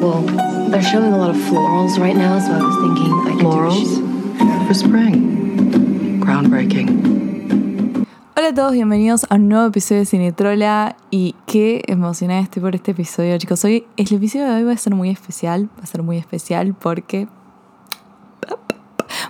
Well, 0.00 0.22
they're 0.70 0.82
showing 0.82 1.12
a 1.12 1.18
lot 1.18 1.30
of 1.30 1.36
florals 1.36 1.98
right 1.98 2.16
now, 2.16 2.38
so 2.38 2.52
I 2.52 2.62
was 2.62 2.76
thinking 2.82 3.12
I 3.12 3.32
could 3.32 3.44
Florals? 3.44 3.98
do 4.38 4.66
For 4.66 4.74
spring. 4.74 6.20
Groundbreaking. 6.20 8.06
Hola 8.36 8.48
a 8.48 8.54
todos, 8.54 8.72
bienvenidos 8.72 9.26
a 9.28 9.34
un 9.34 9.48
nuevo 9.48 9.66
episodio 9.66 10.02
de 10.02 10.06
Cinetrola 10.06 10.96
y 11.10 11.34
qué 11.46 11.82
emocionada 11.86 12.40
estoy 12.40 12.62
por 12.62 12.74
este 12.74 12.92
episodio, 12.92 13.36
chicos. 13.38 13.64
Hoy 13.64 13.86
el 13.96 14.12
episodio 14.12 14.46
de 14.46 14.54
hoy 14.54 14.62
va 14.62 14.72
a 14.72 14.76
ser 14.76 14.94
muy 14.94 15.10
especial, 15.10 15.68
va 15.78 15.82
a 15.82 15.86
ser 15.86 16.02
muy 16.02 16.18
especial 16.18 16.74
porque 16.74 17.28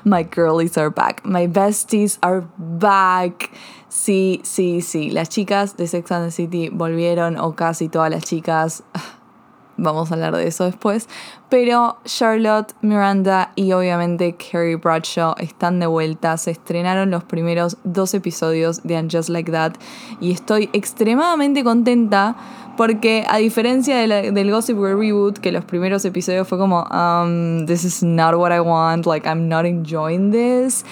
my 0.04 0.24
girlies 0.24 0.76
are 0.76 0.90
back, 0.90 1.24
my 1.24 1.46
besties 1.46 2.18
are 2.22 2.44
back. 2.58 3.50
Sí, 3.88 4.40
sí, 4.44 4.82
sí, 4.82 5.10
las 5.10 5.30
chicas 5.30 5.76
de 5.78 5.86
Sex 5.86 6.12
and 6.12 6.26
the 6.26 6.30
City 6.30 6.68
volvieron 6.68 7.38
o 7.38 7.54
casi 7.54 7.88
todas 7.88 8.10
las 8.10 8.22
chicas. 8.22 8.82
Vamos 9.80 10.10
a 10.10 10.14
hablar 10.14 10.34
de 10.36 10.46
eso 10.46 10.64
después. 10.64 11.08
Pero 11.48 11.96
Charlotte, 12.04 12.74
Miranda 12.82 13.52
y 13.54 13.72
obviamente 13.72 14.36
Carrie 14.36 14.74
Bradshaw 14.74 15.36
están 15.38 15.78
de 15.78 15.86
vuelta. 15.86 16.36
Se 16.36 16.50
estrenaron 16.50 17.12
los 17.12 17.22
primeros 17.24 17.78
dos 17.84 18.12
episodios 18.12 18.82
de 18.82 18.96
And 18.96 19.10
Just 19.10 19.28
Like 19.28 19.52
That. 19.52 19.74
Y 20.20 20.32
estoy 20.32 20.68
extremadamente 20.72 21.62
contenta 21.62 22.36
porque 22.76 23.24
a 23.28 23.38
diferencia 23.38 23.96
del 23.96 24.50
Gossip 24.50 24.76
Girl 24.76 24.98
Reboot, 24.98 25.38
que 25.38 25.52
los 25.52 25.64
primeros 25.64 26.04
episodios 26.04 26.46
fue 26.46 26.58
como, 26.58 26.82
um, 26.90 27.64
this 27.66 27.84
is 27.84 28.02
not 28.02 28.34
what 28.34 28.52
I 28.52 28.60
want, 28.60 29.06
like 29.06 29.26
I'm 29.26 29.48
not 29.48 29.64
enjoying 29.64 30.32
this. 30.32 30.84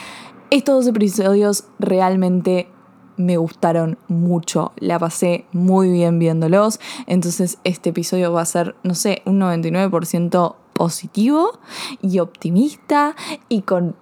Estos 0.50 0.84
dos 0.84 0.86
episodios 0.86 1.64
realmente 1.78 2.68
me 3.16 3.36
gustaron 3.36 3.98
mucho, 4.08 4.72
la 4.76 4.98
pasé 4.98 5.46
muy 5.52 5.90
bien 5.90 6.18
viéndolos, 6.18 6.80
entonces 7.06 7.58
este 7.64 7.90
episodio 7.90 8.32
va 8.32 8.42
a 8.42 8.46
ser, 8.46 8.74
no 8.82 8.94
sé, 8.94 9.22
un 9.24 9.40
99% 9.40 10.54
positivo 10.72 11.58
y 12.02 12.18
optimista 12.18 13.16
y 13.48 13.62
con 13.62 13.96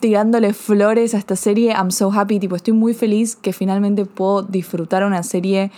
tirándole 0.00 0.52
flores 0.52 1.14
a 1.14 1.18
esta 1.18 1.36
serie, 1.36 1.72
I'm 1.72 1.90
so 1.90 2.12
happy, 2.12 2.38
tipo 2.38 2.56
estoy 2.56 2.74
muy 2.74 2.92
feliz 2.92 3.36
que 3.36 3.52
finalmente 3.52 4.04
puedo 4.04 4.42
disfrutar 4.42 5.04
una 5.04 5.22
serie 5.22 5.70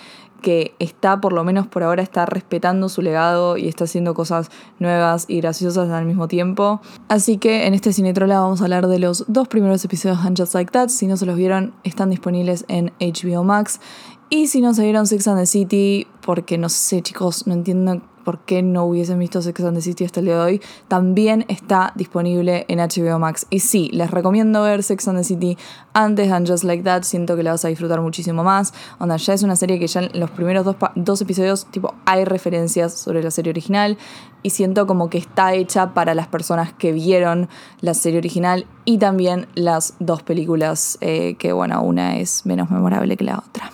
que 0.43 0.75
está, 0.79 1.21
por 1.21 1.33
lo 1.33 1.45
menos 1.45 1.67
por 1.67 1.83
ahora, 1.83 2.03
está 2.03 2.27
respetando 2.27 2.89
su 2.89 3.03
legado 3.03 3.57
y 3.57 3.69
está 3.69 3.85
haciendo 3.85 4.15
cosas 4.15 4.51
nuevas 4.79 5.25
y 5.29 5.41
graciosas 5.41 5.91
al 5.91 6.05
mismo 6.05 6.29
tiempo. 6.29 6.81
Así 7.09 7.39
que 7.39 7.67
en 7.67 7.75
este 7.75 7.93
Cinetrola 7.93 8.41
vamos 8.41 8.61
a 8.61 8.65
hablar 8.65 8.87
de 8.87 8.99
los 8.99 9.25
dos 9.29 9.49
primeros 9.49 9.85
episodios 9.85 10.23
de 10.23 10.35
Just 10.37 10.55
Like 10.55 10.71
That. 10.73 10.89
Si 10.89 11.07
no 11.07 11.17
se 11.17 11.27
los 11.27 11.37
vieron, 11.37 11.75
están 11.85 12.11
disponibles 12.11 12.65
en 12.69 12.93
HBO 13.01 13.45
Max. 13.45 13.81
Y 14.29 14.49
si 14.49 14.61
no 14.61 14.75
se 14.75 14.83
vieron 14.83 15.07
Sex 15.07 15.29
and 15.29 15.39
the 15.39 15.47
City, 15.47 16.07
porque 16.21 16.59
no 16.59 16.69
sé, 16.69 17.01
chicos, 17.03 17.47
no 17.47 17.55
entiendo 17.55 18.03
por 18.27 18.41
qué 18.41 18.61
no 18.61 18.87
hubiesen 18.87 19.21
visto 19.21 19.41
Sex 19.41 19.61
and 19.61 19.77
the 19.77 19.81
City 19.81 20.05
hasta 20.05 20.19
el 20.19 20.27
día 20.27 20.35
de 20.35 20.43
hoy, 20.43 20.61
también 20.89 21.45
está 21.47 21.93
disponible 21.95 22.65
en 22.67 22.81
HBO 22.81 23.21
Max. 23.21 23.47
Y 23.51 23.61
sí, 23.61 23.89
les 23.93 24.11
recomiendo 24.11 24.65
ver 24.65 24.83
Sex 24.83 25.07
and 25.07 25.19
the 25.19 25.23
City 25.25 25.57
antes 25.93 26.29
de 26.29 26.45
Just 26.45 26.65
Like 26.65 26.83
That. 26.83 27.05
Siento 27.05 27.37
que 27.37 27.45
la 27.45 27.53
vas 27.53 27.65
a 27.65 27.69
disfrutar 27.69 28.01
muchísimo 28.01 28.43
más. 28.43 28.75
Onda, 28.99 29.17
ya 29.17 29.33
es 29.33 29.45
una 29.45 29.55
serie 29.55 29.79
que 29.79 29.87
ya 29.87 30.01
en 30.01 30.19
los 30.19 30.33
primeros 30.33 30.65
dos, 30.65 30.75
dos 30.97 31.23
episodios, 31.23 31.67
tipo, 31.67 31.95
hay 32.05 32.25
referencias 32.25 32.95
sobre 32.95 33.23
la 33.23 33.31
serie 33.31 33.51
original. 33.51 33.97
Y 34.43 34.51
siento 34.51 34.89
como 34.89 35.09
que 35.09 35.19
está 35.19 35.55
hecha 35.55 35.95
para 35.95 36.17
las 36.17 36.27
personas 36.27 36.73
que 36.73 36.91
vieron 36.91 37.49
la 37.81 37.95
serie 37.95 38.19
original 38.19 38.67
y 38.85 38.99
también 38.99 39.47
las 39.55 39.95
dos 40.01 40.25
películas, 40.25 40.99
eh, 41.01 41.37
que 41.39 41.53
bueno, 41.53 41.81
una 41.81 42.17
es 42.17 42.45
menos 42.45 42.73
memorable 42.73 43.17
que 43.17 43.25
la 43.25 43.39
otra. 43.39 43.71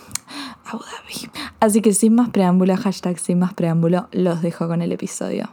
Abu 0.65 0.79
Dhabi. 0.79 1.31
Así 1.59 1.81
que 1.81 1.93
sin 1.93 2.15
más 2.15 2.29
preámbulo, 2.29 2.75
hashtag 2.77 3.19
sin 3.19 3.39
más 3.39 3.53
preámbulo, 3.53 4.07
los 4.11 4.41
dejo 4.41 4.67
con 4.67 4.81
el 4.81 4.91
episodio. 4.91 5.49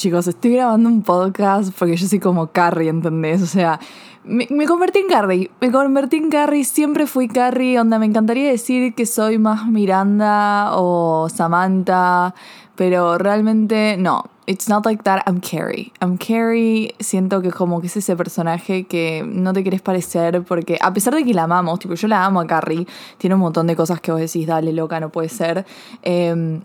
Chicos, 0.00 0.26
estoy 0.26 0.54
grabando 0.54 0.88
un 0.88 1.02
podcast 1.02 1.74
porque 1.78 1.94
yo 1.94 2.08
soy 2.08 2.20
como 2.20 2.46
Carrie, 2.46 2.88
¿entendés? 2.88 3.42
O 3.42 3.46
sea, 3.46 3.78
me, 4.24 4.46
convertí 4.66 5.00
en 5.00 5.08
Carrie. 5.08 5.50
Me 5.60 5.70
convertí 5.70 6.16
en 6.16 6.30
Carrie, 6.30 6.64
siempre 6.64 7.06
fui 7.06 7.28
Carrie. 7.28 7.78
Onda, 7.78 7.98
me 7.98 8.06
encantaría 8.06 8.48
decir 8.48 8.94
que 8.94 9.04
soy 9.04 9.36
más 9.36 9.66
Miranda 9.66 10.70
o 10.72 11.28
Samantha, 11.28 12.34
pero 12.76 13.18
realmente 13.18 13.98
no. 13.98 14.24
It's 14.46 14.70
not 14.70 14.86
like 14.86 15.02
that. 15.02 15.20
I'm 15.26 15.38
Carrie. 15.38 15.92
I'm 16.00 16.16
Carrie. 16.16 16.94
Siento 16.98 17.42
que 17.42 17.50
como 17.50 17.82
que 17.82 17.88
es 17.88 17.96
ese 17.98 18.16
personaje 18.16 18.84
que 18.84 19.22
no 19.26 19.52
te 19.52 19.62
querés 19.62 19.82
parecer 19.82 20.42
porque 20.44 20.78
a 20.80 20.94
pesar 20.94 21.14
de 21.14 21.24
que 21.24 21.34
la 21.34 21.42
amamos, 21.42 21.78
tipo, 21.78 21.92
yo 21.92 22.08
la 22.08 22.24
amo 22.24 22.40
a 22.40 22.46
Carrie, 22.46 22.86
tiene 23.18 23.34
un 23.34 23.42
montón 23.42 23.66
de 23.66 23.76
cosas 23.76 24.00
que 24.00 24.12
vos 24.12 24.20
decís, 24.20 24.46
dale, 24.46 24.72
loca, 24.72 24.98
no 24.98 25.10
puede 25.10 25.28
ser. 25.28 25.66
Em, 26.00 26.62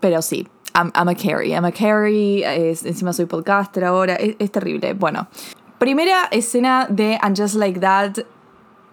pero 0.00 0.22
sí, 0.22 0.46
I'm, 0.74 0.92
a 0.94 1.14
Carrie. 1.14 1.52
I'm 1.52 1.64
a 1.64 1.72
Carrie. 1.72 2.44
es- 2.44 2.84
encima 2.84 3.12
soy 3.12 3.26
podcaster 3.26 3.84
ahora. 3.84 4.14
Es, 4.14 4.50
terrible. 4.52 4.94
Bueno, 4.94 5.28
primera 5.78 6.28
escena 6.30 6.86
de 6.88 7.18
And 7.20 7.36
Just 7.36 7.54
Like 7.56 7.80
That. 7.80 8.24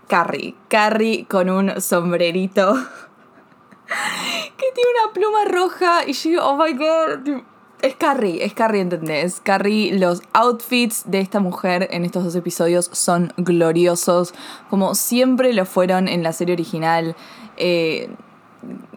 Carrie. 0.08 0.56
Carrie 0.68 1.26
con 1.28 1.50
un 1.50 1.82
sombrerito. 1.82 2.74
que 4.58 4.66
tiene 4.74 4.90
una 5.04 5.14
pluma 5.14 5.46
roja. 5.46 6.08
Y 6.08 6.14
yo 6.14 6.46
oh 6.46 6.58
my 6.58 6.74
god. 6.74 7.44
Es 7.82 7.96
Carrie, 7.98 8.44
es 8.44 8.54
Carrie, 8.56 8.82
¿entendés? 8.82 9.42
Carrie, 9.42 9.96
los 10.00 10.24
outfits 10.34 11.04
de 11.06 11.20
esta 11.20 11.40
mujer 11.40 11.88
en 11.92 12.04
estos 12.04 12.24
dos 12.24 12.34
episodios 12.34 12.90
son 12.94 13.32
gloriosos, 13.38 14.34
como 14.72 14.96
siempre 14.96 15.54
lo 15.54 15.66
fueron 15.66 16.08
en 16.08 16.24
la 16.24 16.34
serie 16.34 16.54
original. 16.54 17.16
Eh, 17.58 18.10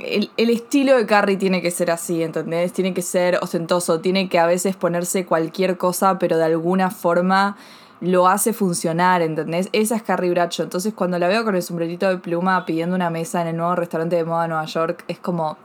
el, 0.01 0.31
el 0.37 0.51
estilo 0.51 0.97
de 0.97 1.07
Carrie 1.07 1.37
tiene 1.37 1.63
que 1.63 1.71
ser 1.71 1.91
así, 1.91 2.23
¿entendés? 2.23 2.73
Tiene 2.73 2.95
que 2.95 3.03
ser 3.03 3.39
ostentoso, 3.43 4.01
tiene 4.01 4.29
que 4.29 4.39
a 4.39 4.47
veces 4.47 4.77
ponerse 4.77 5.27
cualquier 5.27 5.77
cosa, 5.77 6.19
pero 6.19 6.37
de 6.39 6.45
alguna 6.45 6.91
forma 6.91 7.57
lo 8.01 8.29
hace 8.29 8.53
funcionar, 8.53 9.23
¿entendés? 9.23 9.69
Esa 9.73 9.97
es 9.97 10.03
Carrie 10.03 10.31
Bradshaw. 10.31 10.65
Entonces, 10.65 10.95
cuando 10.95 11.19
la 11.19 11.29
veo 11.29 11.45
con 11.45 11.57
el 11.57 11.63
sombrerito 11.63 12.09
de 12.09 12.19
pluma 12.19 12.65
pidiendo 12.65 12.95
una 12.95 13.11
mesa 13.11 13.43
en 13.43 13.49
el 13.49 13.57
nuevo 13.57 13.75
restaurante 13.75 14.17
de 14.17 14.25
moda 14.25 14.43
de 14.43 14.49
Nueva 14.49 14.65
York, 14.67 15.05
es 15.09 15.19
como, 15.19 15.57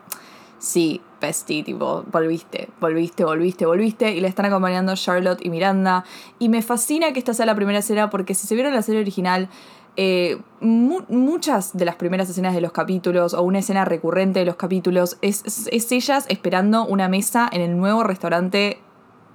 sí, 0.58 1.02
bestie, 1.22 1.64
tipo, 1.64 2.03
volviste, 2.12 2.70
volviste, 2.80 3.24
volviste, 3.24 3.66
volviste. 3.66 4.12
Y 4.12 4.20
le 4.20 4.28
están 4.28 4.46
acompañando 4.46 4.96
Charlotte 4.96 5.46
y 5.46 5.50
Miranda. 5.50 6.06
Y 6.40 6.50
me 6.50 6.62
fascina 6.62 7.14
que 7.14 7.20
esta 7.20 7.34
sea 7.34 7.46
la 7.46 7.56
primera 7.56 7.80
escena, 7.80 8.09
porque 8.09 8.34
si 8.34 8.47
se 8.47 8.56
vieron 8.56 8.74
la 8.74 8.81
serie 8.81 9.02
original, 9.02 9.47
eh, 9.96 10.40
mu- 10.59 11.04
muchas 11.09 11.76
de 11.78 11.86
las 11.86 11.96
primeras 11.96 12.30
escenas 12.30 12.54
de 12.56 12.62
los 12.62 12.72
capítulos 12.72 13.34
o 13.34 13.44
una 13.44 13.59
escena 13.59 13.86
recurrente 13.86 14.40
de 14.40 14.46
los 14.46 14.56
capítulos 14.56 15.18
es, 15.22 15.44
es- 15.46 15.92
ellas 15.92 16.26
esperando 16.30 16.86
una 16.86 17.08
mesa 17.09 17.48
en 17.52 17.62
el 17.62 17.78
nuevo 17.78 18.03
restaurante 18.03 18.80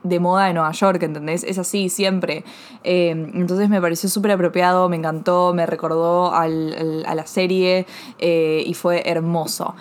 de 0.04 0.20
moda 0.20 0.46
de 0.46 0.54
Nueva 0.54 0.70
York, 0.72 1.02
¿entendés? 1.02 1.42
Es 1.44 1.58
así 1.58 1.88
siempre. 1.88 2.44
Eh, 2.84 3.10
entonces 3.10 3.68
me 3.68 3.80
pareció 3.80 4.08
súper 4.08 4.30
apropiado, 4.32 4.88
me 4.88 4.96
encantó, 4.96 5.52
me 5.54 5.66
recordó 5.66 6.32
al- 6.32 7.04
a 7.06 7.14
la 7.14 7.26
serie 7.26 7.84
eh, 8.18 8.62
y 8.64 8.74
fue 8.74 9.02
hermoso. 9.10 9.74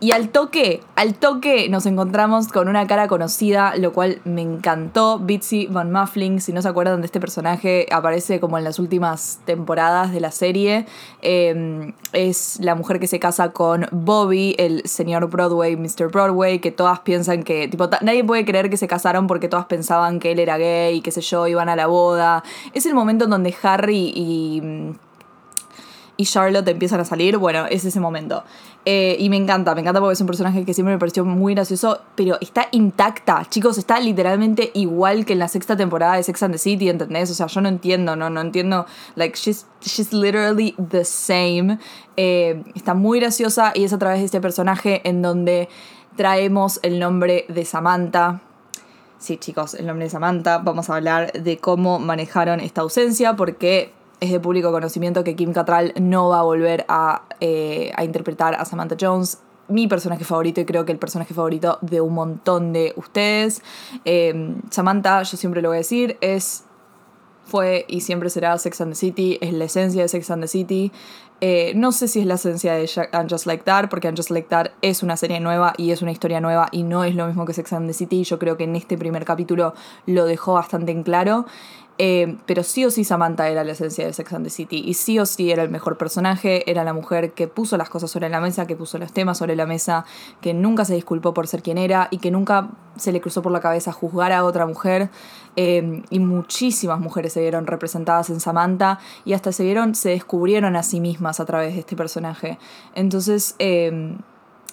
Y 0.00 0.12
al 0.12 0.28
toque, 0.28 0.80
al 0.94 1.14
toque 1.14 1.68
nos 1.68 1.84
encontramos 1.84 2.48
con 2.48 2.68
una 2.68 2.86
cara 2.86 3.08
conocida, 3.08 3.74
lo 3.76 3.92
cual 3.92 4.20
me 4.24 4.42
encantó. 4.42 5.18
Bitsy 5.18 5.66
Van 5.66 5.90
Muffling, 5.90 6.40
si 6.40 6.52
no 6.52 6.62
se 6.62 6.68
acuerdan 6.68 7.00
de 7.00 7.06
este 7.06 7.18
personaje, 7.18 7.86
aparece 7.90 8.38
como 8.38 8.58
en 8.58 8.64
las 8.64 8.78
últimas 8.78 9.40
temporadas 9.44 10.12
de 10.12 10.20
la 10.20 10.30
serie. 10.30 10.86
Eh, 11.22 11.92
es 12.12 12.60
la 12.60 12.76
mujer 12.76 13.00
que 13.00 13.08
se 13.08 13.18
casa 13.18 13.50
con 13.50 13.86
Bobby, 13.90 14.54
el 14.58 14.82
señor 14.84 15.28
Broadway, 15.28 15.76
Mr. 15.76 16.12
Broadway, 16.12 16.60
que 16.60 16.70
todas 16.70 17.00
piensan 17.00 17.42
que, 17.42 17.66
tipo, 17.66 17.88
nadie 18.00 18.22
puede 18.22 18.44
creer 18.44 18.70
que 18.70 18.76
se 18.76 18.86
casaron 18.86 19.26
porque 19.26 19.48
todas 19.48 19.66
pensaban 19.66 20.20
que 20.20 20.30
él 20.30 20.38
era 20.38 20.58
gay 20.58 20.98
y 20.98 21.00
qué 21.00 21.10
sé 21.10 21.22
yo, 21.22 21.48
iban 21.48 21.68
a 21.68 21.74
la 21.74 21.88
boda. 21.88 22.44
Es 22.72 22.86
el 22.86 22.94
momento 22.94 23.24
en 23.24 23.30
donde 23.30 23.52
Harry 23.64 24.12
y 24.14 24.94
y 26.20 26.26
Charlotte 26.26 26.66
empiezan 26.66 26.98
a 26.98 27.04
salir, 27.04 27.38
bueno, 27.38 27.66
es 27.66 27.84
ese 27.84 28.00
momento. 28.00 28.42
Eh, 28.90 29.16
y 29.18 29.28
me 29.28 29.36
encanta, 29.36 29.74
me 29.74 29.82
encanta 29.82 30.00
porque 30.00 30.14
es 30.14 30.20
un 30.22 30.26
personaje 30.26 30.64
que 30.64 30.72
siempre 30.72 30.94
me 30.94 30.98
pareció 30.98 31.22
muy 31.22 31.52
gracioso, 31.52 32.00
pero 32.14 32.38
está 32.40 32.68
intacta, 32.70 33.44
chicos, 33.50 33.76
está 33.76 34.00
literalmente 34.00 34.70
igual 34.72 35.26
que 35.26 35.34
en 35.34 35.40
la 35.40 35.48
sexta 35.48 35.76
temporada 35.76 36.16
de 36.16 36.22
Sex 36.22 36.42
and 36.42 36.54
the 36.54 36.58
City, 36.58 36.88
¿entendés? 36.88 37.30
O 37.30 37.34
sea, 37.34 37.48
yo 37.48 37.60
no 37.60 37.68
entiendo, 37.68 38.16
no, 38.16 38.30
no 38.30 38.40
entiendo, 38.40 38.86
like, 39.14 39.36
she's, 39.36 39.66
she's 39.82 40.14
literally 40.14 40.74
the 40.88 41.04
same. 41.04 41.78
Eh, 42.16 42.64
está 42.74 42.94
muy 42.94 43.20
graciosa 43.20 43.72
y 43.74 43.84
es 43.84 43.92
a 43.92 43.98
través 43.98 44.20
de 44.20 44.24
este 44.24 44.40
personaje 44.40 45.06
en 45.06 45.20
donde 45.20 45.68
traemos 46.16 46.80
el 46.82 46.98
nombre 46.98 47.44
de 47.50 47.66
Samantha. 47.66 48.40
Sí, 49.18 49.36
chicos, 49.36 49.74
el 49.74 49.86
nombre 49.86 50.06
de 50.06 50.10
Samantha. 50.10 50.60
Vamos 50.64 50.88
a 50.88 50.96
hablar 50.96 51.32
de 51.32 51.58
cómo 51.58 51.98
manejaron 51.98 52.58
esta 52.60 52.80
ausencia, 52.80 53.36
porque 53.36 53.92
es 54.20 54.32
de 54.32 54.40
público 54.40 54.72
conocimiento 54.72 55.24
que 55.24 55.36
Kim 55.36 55.52
Cattrall 55.52 55.92
no 56.00 56.30
va 56.30 56.40
a 56.40 56.42
volver 56.42 56.84
a, 56.88 57.22
eh, 57.40 57.92
a 57.96 58.04
interpretar 58.04 58.54
a 58.54 58.64
Samantha 58.64 58.96
Jones 58.98 59.38
mi 59.68 59.86
personaje 59.86 60.24
favorito 60.24 60.60
y 60.60 60.64
creo 60.64 60.84
que 60.84 60.92
el 60.92 60.98
personaje 60.98 61.34
favorito 61.34 61.78
de 61.82 62.00
un 62.00 62.14
montón 62.14 62.72
de 62.72 62.94
ustedes. 62.96 63.62
Eh, 64.04 64.54
Samantha, 64.70 65.22
yo 65.22 65.36
siempre 65.36 65.62
lo 65.62 65.68
voy 65.68 65.76
a 65.76 65.78
decir, 65.78 66.16
es, 66.20 66.64
fue 67.44 67.84
y 67.88 68.00
siempre 68.00 68.30
será 68.30 68.56
Sex 68.58 68.80
and 68.80 68.92
the 68.92 68.96
City, 68.96 69.38
es 69.40 69.52
la 69.52 69.64
esencia 69.64 70.02
de 70.02 70.08
Sex 70.08 70.30
and 70.30 70.42
the 70.42 70.48
City. 70.48 70.92
Eh, 71.40 71.72
no 71.76 71.92
sé 71.92 72.08
si 72.08 72.18
es 72.18 72.26
la 72.26 72.34
esencia 72.34 72.74
de 72.74 72.90
And 73.12 73.30
Just 73.30 73.46
Like 73.46 73.62
That, 73.62 73.88
porque 73.90 74.08
And 74.08 74.16
Just 74.16 74.30
Like 74.30 74.48
That 74.48 74.72
es 74.82 75.04
una 75.04 75.16
serie 75.16 75.38
nueva 75.38 75.72
y 75.76 75.92
es 75.92 76.02
una 76.02 76.10
historia 76.10 76.40
nueva 76.40 76.68
y 76.72 76.82
no 76.82 77.04
es 77.04 77.14
lo 77.14 77.26
mismo 77.28 77.44
que 77.44 77.52
Sex 77.52 77.72
and 77.74 77.86
the 77.86 77.92
City. 77.92 78.24
Yo 78.24 78.40
creo 78.40 78.56
que 78.56 78.64
en 78.64 78.74
este 78.74 78.98
primer 78.98 79.24
capítulo 79.24 79.74
lo 80.06 80.26
dejó 80.26 80.54
bastante 80.54 80.90
en 80.90 81.04
claro. 81.04 81.46
Eh, 82.00 82.36
pero 82.46 82.62
sí 82.62 82.84
o 82.84 82.90
sí 82.90 83.02
Samantha 83.02 83.48
era 83.48 83.64
la 83.64 83.72
esencia 83.72 84.06
de 84.06 84.12
Sex 84.12 84.32
and 84.32 84.44
the 84.44 84.50
City 84.50 84.82
y 84.86 84.94
sí 84.94 85.18
o 85.18 85.26
sí 85.26 85.50
era 85.50 85.64
el 85.64 85.68
mejor 85.68 85.98
personaje, 85.98 86.70
era 86.70 86.84
la 86.84 86.92
mujer 86.92 87.32
que 87.32 87.48
puso 87.48 87.76
las 87.76 87.90
cosas 87.90 88.10
sobre 88.10 88.28
la 88.28 88.40
mesa, 88.40 88.66
que 88.66 88.76
puso 88.76 88.98
los 88.98 89.12
temas 89.12 89.38
sobre 89.38 89.56
la 89.56 89.66
mesa, 89.66 90.04
que 90.40 90.54
nunca 90.54 90.84
se 90.84 90.94
disculpó 90.94 91.34
por 91.34 91.48
ser 91.48 91.62
quien 91.62 91.76
era 91.76 92.06
y 92.12 92.18
que 92.18 92.30
nunca 92.30 92.70
se 92.96 93.10
le 93.10 93.20
cruzó 93.20 93.42
por 93.42 93.50
la 93.50 93.60
cabeza 93.60 93.90
juzgar 93.92 94.32
a 94.32 94.44
otra 94.44 94.64
mujer. 94.64 95.10
Eh, 95.56 96.04
y 96.10 96.20
muchísimas 96.20 97.00
mujeres 97.00 97.32
se 97.32 97.40
vieron 97.40 97.66
representadas 97.66 98.30
en 98.30 98.38
Samantha 98.38 99.00
y 99.24 99.32
hasta 99.32 99.50
se 99.50 99.64
vieron, 99.64 99.96
se 99.96 100.10
descubrieron 100.10 100.76
a 100.76 100.84
sí 100.84 101.00
mismas 101.00 101.40
a 101.40 101.46
través 101.46 101.74
de 101.74 101.80
este 101.80 101.96
personaje. 101.96 102.58
Entonces, 102.94 103.56
eh, 103.58 104.16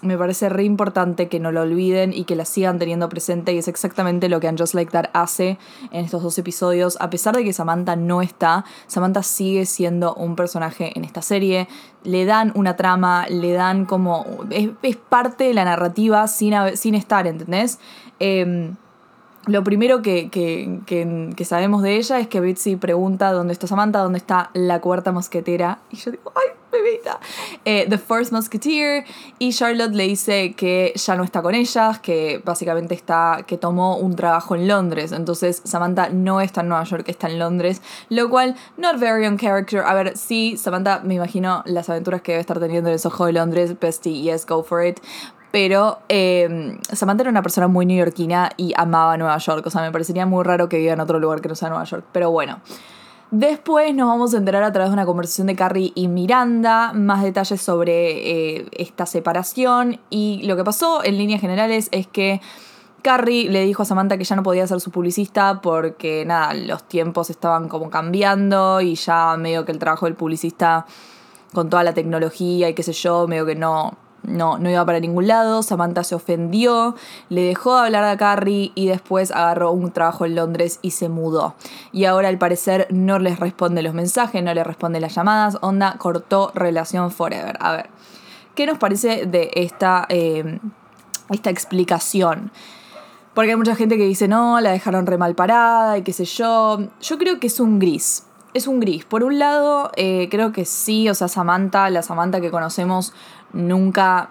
me 0.02 0.18
parece 0.18 0.50
re 0.50 0.64
importante 0.64 1.28
que 1.30 1.40
no 1.40 1.52
lo 1.52 1.62
olviden 1.62 2.14
y 2.14 2.26
que 2.26 2.36
la 2.36 2.46
sigan 2.46 2.80
teniendo 2.80 3.10
presente 3.10 3.54
y 3.54 3.58
es 3.58 3.68
exactamente 3.68 4.30
lo 4.30 4.40
que 4.40 4.48
And 4.48 4.60
Just 4.60 4.74
Like 4.74 4.92
That 4.92 5.10
hace 5.14 5.58
en 5.92 6.06
estos 6.06 6.22
dos 6.22 6.38
episodios. 6.38 6.98
A 7.00 7.10
pesar 7.10 7.36
de 7.36 7.44
que 7.44 7.54
Samantha 7.54 7.96
no 7.96 8.22
está, 8.22 8.66
Samantha 8.88 9.24
sigue 9.24 9.66
siendo 9.66 10.14
un 10.14 10.36
personaje 10.36 10.92
en 10.96 11.06
esta 11.06 11.22
serie. 11.22 11.68
Le 12.04 12.26
dan 12.26 12.52
una 12.56 12.76
trama, 12.76 13.26
le 13.30 13.54
dan 13.54 13.86
como... 13.86 14.26
es, 14.52 14.70
parte 15.10 15.46
de 15.46 15.54
la 15.54 15.66
narrativa 15.66 16.28
sin, 16.28 16.54
sin 16.76 16.96
estar, 16.96 17.26
¿entendés? 17.26 17.80
Em, 18.20 18.76
lo 19.48 19.64
primero 19.64 20.02
que, 20.02 20.30
que, 20.30 20.80
que, 21.36 21.46
sabemos 21.46 21.84
de 21.84 21.98
ella 21.98 22.20
es 22.20 22.28
que 22.28 22.40
Betsy 22.40 22.76
pregunta 22.76 23.32
dónde 23.32 23.54
está 23.54 23.68
Samantha, 23.68 24.00
dónde 24.00 24.18
está 24.18 24.50
la 24.54 24.82
cuarta 24.82 25.12
mosquetera. 25.12 25.80
Y 25.92 25.98
yo 25.98 26.12
digo, 26.12 26.32
¡ay, 26.36 26.52
bebita! 26.72 27.20
Eh, 27.64 27.86
The 27.88 27.98
First 27.98 28.32
Musketeer. 28.32 29.06
Y 29.38 29.52
Charlotte 29.54 29.94
le 29.94 30.08
dice 30.08 30.54
que 30.54 30.94
ya 30.96 31.16
no 31.16 31.24
está 31.24 31.42
con 31.42 31.54
ellas, 31.54 32.00
que 32.00 32.42
básicamente 32.44 32.96
está, 32.96 33.44
que 33.46 33.58
tomó 33.58 33.98
un 33.98 34.16
trabajo 34.16 34.56
en 34.56 34.68
Londres. 34.68 35.12
Entonces 35.12 35.62
Samantha 35.64 36.10
no 36.10 36.42
está 36.42 36.62
en 36.62 36.70
Nueva 36.70 36.84
York, 36.84 37.08
está 37.08 37.28
en 37.30 37.38
Londres. 37.38 37.82
Lo 38.10 38.30
cual, 38.30 38.56
not 38.78 38.98
very 39.00 39.26
on 39.28 39.38
character. 39.38 39.82
A 39.86 39.94
ver, 39.94 40.18
sí, 40.18 40.58
Samantha, 40.58 41.02
me 41.04 41.16
imagino 41.16 41.62
las 41.66 41.90
aventuras 41.90 42.22
que 42.22 42.32
debe 42.32 42.42
estar 42.42 42.60
teniendo 42.60 42.90
en 42.90 42.94
el 42.94 43.00
Soho 43.00 43.26
de 43.26 43.34
Londres. 43.34 43.80
Bestie, 43.80 44.24
yes, 44.24 44.46
go 44.46 44.64
for 44.64 44.84
it 44.84 45.00
pero 45.56 46.00
eh, 46.10 46.78
Samantha 46.92 47.22
era 47.22 47.30
una 47.30 47.42
persona 47.42 47.70
muy 47.70 47.86
neoyorquina 47.86 48.52
y 48.58 48.74
amaba 48.76 49.16
Nueva 49.16 49.38
York. 49.38 49.66
O 49.66 49.70
sea, 49.70 49.84
me 49.84 49.90
parecería 49.90 50.26
muy 50.26 50.44
raro 50.44 50.68
que 50.68 50.78
viva 50.78 50.92
en 50.92 51.00
otro 51.00 51.18
lugar 51.18 51.40
que 51.40 51.48
no 51.48 51.56
sea 51.56 51.70
Nueva 51.70 51.86
York. 51.86 52.04
Pero 52.12 52.30
bueno. 52.30 52.60
Después 53.32 53.96
nos 53.96 54.10
vamos 54.10 54.34
a 54.34 54.38
enterar 54.38 54.64
a 54.64 54.74
través 54.74 54.90
de 54.90 54.96
una 54.96 55.06
conversación 55.06 55.48
de 55.48 55.56
Carrie 55.56 55.94
y 55.96 56.10
Miranda 56.10 56.92
más 56.92 57.24
detalles 57.24 57.62
sobre 57.62 58.58
eh, 58.58 58.66
esta 58.74 59.06
separación. 59.06 60.02
Y 60.10 60.42
lo 60.44 60.58
que 60.58 60.66
pasó 60.66 61.02
en 61.06 61.18
líneas 61.18 61.40
generales 61.40 61.88
es 61.94 62.06
que 62.06 62.42
Carrie 63.02 63.50
le 63.50 63.64
dijo 63.64 63.84
a 63.84 63.86
Samantha 63.86 64.18
que 64.18 64.26
ya 64.26 64.36
no 64.36 64.44
podía 64.44 64.68
ser 64.68 64.82
su 64.82 64.92
publicista 64.92 65.62
porque 65.62 66.26
nada, 66.26 66.54
los 66.54 66.84
tiempos 66.84 67.30
estaban 67.30 67.70
como 67.70 67.90
cambiando 67.90 68.82
y 68.82 68.96
ya 68.96 69.38
medio 69.38 69.64
que 69.64 69.72
el 69.72 69.80
trabajo 69.80 70.06
del 70.06 70.16
publicista 70.16 70.86
con 71.54 71.70
toda 71.70 71.86
la 71.86 71.94
tecnología 71.94 72.68
y 72.68 72.74
qué 72.74 72.84
sé 72.84 72.92
yo, 72.92 73.26
medio 73.30 73.46
que 73.46 73.56
no, 73.56 73.98
no, 74.24 74.58
no 74.58 74.70
iba 74.70 74.86
para 74.86 75.00
ningún 75.00 75.28
lado, 75.28 75.64
Samantha 75.64 76.04
se 76.04 76.16
ofendió, 76.16 76.96
le 77.30 77.44
dejó 77.44 77.76
de 77.76 77.86
hablar 77.86 78.04
a 78.04 78.18
Carrie 78.18 78.72
y 78.76 78.88
después 78.88 79.32
agarró 79.32 79.72
un 79.72 79.92
trabajo 79.92 80.26
en 80.26 80.36
Londres 80.36 80.80
y 80.82 80.92
se 80.92 81.10
mudó. 81.10 81.56
Y 81.92 82.06
ahora 82.06 82.30
al 82.30 82.38
parecer 82.38 82.88
no 82.90 83.20
les 83.20 83.40
responde 83.40 83.82
los 83.84 83.94
mensajes, 83.94 84.44
no 84.44 84.54
le 84.54 84.64
responde 84.64 85.00
las 85.00 85.16
llamadas, 85.16 85.58
onda 85.62 85.96
cortó 85.98 86.52
relación 86.56 87.12
forever. 87.12 87.58
A 87.60 87.72
ver, 87.74 87.90
¿qué 88.56 88.66
nos 88.66 88.78
parece 88.78 89.26
de 89.26 89.52
esta, 89.56 90.06
eh, 90.10 90.60
esta 91.30 91.50
explicación? 91.50 92.52
Porque 93.34 93.52
hay 93.52 93.58
mucha 93.58 93.76
gente 93.76 93.98
que 93.98 94.06
dice, 94.06 94.28
no, 94.28 94.62
la 94.62 94.72
dejaron 94.72 95.06
re 95.06 95.18
mal 95.18 95.36
parada 95.36 95.98
y 95.98 96.04
qué 96.04 96.14
sé 96.14 96.26
yo. 96.26 96.80
Yo 97.02 97.18
creo 97.18 97.40
que 97.40 97.48
es 97.48 97.60
un 97.60 97.80
gris 97.80 98.24
es 98.56 98.68
un 98.68 98.80
gris. 98.80 99.04
Por 99.04 99.24
un 99.24 99.38
lado, 99.38 99.92
eh, 99.98 100.30
creo 100.32 100.54
que 100.54 100.64
sí, 100.64 101.10
o 101.10 101.14
sea, 101.14 101.28
Samantha, 101.28 101.90
la 101.90 102.02
Samantha 102.02 102.40
que 102.40 102.52
conocemos, 102.52 103.14
nunca 103.56 104.30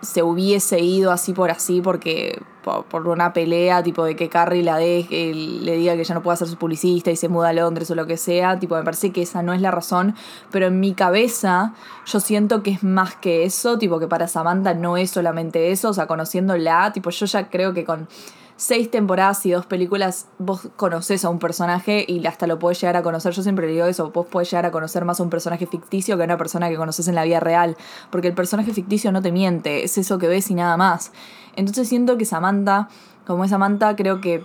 se 0.00 0.22
hubiese 0.22 0.80
ido 0.80 1.12
así 1.12 1.32
por 1.32 1.50
así 1.50 1.80
porque 1.80 2.40
por, 2.62 3.06
una 3.08 3.32
pelea 3.32 3.82
tipo 3.82 4.04
de 4.04 4.16
que 4.16 4.28
Carrie 4.28 4.62
la 4.62 4.76
deje, 4.76 5.34
le 5.34 5.76
diga 5.76 5.96
que 5.96 6.04
ya 6.04 6.14
no 6.14 6.22
puede 6.22 6.36
ser 6.36 6.48
su 6.48 6.56
publicista 6.56 7.10
y 7.10 7.16
se 7.16 7.28
muda 7.28 7.50
a 7.50 7.52
Londres 7.52 7.90
o 7.90 7.94
lo 7.94 8.06
que 8.06 8.16
sea, 8.16 8.58
tipo 8.58 8.76
me 8.76 8.82
parece 8.82 9.12
que 9.12 9.22
esa 9.22 9.42
no 9.42 9.52
es 9.52 9.60
la 9.60 9.70
razón, 9.70 10.14
pero 10.50 10.66
en 10.66 10.80
mi 10.80 10.94
cabeza 10.94 11.74
yo 12.06 12.20
siento 12.20 12.62
que 12.62 12.70
es 12.70 12.82
más 12.82 13.16
que 13.16 13.44
eso, 13.44 13.78
tipo 13.78 13.98
que 13.98 14.06
para 14.06 14.28
Samantha 14.28 14.74
no 14.74 14.96
es 14.96 15.10
solamente 15.10 15.72
eso, 15.72 15.90
o 15.90 15.94
sea, 15.94 16.06
conociéndola, 16.06 16.92
tipo 16.92 17.10
yo 17.10 17.26
ya 17.26 17.48
creo 17.50 17.74
que 17.74 17.84
con 17.84 18.08
seis 18.56 18.90
temporadas 18.90 19.44
y 19.46 19.50
dos 19.50 19.66
películas, 19.66 20.26
vos 20.38 20.68
conoces 20.76 21.24
a 21.24 21.28
un 21.28 21.38
personaje 21.38 22.04
y 22.06 22.24
hasta 22.26 22.46
lo 22.46 22.58
puedes 22.58 22.80
llegar 22.80 22.96
a 22.96 23.02
conocer. 23.02 23.32
Yo 23.32 23.42
siempre 23.42 23.66
digo 23.66 23.86
eso, 23.86 24.10
vos 24.10 24.26
podés 24.26 24.50
llegar 24.50 24.66
a 24.66 24.70
conocer 24.70 25.04
más 25.04 25.20
a 25.20 25.22
un 25.22 25.30
personaje 25.30 25.66
ficticio 25.66 26.16
que 26.16 26.22
a 26.22 26.26
una 26.26 26.38
persona 26.38 26.68
que 26.68 26.76
conoces 26.76 27.08
en 27.08 27.14
la 27.14 27.24
vida 27.24 27.40
real, 27.40 27.76
porque 28.10 28.28
el 28.28 28.34
personaje 28.34 28.72
ficticio 28.72 29.10
no 29.12 29.22
te 29.22 29.32
miente, 29.32 29.84
es 29.84 29.98
eso 29.98 30.18
que 30.18 30.28
ves 30.28 30.50
y 30.50 30.54
nada 30.54 30.76
más. 30.76 31.12
Entonces 31.56 31.88
siento 31.88 32.16
que 32.16 32.24
Samantha, 32.24 32.88
como 33.26 33.44
es 33.44 33.50
Samantha, 33.50 33.96
creo 33.96 34.20
que 34.20 34.44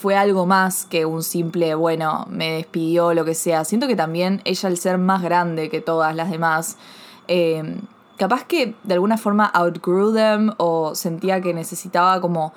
fue 0.00 0.16
algo 0.16 0.46
más 0.46 0.86
que 0.86 1.04
un 1.04 1.22
simple, 1.22 1.74
bueno, 1.74 2.26
me 2.30 2.52
despidió, 2.52 3.12
lo 3.12 3.24
que 3.24 3.34
sea. 3.34 3.64
Siento 3.64 3.86
que 3.86 3.96
también 3.96 4.40
ella, 4.44 4.68
al 4.68 4.78
ser 4.78 4.96
más 4.96 5.22
grande 5.22 5.68
que 5.68 5.82
todas 5.82 6.16
las 6.16 6.30
demás, 6.30 6.78
eh, 7.28 7.76
capaz 8.16 8.44
que 8.44 8.74
de 8.82 8.94
alguna 8.94 9.18
forma 9.18 9.44
outgrew 9.46 10.14
them 10.14 10.52
o 10.56 10.94
sentía 10.94 11.40
que 11.42 11.52
necesitaba 11.52 12.20
como 12.20 12.54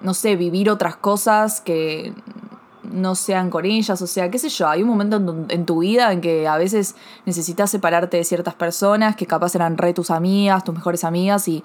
no 0.00 0.14
sé, 0.14 0.36
vivir 0.36 0.70
otras 0.70 0.96
cosas 0.96 1.60
que 1.60 2.12
no 2.92 3.14
sean 3.14 3.50
con 3.50 3.64
ellas, 3.64 4.00
o 4.00 4.06
sea, 4.06 4.30
qué 4.30 4.38
sé 4.38 4.48
yo, 4.48 4.68
hay 4.68 4.82
un 4.82 4.88
momento 4.88 5.16
en 5.48 5.66
tu, 5.66 5.80
vida 5.80 6.12
en 6.12 6.20
que 6.20 6.46
a 6.46 6.56
veces 6.56 6.94
necesitas 7.24 7.70
separarte 7.70 8.16
de 8.16 8.24
ciertas 8.24 8.54
personas 8.54 9.16
que 9.16 9.26
capaz 9.26 9.54
eran 9.54 9.76
re 9.76 9.92
tus 9.92 10.10
amigas, 10.10 10.64
tus 10.64 10.74
mejores 10.74 11.04
amigas 11.04 11.48
y 11.48 11.62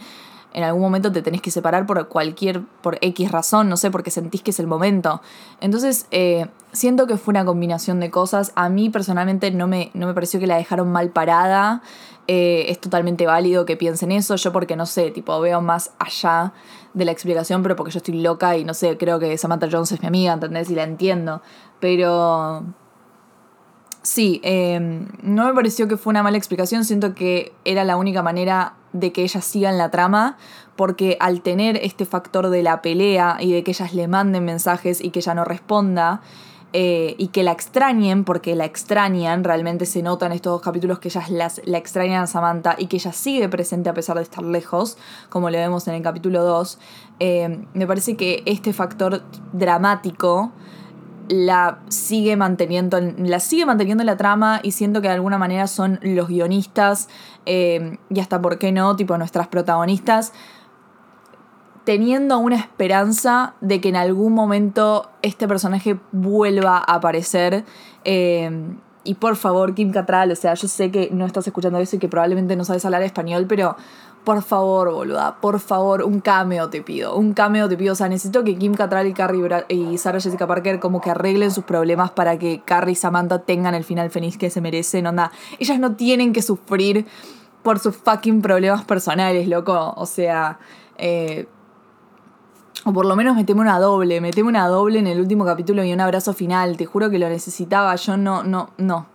en 0.54 0.64
algún 0.64 0.82
momento 0.82 1.12
te 1.12 1.22
tenés 1.22 1.42
que 1.42 1.52
separar 1.52 1.86
por 1.86 2.08
cualquier, 2.10 2.62
por 2.82 2.98
X 3.02 3.32
razón, 3.32 3.70
no 3.70 3.78
sé, 3.78 3.90
porque 3.90 4.12
sentís 4.12 4.42
que 4.42 4.52
es 4.52 4.60
el 4.60 4.68
momento. 4.68 5.22
Entonces, 5.62 6.08
eh, 6.12 6.48
siento 6.74 7.08
que 7.08 7.16
fue 7.16 7.32
una 7.32 7.46
combinación 7.46 8.02
de 8.02 8.12
cosas. 8.12 8.52
A 8.56 8.68
mí 8.68 8.90
personalmente 8.90 9.52
no 9.52 9.68
me, 9.68 9.92
no 9.94 10.08
me 10.08 10.14
pareció 10.14 10.42
que 10.42 10.48
la 10.48 10.58
dejaron 10.58 10.92
mal 10.92 11.10
parada. 11.10 11.82
Eh, 12.28 12.66
es 12.68 12.82
totalmente 12.82 13.26
válido 13.26 13.66
que 13.66 13.78
piensen 13.78 14.12
eso. 14.12 14.36
Yo 14.36 14.52
porque 14.52 14.76
no 14.76 14.86
sé, 14.86 15.12
tipo, 15.12 15.40
veo 15.40 15.62
más 15.62 15.92
allá 16.00 16.52
de 16.94 17.06
la 17.06 17.12
explicación, 17.12 17.64
pero 17.64 17.76
porque 17.76 17.92
yo 17.92 17.98
estoy 17.98 18.22
loca 18.22 18.58
y 18.58 18.64
no 18.64 18.74
sé, 18.74 18.98
creo 18.98 19.20
que 19.20 19.38
Samantha 19.38 19.68
Jones 19.72 19.92
es 19.92 20.02
mi 20.02 20.08
amiga, 20.08 20.34
¿entendés? 20.34 20.70
Y 20.70 20.76
la 20.76 20.84
entiendo. 20.84 21.42
Pero... 21.80 22.64
Sí, 24.04 24.42
em, 24.44 25.10
no 25.22 25.46
me 25.46 25.54
pareció 25.54 25.88
que 25.88 25.96
fue 25.96 26.10
una 26.10 26.24
mala 26.24 26.36
explicación, 26.36 26.86
siento 26.86 27.14
que 27.14 27.54
era 27.66 27.84
la 27.84 27.98
única 27.98 28.24
manera 28.24 28.74
de 28.94 29.12
que 29.12 29.22
ella 29.22 29.42
siga 29.42 29.70
en 29.70 29.78
la 29.78 29.92
trama, 29.92 30.38
porque 30.76 31.18
al 31.20 31.42
tener 31.42 31.78
este 31.78 32.06
factor 32.06 32.50
de 32.50 32.64
la 32.64 32.82
pelea 32.82 33.38
y 33.40 33.52
de 33.52 33.64
que 33.64 33.72
ellas 33.72 33.94
le 33.94 34.08
manden 34.08 34.44
mensajes 34.44 35.02
y 35.02 35.12
que 35.12 35.20
ella 35.20 35.36
no 35.36 35.46
responda, 35.46 36.22
eh, 36.74 37.16
y 37.18 37.28
que 37.28 37.44
la 37.44 37.52
extrañen, 37.52 38.24
porque 38.24 38.56
la 38.56 38.66
extrañan, 38.66 39.44
realmente 39.44 39.86
se 39.86 40.02
nota 40.02 40.26
en 40.26 40.32
estos 40.32 40.54
dos 40.54 40.62
capítulos 40.62 41.00
que 41.00 41.10
ellas 41.10 41.30
las, 41.30 41.62
la 41.66 41.78
extrañan 41.78 42.24
a 42.24 42.28
Samantha 42.28 42.76
y 42.78 42.88
que 42.88 42.98
ella 42.98 43.12
sigue 43.12 43.50
presente 43.50 43.90
a 43.90 43.94
pesar 43.94 44.16
de 44.16 44.24
estar 44.24 44.44
lejos, 44.44 44.98
como 45.30 45.50
le 45.50 45.58
vemos 45.58 45.88
en 45.88 45.96
el 45.96 46.02
capítulo 46.02 46.44
2, 46.44 46.80
eh, 47.20 47.66
me 47.74 47.88
parece 47.88 48.16
que 48.16 48.42
este 48.46 48.72
factor 48.72 49.22
dramático 49.52 50.52
la 51.28 51.80
sigue 51.90 52.36
manteniendo, 52.36 53.00
la 53.00 53.40
sigue 53.40 53.66
manteniendo 53.66 54.02
en 54.02 54.08
la 54.08 54.18
trama 54.18 54.60
y 54.64 54.72
siento 54.72 55.02
que 55.02 55.08
de 55.08 55.14
alguna 55.14 55.38
manera 55.38 55.68
son 55.68 56.00
los 56.02 56.28
guionistas 56.28 57.10
eh, 57.46 57.98
y 58.10 58.20
hasta, 58.20 58.42
¿por 58.42 58.58
qué 58.58 58.72
no? 58.72 58.96
Tipo 58.96 59.18
nuestras 59.18 59.48
protagonistas 59.48 60.34
teniendo 61.84 62.38
una 62.38 62.58
esperanza 62.58 63.56
de 63.62 63.82
que 63.82 63.90
en 63.90 63.96
algún 63.96 64.34
momento 64.34 65.10
este 65.22 65.48
personaje 65.48 66.00
vuelva 66.12 66.78
a 66.78 66.96
aparecer. 66.96 67.66
Eh, 68.04 68.52
y 69.04 69.16
por 69.16 69.36
favor, 69.36 69.74
Kim 69.74 69.92
Cattrall, 69.92 70.32
o 70.32 70.36
sea, 70.36 70.54
yo 70.54 70.68
sé 70.68 70.92
que 70.92 71.10
no 71.12 71.26
estás 71.26 71.48
escuchando 71.48 71.80
eso 71.80 71.96
y 71.96 72.00
que 72.00 72.08
probablemente 72.08 72.56
no 72.56 72.64
sabes 72.64 72.86
hablar 72.86 73.02
español, 73.02 73.46
pero 73.48 73.76
por 74.24 74.44
favor, 74.44 74.92
boluda, 74.92 75.38
por 75.42 75.60
favor, 75.60 76.04
un 76.04 76.22
cameo 76.22 76.70
te 76.70 76.84
pido, 76.84 77.16
un 77.16 77.34
cameo 77.34 77.68
te 77.68 77.76
pido. 77.76 77.94
O 77.94 77.96
sea, 77.96 78.08
necesito 78.08 78.44
que 78.44 78.56
Kim 78.56 78.76
Cattrall 78.76 79.08
y 79.08 79.14
Carrie 79.14 79.42
y 79.70 79.98
Sarah 79.98 80.20
Jessica 80.20 80.46
Parker 80.46 80.80
como 80.80 81.02
que 81.02 81.10
arreglen 81.10 81.50
sus 81.50 81.64
problemas 81.64 82.12
para 82.12 82.38
que 82.38 82.62
Carrie 82.64 82.92
y 82.92 82.96
Samantha 82.96 83.40
tengan 83.40 83.74
el 83.74 83.84
final 83.84 84.12
feliz 84.12 84.38
que 84.38 84.52
se 84.52 84.62
merecen. 84.62 85.08
Onda, 85.08 85.32
ellas 85.58 85.80
no 85.80 85.96
tienen 85.96 86.34
que 86.34 86.44
sufrir 86.44 87.08
por 87.64 87.80
sus 87.80 87.98
fucking 87.98 88.44
problemas 88.44 88.84
personales, 88.86 89.48
loco. 89.48 89.96
O 89.98 90.06
sea, 90.06 90.60
eh, 91.00 91.48
o 92.84 92.94
por 92.94 93.06
lo 93.06 93.16
menos 93.16 93.36
meteme 93.36 93.62
una 93.62 93.80
doble, 93.80 94.22
meteme 94.22 94.50
una 94.50 94.68
doble 94.68 95.00
en 95.00 95.08
el 95.08 95.20
último 95.20 95.46
capítulo 95.46 95.84
y 95.84 95.94
un 95.94 96.02
abrazo 96.02 96.34
final. 96.34 96.78
Te 96.78 96.86
juro 96.86 97.10
que 97.10 97.20
lo 97.20 97.30
necesitaba. 97.30 97.96
Yo 97.96 98.18
no, 98.18 98.44
no, 98.44 98.72
no. 98.78 99.08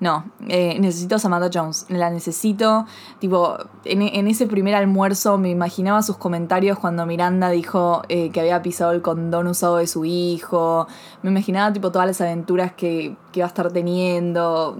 No, 0.00 0.24
eh, 0.48 0.78
necesito 0.80 1.14
a 1.14 1.18
Samantha 1.20 1.48
Jones, 1.52 1.86
la 1.88 2.10
necesito. 2.10 2.86
Tipo, 3.20 3.56
en, 3.84 4.26
ese 4.26 4.48
primer 4.48 4.74
almuerzo 4.74 5.38
me 5.38 5.48
imaginaba 5.48 6.02
sus 6.02 6.16
comentarios 6.16 6.76
cuando 6.76 7.06
Miranda 7.06 7.50
dijo 7.50 8.02
eh, 8.08 8.30
que 8.30 8.40
había 8.40 8.60
pisado 8.62 8.90
el 8.90 9.00
condón 9.00 9.46
usado 9.46 9.76
de 9.76 9.86
su 9.86 10.04
hijo. 10.04 10.88
Me 11.22 11.30
imaginaba 11.30 11.72
tipo 11.72 11.92
todas 11.92 12.08
las 12.08 12.20
aventuras 12.20 12.72
que, 12.72 13.16
que 13.30 13.42
va 13.42 13.46
a 13.46 13.48
estar 13.48 13.70
teniendo 13.70 14.76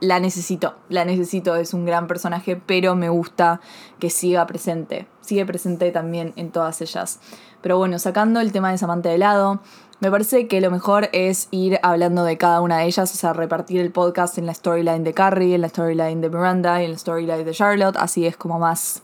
la 0.00 0.20
necesito, 0.20 0.74
la 0.88 1.04
necesito, 1.04 1.56
es 1.56 1.74
un 1.74 1.84
gran 1.84 2.06
personaje, 2.06 2.56
pero 2.56 2.94
me 2.94 3.08
gusta 3.08 3.60
que 3.98 4.10
siga 4.10 4.46
presente, 4.46 5.06
sigue 5.24 5.46
presente 5.46 5.90
también 5.90 6.32
en 6.36 6.50
todas 6.50 6.80
ellas. 6.80 7.20
Pero 7.60 7.78
bueno, 7.78 7.98
sacando 7.98 8.40
el 8.40 8.52
tema 8.52 8.70
de 8.70 8.78
Samantha 8.78 9.08
de 9.08 9.18
lado, 9.18 9.60
me 10.00 10.10
parece 10.10 10.48
que 10.48 10.60
lo 10.60 10.70
mejor 10.70 11.08
es 11.12 11.48
ir 11.50 11.78
hablando 11.82 12.24
de 12.24 12.36
cada 12.36 12.60
una 12.60 12.78
de 12.78 12.86
ellas, 12.86 13.12
o 13.12 13.16
sea, 13.16 13.32
repartir 13.32 13.80
el 13.80 13.90
podcast 13.90 14.36
en 14.38 14.46
la 14.46 14.52
storyline 14.52 15.02
de 15.02 15.14
Carrie, 15.14 15.54
en 15.54 15.62
la 15.62 15.68
storyline 15.68 16.20
de 16.20 16.28
Miranda 16.28 16.82
y 16.82 16.84
en 16.84 16.92
la 16.92 16.98
storyline 16.98 17.44
de 17.44 17.52
Charlotte, 17.52 17.96
así 17.96 18.26
es 18.26 18.36
como 18.36 18.58
más 18.58 19.02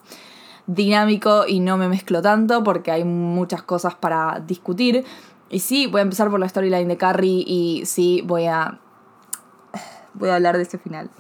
dinámico 0.67 1.47
y 1.49 1.61
no 1.61 1.77
me 1.77 1.89
mezclo 1.89 2.23
tanto 2.23 2.63
porque 2.63 2.91
hay 2.91 3.05
muchas 3.05 3.63
cosas 3.63 3.95
para 3.95 4.43
discutir. 4.47 5.05
Y 5.49 5.61
sí, 5.61 5.87
voy 5.87 6.01
a 6.01 6.03
empezar 6.03 6.31
por 6.31 6.39
la 6.39 6.49
storyline 6.49 6.89
de 6.89 6.97
Carrie 6.97 7.45
y 7.47 7.83
sí, 7.87 8.23
voy 8.25 8.47
a 8.47 8.79
voy 10.15 10.29
a 10.29 10.35
hablar 10.35 10.57
de 10.57 10.65
ese 10.65 10.79
final. 10.79 11.11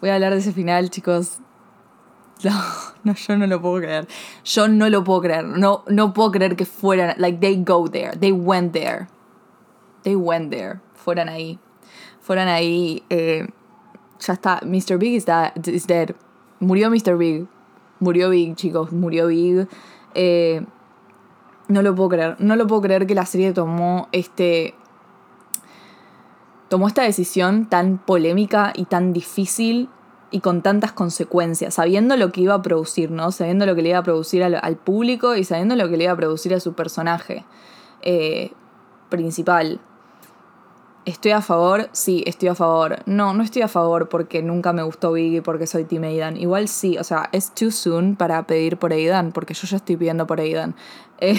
Voy 0.00 0.10
a 0.10 0.14
hablar 0.14 0.32
de 0.32 0.40
ese 0.40 0.52
final, 0.52 0.90
chicos. 0.90 1.38
No, 3.04 3.14
yo 3.14 3.36
no 3.36 3.48
lo 3.48 3.60
puedo 3.60 3.80
creer. 3.80 4.06
Yo 4.44 4.68
no 4.68 4.88
lo 4.88 5.02
puedo 5.02 5.22
creer. 5.22 5.44
No, 5.44 5.82
no 5.88 6.14
puedo 6.14 6.30
creer 6.30 6.54
que 6.54 6.64
fueran. 6.64 7.14
Like, 7.18 7.40
they 7.40 7.56
go 7.56 7.88
there. 7.88 8.12
They 8.16 8.30
went 8.30 8.72
there. 8.72 9.08
They 10.04 10.14
went 10.14 10.50
there. 10.50 10.80
Fueran 10.94 11.28
ahí. 11.28 11.58
Fueran 12.20 12.46
ahí. 12.46 13.02
Eh, 13.10 13.48
ya 14.20 14.34
está. 14.34 14.60
Mr. 14.62 14.98
Big 14.98 15.14
is, 15.14 15.26
is 15.66 15.86
dead. 15.88 16.14
Murió 16.60 16.90
Mr. 16.90 17.18
Big. 17.18 17.48
Murió 17.98 18.30
Big, 18.30 18.54
chicos. 18.54 18.92
Murió 18.92 19.26
Big. 19.26 19.66
Eh, 20.14 20.64
no 21.66 21.82
lo 21.82 21.94
puedo 21.96 22.10
creer. 22.10 22.36
No 22.38 22.54
lo 22.54 22.68
puedo 22.68 22.82
creer 22.82 23.06
que 23.08 23.16
la 23.16 23.26
serie 23.26 23.52
tomó 23.52 24.08
este 24.12 24.74
tomó 26.68 26.88
esta 26.88 27.02
decisión 27.02 27.66
tan 27.66 27.98
polémica 27.98 28.72
y 28.74 28.86
tan 28.86 29.12
difícil 29.12 29.90
y 30.32 30.40
con 30.40 30.62
tantas 30.62 30.92
consecuencias, 30.92 31.74
sabiendo 31.74 32.16
lo 32.16 32.32
que 32.32 32.40
iba 32.40 32.54
a 32.54 32.62
producir, 32.62 33.10
¿no? 33.10 33.30
Sabiendo 33.30 33.66
lo 33.66 33.76
que 33.76 33.82
le 33.82 33.90
iba 33.90 33.98
a 33.98 34.02
producir 34.02 34.42
al, 34.42 34.76
público 34.76 35.36
y 35.36 35.44
sabiendo 35.44 35.76
lo 35.76 35.88
que 35.88 35.96
le 35.98 36.04
iba 36.04 36.12
a 36.12 36.16
producir 36.16 36.54
a 36.54 36.60
su 36.60 36.72
personaje 36.72 37.44
eh, 38.00 38.52
principal. 39.10 39.78
¿Estoy 41.04 41.32
a 41.32 41.42
favor? 41.42 41.88
Sí, 41.92 42.24
estoy 42.26 42.48
a 42.48 42.54
favor. 42.54 43.00
No, 43.06 43.34
no 43.34 43.42
estoy 43.42 43.62
a 43.62 43.68
favor 43.68 44.08
porque 44.08 44.42
nunca 44.42 44.72
me 44.72 44.82
gustó 44.82 45.12
Big 45.12 45.34
y 45.34 45.40
porque 45.40 45.66
soy 45.66 45.84
Team 45.84 46.04
Aidan. 46.04 46.36
Igual 46.36 46.68
sí, 46.68 46.96
o 46.96 47.04
sea, 47.04 47.28
es 47.32 47.52
too 47.52 47.70
soon 47.70 48.16
para 48.16 48.46
pedir 48.46 48.78
por 48.78 48.92
Aidan, 48.92 49.32
porque 49.32 49.52
yo 49.52 49.66
ya 49.66 49.76
estoy 49.76 49.96
pidiendo 49.96 50.26
por 50.26 50.40
Aidan. 50.40 50.74
Eh, 51.24 51.38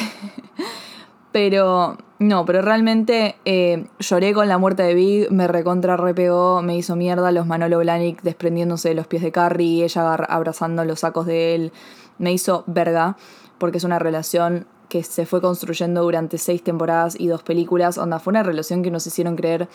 pero 1.33 1.97
no, 2.23 2.45
pero 2.45 2.61
realmente 2.61 3.35
eh, 3.45 3.85
lloré 3.99 4.33
con 4.33 4.47
la 4.47 4.57
muerte 4.57 4.83
de 4.83 4.93
Big, 4.93 5.31
me 5.31 5.47
recontra 5.47 5.97
repegó, 5.97 6.61
me 6.61 6.77
hizo 6.77 6.95
mierda 6.95 7.31
los 7.31 7.45
Manolo 7.45 7.79
Blahnik 7.79 8.21
desprendiéndose 8.21 8.89
de 8.89 8.95
los 8.95 9.07
pies 9.07 9.21
de 9.21 9.31
Carrie, 9.31 9.83
ella 9.83 10.13
abrazando 10.13 10.85
los 10.85 11.01
sacos 11.01 11.25
de 11.25 11.55
él. 11.55 11.71
Me 12.17 12.31
hizo 12.31 12.63
verga, 12.67 13.17
porque 13.57 13.77
es 13.77 13.83
una 13.83 13.99
relación 13.99 14.67
que 14.89 15.03
se 15.03 15.25
fue 15.25 15.41
construyendo 15.41 16.03
durante 16.03 16.37
seis 16.37 16.63
temporadas 16.63 17.19
y 17.19 17.27
dos 17.27 17.43
películas. 17.43 17.97
Onda, 17.97 18.19
fue 18.19 18.31
una 18.31 18.43
relación 18.43 18.83
que 18.83 18.91
nos 18.91 19.05
hicieron 19.05 19.35
creer 19.35 19.67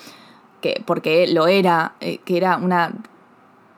que, 0.60 0.82
porque 0.86 1.26
lo 1.26 1.48
era, 1.48 1.96
eh, 2.00 2.18
que 2.24 2.36
era 2.36 2.56
una 2.56 2.94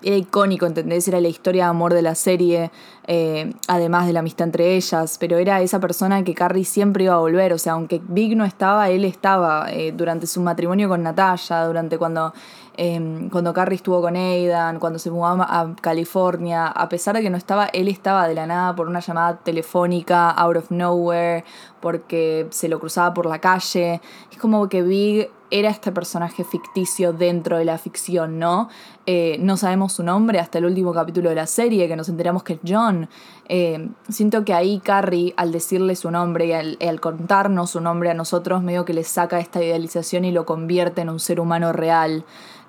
era 0.02 0.16
icónico, 0.16 0.66
¿entendés? 0.66 1.06
Era 1.08 1.20
la 1.20 1.28
historia 1.28 1.64
de 1.64 1.70
amor 1.70 1.94
de 1.94 2.02
la 2.02 2.14
serie, 2.14 2.70
eh, 3.06 3.52
además 3.68 4.06
de 4.06 4.12
la 4.12 4.20
amistad 4.20 4.46
entre 4.46 4.76
ellas, 4.76 5.16
pero 5.18 5.38
era 5.38 5.60
esa 5.60 5.80
persona 5.80 6.22
que 6.24 6.34
Carrie 6.34 6.64
siempre 6.64 7.04
iba 7.04 7.14
a 7.14 7.18
volver, 7.18 7.52
o 7.52 7.58
sea, 7.58 7.74
aunque 7.74 8.00
Big 8.08 8.36
no 8.36 8.44
estaba, 8.44 8.88
él 8.90 9.04
estaba 9.04 9.70
eh, 9.70 9.92
durante 9.92 10.26
su 10.26 10.40
matrimonio 10.40 10.88
con 10.88 11.02
Natalia, 11.02 11.64
durante 11.66 11.98
cuando, 11.98 12.32
em, 12.76 13.28
cuando 13.28 13.52
Carrie 13.52 13.76
estuvo 13.76 14.00
con 14.00 14.16
Aidan, 14.16 14.78
cuando 14.78 14.98
se 14.98 15.10
mudó 15.10 15.26
a 15.26 15.74
California, 15.80 16.66
a 16.66 16.88
pesar 16.88 17.16
de 17.16 17.22
que 17.22 17.30
no 17.30 17.36
estaba, 17.36 17.66
él 17.66 17.88
estaba 17.88 18.26
de 18.26 18.34
la 18.34 18.46
nada 18.46 18.74
por 18.74 18.88
una 18.88 19.00
llamada 19.00 19.38
telefónica, 19.38 20.30
out 20.30 20.56
of 20.56 20.70
nowhere, 20.70 21.44
porque 21.80 22.46
se 22.50 22.68
lo 22.68 22.80
cruzaba 22.80 23.12
por 23.14 23.26
la 23.26 23.38
calle, 23.38 24.00
es 24.30 24.38
como 24.38 24.68
que 24.68 24.82
Big 24.82 25.30
era 25.50 25.70
este 25.70 25.92
personaje 25.92 26.44
ficticio 26.44 27.12
dentro 27.12 27.58
de 27.58 27.64
la 27.64 27.78
ficción, 27.78 28.38
¿no? 28.38 28.68
Eh, 29.06 29.36
no 29.40 29.56
sabemos 29.56 29.92
su 29.92 30.02
nombre 30.02 30.38
hasta 30.38 30.58
el 30.58 30.64
último 30.64 30.92
capítulo 30.92 31.28
de 31.28 31.34
la 31.34 31.46
serie, 31.46 31.88
que 31.88 31.96
nos 31.96 32.08
enteramos 32.08 32.42
que 32.42 32.54
es 32.54 32.60
John. 32.66 33.08
Eh, 33.48 33.88
siento 34.08 34.44
que 34.44 34.54
ahí 34.54 34.80
Carrie, 34.80 35.34
al 35.36 35.50
decirle 35.50 35.96
su 35.96 36.10
nombre 36.10 36.46
y 36.46 36.86
al, 36.86 37.00
contarnos 37.00 37.70
su 37.70 37.80
nombre 37.80 38.10
a 38.10 38.14
nosotros, 38.14 38.62
medio 38.62 38.84
que 38.84 38.94
le 38.94 39.04
saca 39.04 39.40
esta 39.40 39.62
idealización 39.62 40.24
y 40.24 40.32
lo 40.32 40.46
convierte 40.46 41.00
en 41.00 41.10
un 41.10 41.20
ser 41.20 41.40
humano 41.40 41.72
real. 41.72 42.24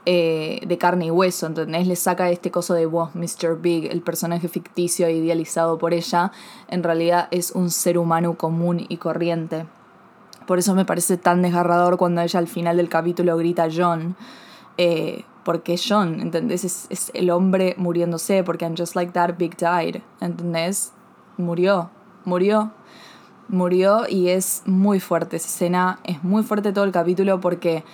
Eh, 0.07 0.61
de 0.65 0.79
carne 0.79 1.05
y 1.05 1.11
hueso, 1.11 1.45
¿entendés? 1.45 1.85
Le 1.85 1.95
saca 1.95 2.31
este 2.31 2.49
coso 2.49 2.73
de 2.73 2.87
vos, 2.87 3.13
Mr. 3.13 3.61
Big, 3.61 3.85
el 3.91 4.01
personaje 4.01 4.47
ficticio 4.47 5.07
idealizado 5.07 5.77
por 5.77 5.93
ella, 5.93 6.31
en 6.69 6.81
realidad 6.81 7.27
es 7.29 7.51
un 7.51 7.69
ser 7.69 7.99
humano 7.99 8.35
común 8.35 8.83
y 8.89 8.97
corriente. 8.97 9.67
Por 10.51 10.59
eso 10.59 10.75
me 10.75 10.83
parece 10.83 11.15
tan 11.15 11.41
desgarrador 11.41 11.95
cuando 11.95 12.19
ella 12.19 12.37
al 12.37 12.45
final 12.45 12.75
del 12.75 12.89
capítulo 12.89 13.37
grita 13.37 13.69
John. 13.73 14.17
Eh, 14.75 15.23
porque 15.45 15.77
John, 15.77 16.19
¿entendés? 16.19 16.65
Es, 16.89 17.09
el 17.13 17.29
hombre 17.29 17.73
muriéndose, 17.77 18.43
porque 18.43 18.65
I'm 18.65 18.75
just 18.77 18.97
like 18.97 19.13
that, 19.13 19.37
Big 19.37 19.55
died, 19.55 20.01
¿entendés? 20.19 20.91
Murió, 21.37 21.89
murió, 22.25 22.73
murió 23.47 24.01
y 24.09 24.27
es 24.27 24.63
muy 24.65 24.99
fuerte 24.99 25.37
esa 25.37 25.47
escena, 25.47 25.99
es 26.03 26.21
muy 26.21 26.43
fuerte 26.43 26.73
todo 26.73 26.83
el 26.83 26.91
capítulo 26.91 27.39
porque 27.39 27.85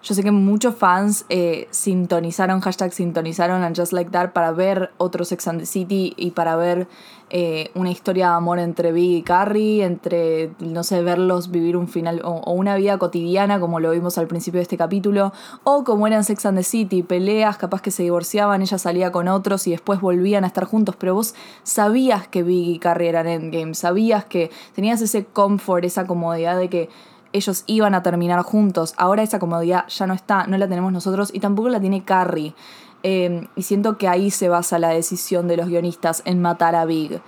yo 0.00 0.14
sé 0.14 0.22
que 0.22 0.30
muchos 0.30 0.76
fans 0.76 1.26
eh, 1.30 1.66
sintonizaron, 1.72 2.60
hashtag 2.60 2.92
sintonizaron 2.92 3.64
a 3.64 3.72
Just 3.74 3.92
Like 3.92 4.12
That 4.12 4.30
para 4.34 4.52
ver 4.52 4.92
otro 4.98 5.24
Sex 5.24 5.48
and 5.48 5.58
the 5.58 5.66
City 5.66 6.14
y 6.16 6.30
para 6.30 6.54
ver 6.54 6.86
eh, 7.30 7.70
una 7.74 7.90
historia 7.90 8.28
de 8.30 8.34
amor 8.36 8.58
entre 8.58 8.90
Big 8.92 9.18
y 9.18 9.22
Carrie, 9.22 9.84
entre, 9.84 10.50
no 10.60 10.82
sé, 10.82 11.02
verlos 11.02 11.50
vivir 11.50 11.76
un 11.76 11.86
final 11.86 12.22
o, 12.24 12.52
una 12.52 12.76
vida 12.76 12.96
cotidiana 12.98 13.60
como 13.60 13.80
lo 13.80 13.90
vimos 13.90 14.16
al 14.16 14.26
principio 14.26 14.58
de 14.58 14.62
este 14.62 14.78
capítulo, 14.78 15.32
o 15.64 15.84
como 15.84 16.06
eran 16.06 16.24
Sex 16.24 16.46
and 16.46 16.56
the 16.56 16.64
City, 16.64 17.02
peleas, 17.02 17.58
capaz 17.58 17.82
que 17.82 17.90
se 17.90 18.02
divorciaban, 18.02 18.62
ella 18.62 18.78
salía 18.78 19.12
con 19.12 19.28
otros 19.28 19.66
y 19.66 19.72
después 19.72 20.00
volvían 20.00 20.44
a 20.44 20.46
estar 20.46 20.64
juntos, 20.64 20.96
pero 20.96 21.14
vos 21.14 21.34
sabías 21.64 22.28
que 22.28 22.42
Big 22.42 22.68
y 22.68 22.78
Carrie 22.78 23.10
eran 23.10 23.26
Endgame, 23.26 23.74
sabías 23.74 24.24
que 24.24 24.50
tenías 24.74 25.02
ese 25.02 25.24
comfort, 25.24 25.84
esa 25.84 26.06
comodidad 26.06 26.58
de 26.58 26.68
que 26.68 26.88
ellos 27.32 27.64
iban 27.66 27.94
a 27.94 28.02
terminar 28.02 28.40
juntos. 28.42 28.94
Ahora 28.96 29.22
esa 29.22 29.38
comodidad 29.38 29.86
ya 29.88 30.06
no 30.06 30.14
está, 30.14 30.46
no 30.46 30.56
la 30.56 30.68
tenemos 30.68 30.92
nosotros 30.92 31.30
y 31.32 31.40
tampoco 31.40 31.68
la 31.68 31.80
tiene 31.80 32.04
Carrie. 32.04 32.54
Em, 33.02 33.46
y 33.54 33.62
siento 33.62 33.96
que 33.96 34.08
ahí 34.08 34.30
se 34.30 34.48
basa 34.48 34.78
la 34.78 34.88
decisión 34.88 35.46
de 35.48 35.56
los 35.56 35.68
guionistas 35.68 36.22
en 36.24 36.42
matar 36.42 36.74
a 36.74 36.84
Big. 36.84 37.20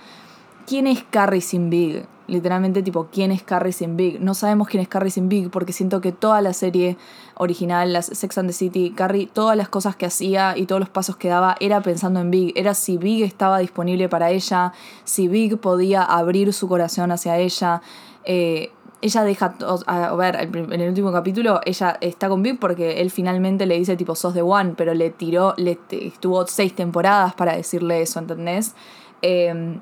¿Quién 0.67 0.87
es 0.87 1.03
Carrie 1.03 1.41
sin 1.41 1.69
Big? 1.69 2.05
Literalmente, 2.27 2.81
tipo, 2.83 3.07
¿quién 3.11 3.31
es 3.31 3.43
Carrie 3.43 3.73
sin 3.73 3.97
Big? 3.97 4.21
No 4.21 4.33
sabemos 4.33 4.67
quién 4.67 4.81
es 4.81 4.87
Carrie 4.87 5.11
sin 5.11 5.27
Big 5.27 5.49
porque 5.49 5.73
siento 5.73 5.99
que 5.99 6.11
toda 6.11 6.41
la 6.41 6.53
serie 6.53 6.97
original, 7.35 7.91
las 7.91 8.05
Sex 8.05 8.37
and 8.37 8.49
the 8.49 8.53
City, 8.53 8.93
Carrie, 8.95 9.27
todas 9.27 9.57
las 9.57 9.69
cosas 9.69 9.95
que 9.95 10.05
hacía 10.05 10.57
y 10.57 10.65
todos 10.65 10.79
los 10.79 10.89
pasos 10.89 11.17
que 11.17 11.29
daba 11.29 11.55
era 11.59 11.81
pensando 11.81 12.19
en 12.19 12.31
Big. 12.31 12.53
Era 12.55 12.73
si 12.73 12.97
Big 12.97 13.23
estaba 13.23 13.59
disponible 13.59 14.07
para 14.07 14.29
ella, 14.29 14.73
si 15.03 15.27
Big 15.27 15.57
podía 15.57 16.03
abrir 16.03 16.53
su 16.53 16.67
corazón 16.67 17.11
hacia 17.11 17.37
ella. 17.37 17.81
Eh, 18.23 18.71
ella 19.01 19.23
deja, 19.23 19.55
a 19.87 20.15
ver, 20.15 20.35
en 20.35 20.81
el 20.81 20.89
último 20.89 21.11
capítulo, 21.11 21.59
ella 21.65 21.97
está 22.01 22.29
con 22.29 22.43
Big 22.43 22.59
porque 22.59 23.01
él 23.01 23.11
finalmente 23.11 23.65
le 23.65 23.77
dice 23.77 23.97
tipo, 23.97 24.15
sos 24.15 24.33
de 24.33 24.41
One, 24.41 24.73
pero 24.77 24.93
le 24.93 25.09
tiró, 25.09 25.53
le 25.57 25.79
estuvo 25.89 26.45
seis 26.47 26.75
temporadas 26.75 27.33
para 27.33 27.55
decirle 27.55 28.01
eso, 28.01 28.19
¿entendés? 28.19 28.75
Eh, 29.21 29.79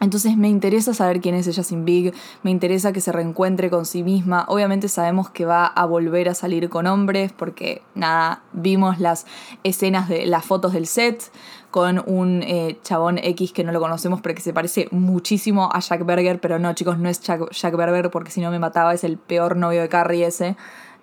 entonces 0.00 0.36
me 0.36 0.48
interesa 0.48 0.92
saber 0.92 1.20
quién 1.20 1.34
es 1.36 1.46
ella 1.46 1.62
sin 1.62 1.84
Big, 1.84 2.12
me 2.42 2.50
interesa 2.50 2.92
que 2.92 3.00
se 3.00 3.12
reencuentre 3.12 3.70
con 3.70 3.86
sí 3.86 4.02
misma. 4.02 4.44
Obviamente 4.48 4.88
sabemos 4.88 5.30
que 5.30 5.46
va 5.46 5.66
a 5.66 5.86
volver 5.86 6.28
a 6.28 6.34
salir 6.34 6.68
con 6.68 6.86
hombres 6.86 7.32
porque 7.32 7.82
nada, 7.94 8.42
vimos 8.52 8.98
las 8.98 9.24
escenas 9.62 10.08
de 10.08 10.26
las 10.26 10.44
fotos 10.44 10.72
del 10.72 10.86
set 10.86 11.30
con 11.74 12.04
un 12.06 12.44
eh, 12.44 12.78
chabón 12.84 13.18
X 13.18 13.52
que 13.52 13.64
no 13.64 13.72
lo 13.72 13.80
conocemos 13.80 14.20
pero 14.20 14.36
que 14.36 14.40
se 14.40 14.52
parece 14.52 14.86
muchísimo 14.92 15.70
a 15.72 15.80
Jack 15.80 16.06
Berger, 16.06 16.38
pero 16.38 16.60
no 16.60 16.72
chicos, 16.72 17.00
no 17.00 17.08
es 17.08 17.20
Jack, 17.20 17.76
Berger 17.76 18.12
porque 18.12 18.30
si 18.30 18.40
no 18.40 18.52
me 18.52 18.60
mataba, 18.60 18.94
es 18.94 19.02
el 19.02 19.18
peor 19.18 19.56
novio 19.56 19.80
de 19.82 19.88
Carrie 19.88 20.24
ese. 20.24 20.54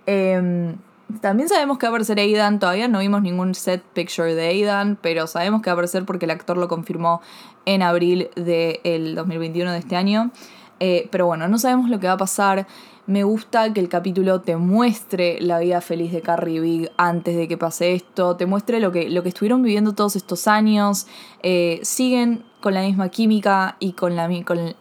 Em, 0.06 0.78
también 1.20 1.50
sabemos 1.50 1.78
que 1.78 1.88
va 1.88 1.90
a 1.90 1.92
aparecer 1.92 2.20
Aidan, 2.20 2.60
todavía 2.60 2.88
no 2.88 3.00
vimos 3.00 3.22
ningún 3.22 3.54
set 3.54 3.84
picture 3.84 4.34
de 4.34 4.48
Aidan, 4.48 4.98
pero 5.02 5.28
sabemos 5.28 5.62
que 5.62 5.70
va 5.70 5.74
a 5.74 5.76
aparecer 5.76 6.06
porque 6.06 6.24
el 6.24 6.32
actor 6.32 6.56
lo 6.56 6.70
confirmó 6.70 7.22
en 7.66 7.82
abril 7.82 8.30
del 8.38 9.14
2021 9.14 9.74
de 9.74 9.78
este 9.78 9.98
año. 9.98 10.32
Eh, 10.80 11.10
pero 11.12 11.26
bueno, 11.26 11.50
no 11.50 11.60
sabemos 11.60 11.90
lo 11.90 12.00
que 12.00 12.08
va 12.08 12.14
a 12.14 12.18
pasar. 12.18 12.66
Me 13.12 13.26
gusta 13.26 13.74
que 13.74 13.82
el 13.82 13.90
capítulo 13.90 14.40
te 14.40 14.56
muestre 14.56 15.42
la 15.42 15.60
vida 15.60 15.82
feliz 15.82 16.14
de 16.14 16.22
Carrie 16.22 16.62
Big 16.62 16.90
antes 16.96 17.36
de 17.36 17.50
que 17.50 17.58
pase 17.58 17.94
esto, 17.94 18.38
te 18.38 18.46
muestre 18.46 18.80
lo 18.80 18.94
que, 18.94 19.10
lo 19.10 19.22
que 19.22 19.28
estuvieron 19.28 19.62
viviendo 19.62 19.92
todos 19.92 20.16
estos 20.16 20.48
años. 20.48 21.08
Eh, 21.44 21.82
siguen 21.84 22.46
con 22.62 22.74
la 22.74 22.84
misma 22.84 23.10
química 23.10 23.76
y 23.80 23.92
con 23.92 24.16
la, 24.16 24.30
con, 24.46 24.76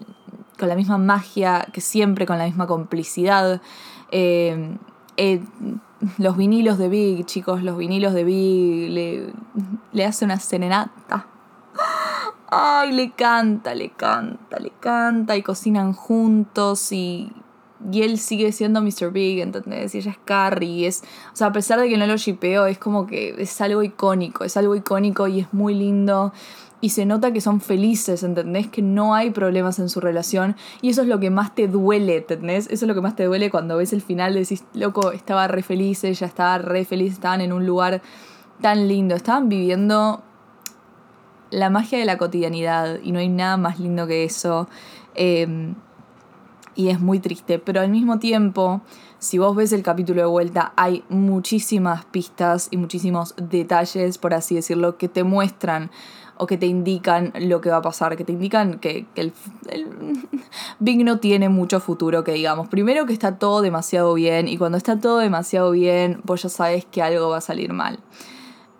la 0.60 0.76
misma 0.76 0.96
magia 0.96 1.66
que 1.72 1.80
siempre, 1.80 2.24
con 2.24 2.38
la 2.38 2.44
misma 2.44 2.68
complicidad. 2.68 3.60
Eh, 4.12 4.76
los 6.18 6.36
vinilos 6.36 6.78
de 6.78 6.88
Big, 6.88 7.26
chicos, 7.26 7.64
los 7.64 7.76
vinilos 7.76 8.14
de 8.14 8.22
Big 8.22 8.90
le, 8.90 9.32
le 9.90 10.04
hace 10.04 10.24
una 10.24 10.38
serenata 10.38 11.26
ay, 12.50 12.92
le 12.92 13.12
canta, 13.12 13.74
le 13.74 13.90
canta, 13.90 14.58
le 14.58 14.70
canta 14.80 15.36
y 15.36 15.42
cocinan 15.42 15.92
juntos 15.92 16.92
y, 16.92 17.32
y 17.92 18.02
él 18.02 18.18
sigue 18.18 18.52
siendo 18.52 18.82
Mr. 18.82 19.10
Big, 19.10 19.40
¿entendés? 19.40 19.94
Y 19.94 19.98
ella 19.98 20.10
es 20.10 20.18
Carrie, 20.24 20.86
es, 20.86 21.02
o 21.32 21.36
sea, 21.36 21.48
a 21.48 21.52
pesar 21.52 21.80
de 21.80 21.88
que 21.88 21.96
no 21.96 22.06
lo 22.06 22.16
shipeo, 22.16 22.66
es 22.66 22.78
como 22.78 23.06
que 23.06 23.34
es 23.38 23.60
algo 23.60 23.82
icónico, 23.82 24.44
es 24.44 24.56
algo 24.56 24.74
icónico 24.76 25.26
y 25.28 25.40
es 25.40 25.52
muy 25.52 25.74
lindo. 25.74 26.32
Y 26.82 26.90
se 26.90 27.04
nota 27.04 27.30
que 27.30 27.42
son 27.42 27.60
felices, 27.60 28.22
¿entendés? 28.22 28.68
Que 28.68 28.80
no 28.80 29.14
hay 29.14 29.30
problemas 29.30 29.78
en 29.78 29.90
su 29.90 30.00
relación. 30.00 30.56
Y 30.80 30.88
eso 30.88 31.02
es 31.02 31.08
lo 31.08 31.20
que 31.20 31.28
más 31.28 31.54
te 31.54 31.68
duele, 31.68 32.18
¿entendés? 32.18 32.66
Eso 32.70 32.86
es 32.86 32.88
lo 32.88 32.94
que 32.94 33.02
más 33.02 33.16
te 33.16 33.24
duele 33.24 33.50
cuando 33.50 33.76
ves 33.76 33.92
el 33.92 34.00
final. 34.00 34.32
Decís, 34.32 34.64
loco, 34.72 35.12
estaba 35.12 35.46
re 35.46 35.62
feliz, 35.62 36.04
ella 36.04 36.26
estaba 36.26 36.56
re 36.56 36.86
feliz, 36.86 37.12
estaban 37.12 37.42
en 37.42 37.52
un 37.52 37.66
lugar 37.66 38.00
tan 38.62 38.88
lindo. 38.88 39.14
Estaban 39.14 39.50
viviendo 39.50 40.22
la 41.50 41.68
magia 41.68 41.98
de 41.98 42.06
la 42.06 42.16
cotidianidad 42.16 42.98
y 43.02 43.12
no 43.12 43.18
hay 43.18 43.28
nada 43.28 43.58
más 43.58 43.78
lindo 43.78 44.06
que 44.06 44.24
eso. 44.24 44.66
Em, 45.14 45.74
y 46.74 46.88
es 46.88 47.00
muy 47.00 47.20
triste, 47.20 47.58
pero 47.58 47.80
al 47.80 47.88
mismo 47.88 48.18
tiempo, 48.18 48.80
si 49.18 49.38
vos 49.38 49.54
ves 49.56 49.72
el 49.72 49.82
capítulo 49.82 50.22
de 50.22 50.26
vuelta, 50.26 50.72
hay 50.76 51.04
muchísimas 51.08 52.04
pistas 52.06 52.68
y 52.70 52.76
muchísimos 52.76 53.34
detalles, 53.36 54.18
por 54.18 54.34
así 54.34 54.54
decirlo, 54.54 54.96
que 54.96 55.08
te 55.08 55.24
muestran 55.24 55.90
o 56.36 56.46
que 56.46 56.56
te 56.56 56.66
indican 56.66 57.32
lo 57.38 57.60
que 57.60 57.68
va 57.68 57.76
a 57.76 57.82
pasar, 57.82 58.16
que 58.16 58.24
te 58.24 58.32
indican 58.32 58.78
que, 58.78 59.06
el, 59.14 59.32
Big 60.78 61.04
no 61.04 61.18
tiene 61.18 61.48
mucho 61.50 61.80
futuro, 61.80 62.24
que 62.24 62.32
digamos. 62.32 62.68
Primero 62.68 63.04
que 63.04 63.12
está 63.12 63.38
todo 63.38 63.60
demasiado 63.60 64.14
bien 64.14 64.48
y 64.48 64.56
cuando 64.56 64.78
está 64.78 64.98
todo 64.98 65.18
demasiado 65.18 65.72
bien, 65.72 66.20
vos 66.24 66.42
ya 66.42 66.48
sabes 66.48 66.86
que 66.86 67.02
algo 67.02 67.28
va 67.28 67.38
a 67.38 67.42
salir 67.42 67.72
mal. 67.74 67.98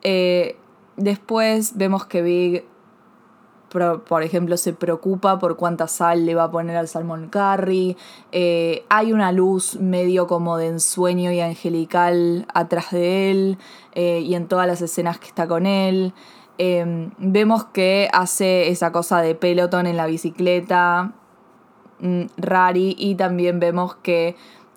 Eh, 0.03 0.57
Después 1.01 1.79
vemos 1.79 2.05
que 2.05 2.21
Big, 2.21 2.65
por, 3.71 4.23
ejemplo, 4.23 4.57
se 4.57 4.73
preocupa 4.73 5.39
por 5.39 5.57
cuánta 5.57 5.87
sal 5.87 6.27
le 6.27 6.35
va 6.35 6.45
a 6.45 6.51
poner 6.51 6.77
al 6.77 6.89
salmón 6.89 7.29
curry. 7.29 7.97
Eh, 8.33 8.85
hay 8.89 9.13
una 9.13 9.31
luz 9.31 9.77
medio 9.77 10.27
como 10.27 10.57
de 10.57 10.67
ensueño 10.67 11.31
y 11.31 11.41
angelical 11.41 12.47
atrás 12.53 12.91
de 12.91 13.31
él 13.31 13.59
eh, 13.95 14.21
y 14.21 14.35
en 14.35 14.49
todas 14.49 14.67
las 14.67 14.83
escenas 14.83 15.21
que 15.21 15.29
está 15.29 15.47
con 15.47 15.67
él. 15.67 16.13
Em, 16.59 17.13
vemos 17.19 17.65
que 17.65 18.09
hace 18.13 18.69
esa 18.71 18.91
cosa 18.91 19.23
de 19.23 19.35
pelotón 19.37 19.87
en 19.87 19.97
la 19.97 20.07
bicicleta, 20.07 21.13
mm, 22.01 22.25
Rari, 22.37 22.97
y 22.99 23.15
también 23.15 23.61
vemos 23.61 23.95
que 23.95 24.37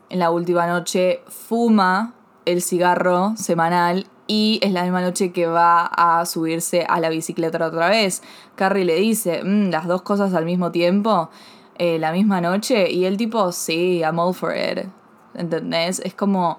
en 0.09 0.19
la 0.19 0.29
última 0.29 0.67
noche 0.67 1.21
fuma 1.27 2.13
el 2.45 2.61
cigarro 2.61 3.33
semanal 3.37 4.07
y 4.33 4.59
es 4.63 4.71
la 4.71 4.81
misma 4.81 5.01
noche 5.01 5.31
que 5.31 5.45
va 5.45 5.85
a 5.85 6.25
subirse 6.25 6.87
a 6.89 6.99
la 6.99 7.09
bicicleta 7.09 7.63
otra 7.63 7.89
vez. 7.89 8.23
Carrie 8.55 8.83
le 8.83 8.95
dice, 8.95 9.43
mm, 9.43 9.69
las 9.69 9.85
dos 9.85 10.01
cosas 10.01 10.33
al 10.33 10.43
mismo 10.43 10.71
tiempo, 10.71 11.29
eh, 11.77 11.99
la 11.99 12.11
misma 12.11 12.41
noche, 12.41 12.89
y 12.91 13.05
el 13.05 13.15
tipo, 13.15 13.51
sí, 13.51 13.99
I'm 13.99 14.17
all 14.17 14.33
for 14.33 14.51
it. 14.55 14.87
¿Entendés? 15.35 15.99
Es 15.99 16.15
como 16.15 16.57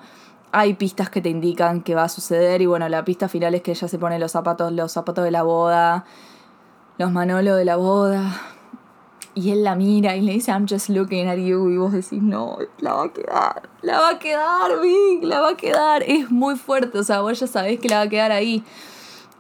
hay 0.53 0.75
pistas 0.75 1.11
que 1.11 1.21
te 1.21 1.31
indican 1.31 1.83
que 1.83 1.97
va 1.97 2.05
a 2.05 2.09
suceder 2.09 2.63
y 2.63 2.67
bueno, 2.67 2.89
la 2.89 3.05
pista 3.05 3.29
final 3.29 3.57
es 3.57 3.63
que 3.63 3.73
ella 3.73 3.89
se 3.89 3.99
pone 3.99 4.21
los 4.21 4.31
zapatos, 4.31 4.73
los 4.73 4.93
zapatos 4.93 5.25
de 5.25 5.33
la 5.33 5.43
boda, 5.43 6.05
los 6.97 7.11
manolos 7.11 7.57
de 7.57 7.65
la 7.65 7.75
boda, 7.75 8.41
y 9.35 9.51
él 9.51 9.65
la 9.65 9.75
mira 9.75 10.17
y 10.17 10.21
le 10.21 10.33
dice, 10.33 10.51
I'm 10.51 10.67
just 10.69 10.89
looking 10.89 11.29
at 11.29 11.37
you. 11.37 11.71
Y 11.71 11.77
vos 11.77 11.93
decís, 11.93 12.23
no, 12.23 12.59
la 12.79 12.95
va 12.95 13.05
a 13.05 13.13
quedar. 13.13 13.69
La 13.83 14.01
va 14.01 14.09
a 14.11 14.19
quedar, 14.19 14.81
Vic, 14.81 15.25
la 15.25 15.41
va 15.41 15.51
a 15.51 15.57
quedar. 15.57 16.03
Es 16.05 16.31
muy 16.31 16.57
fuerte, 16.57 16.99
o 16.99 17.05
sea, 17.05 17.21
vos 17.21 17.39
ya 17.39 17.47
sabés 17.47 17.81
que 17.81 17.89
la 17.89 17.97
va 17.97 18.03
a 18.03 18.09
quedar 18.09 18.33
ahí. 18.33 18.65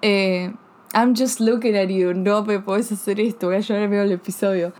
Eh, 0.02 0.52
I'm 0.94 1.14
just 1.16 1.40
looking 1.40 1.76
at 1.76 1.88
you. 1.88 2.14
No 2.14 2.44
me 2.44 2.61
podés 2.61 2.92
hacer 2.92 3.20
esto. 3.20 3.46
Voy 3.46 3.57
a 3.57 3.61
llorar 3.61 3.88
veo 3.88 4.02
el 4.02 4.12
episodio. 4.12 4.72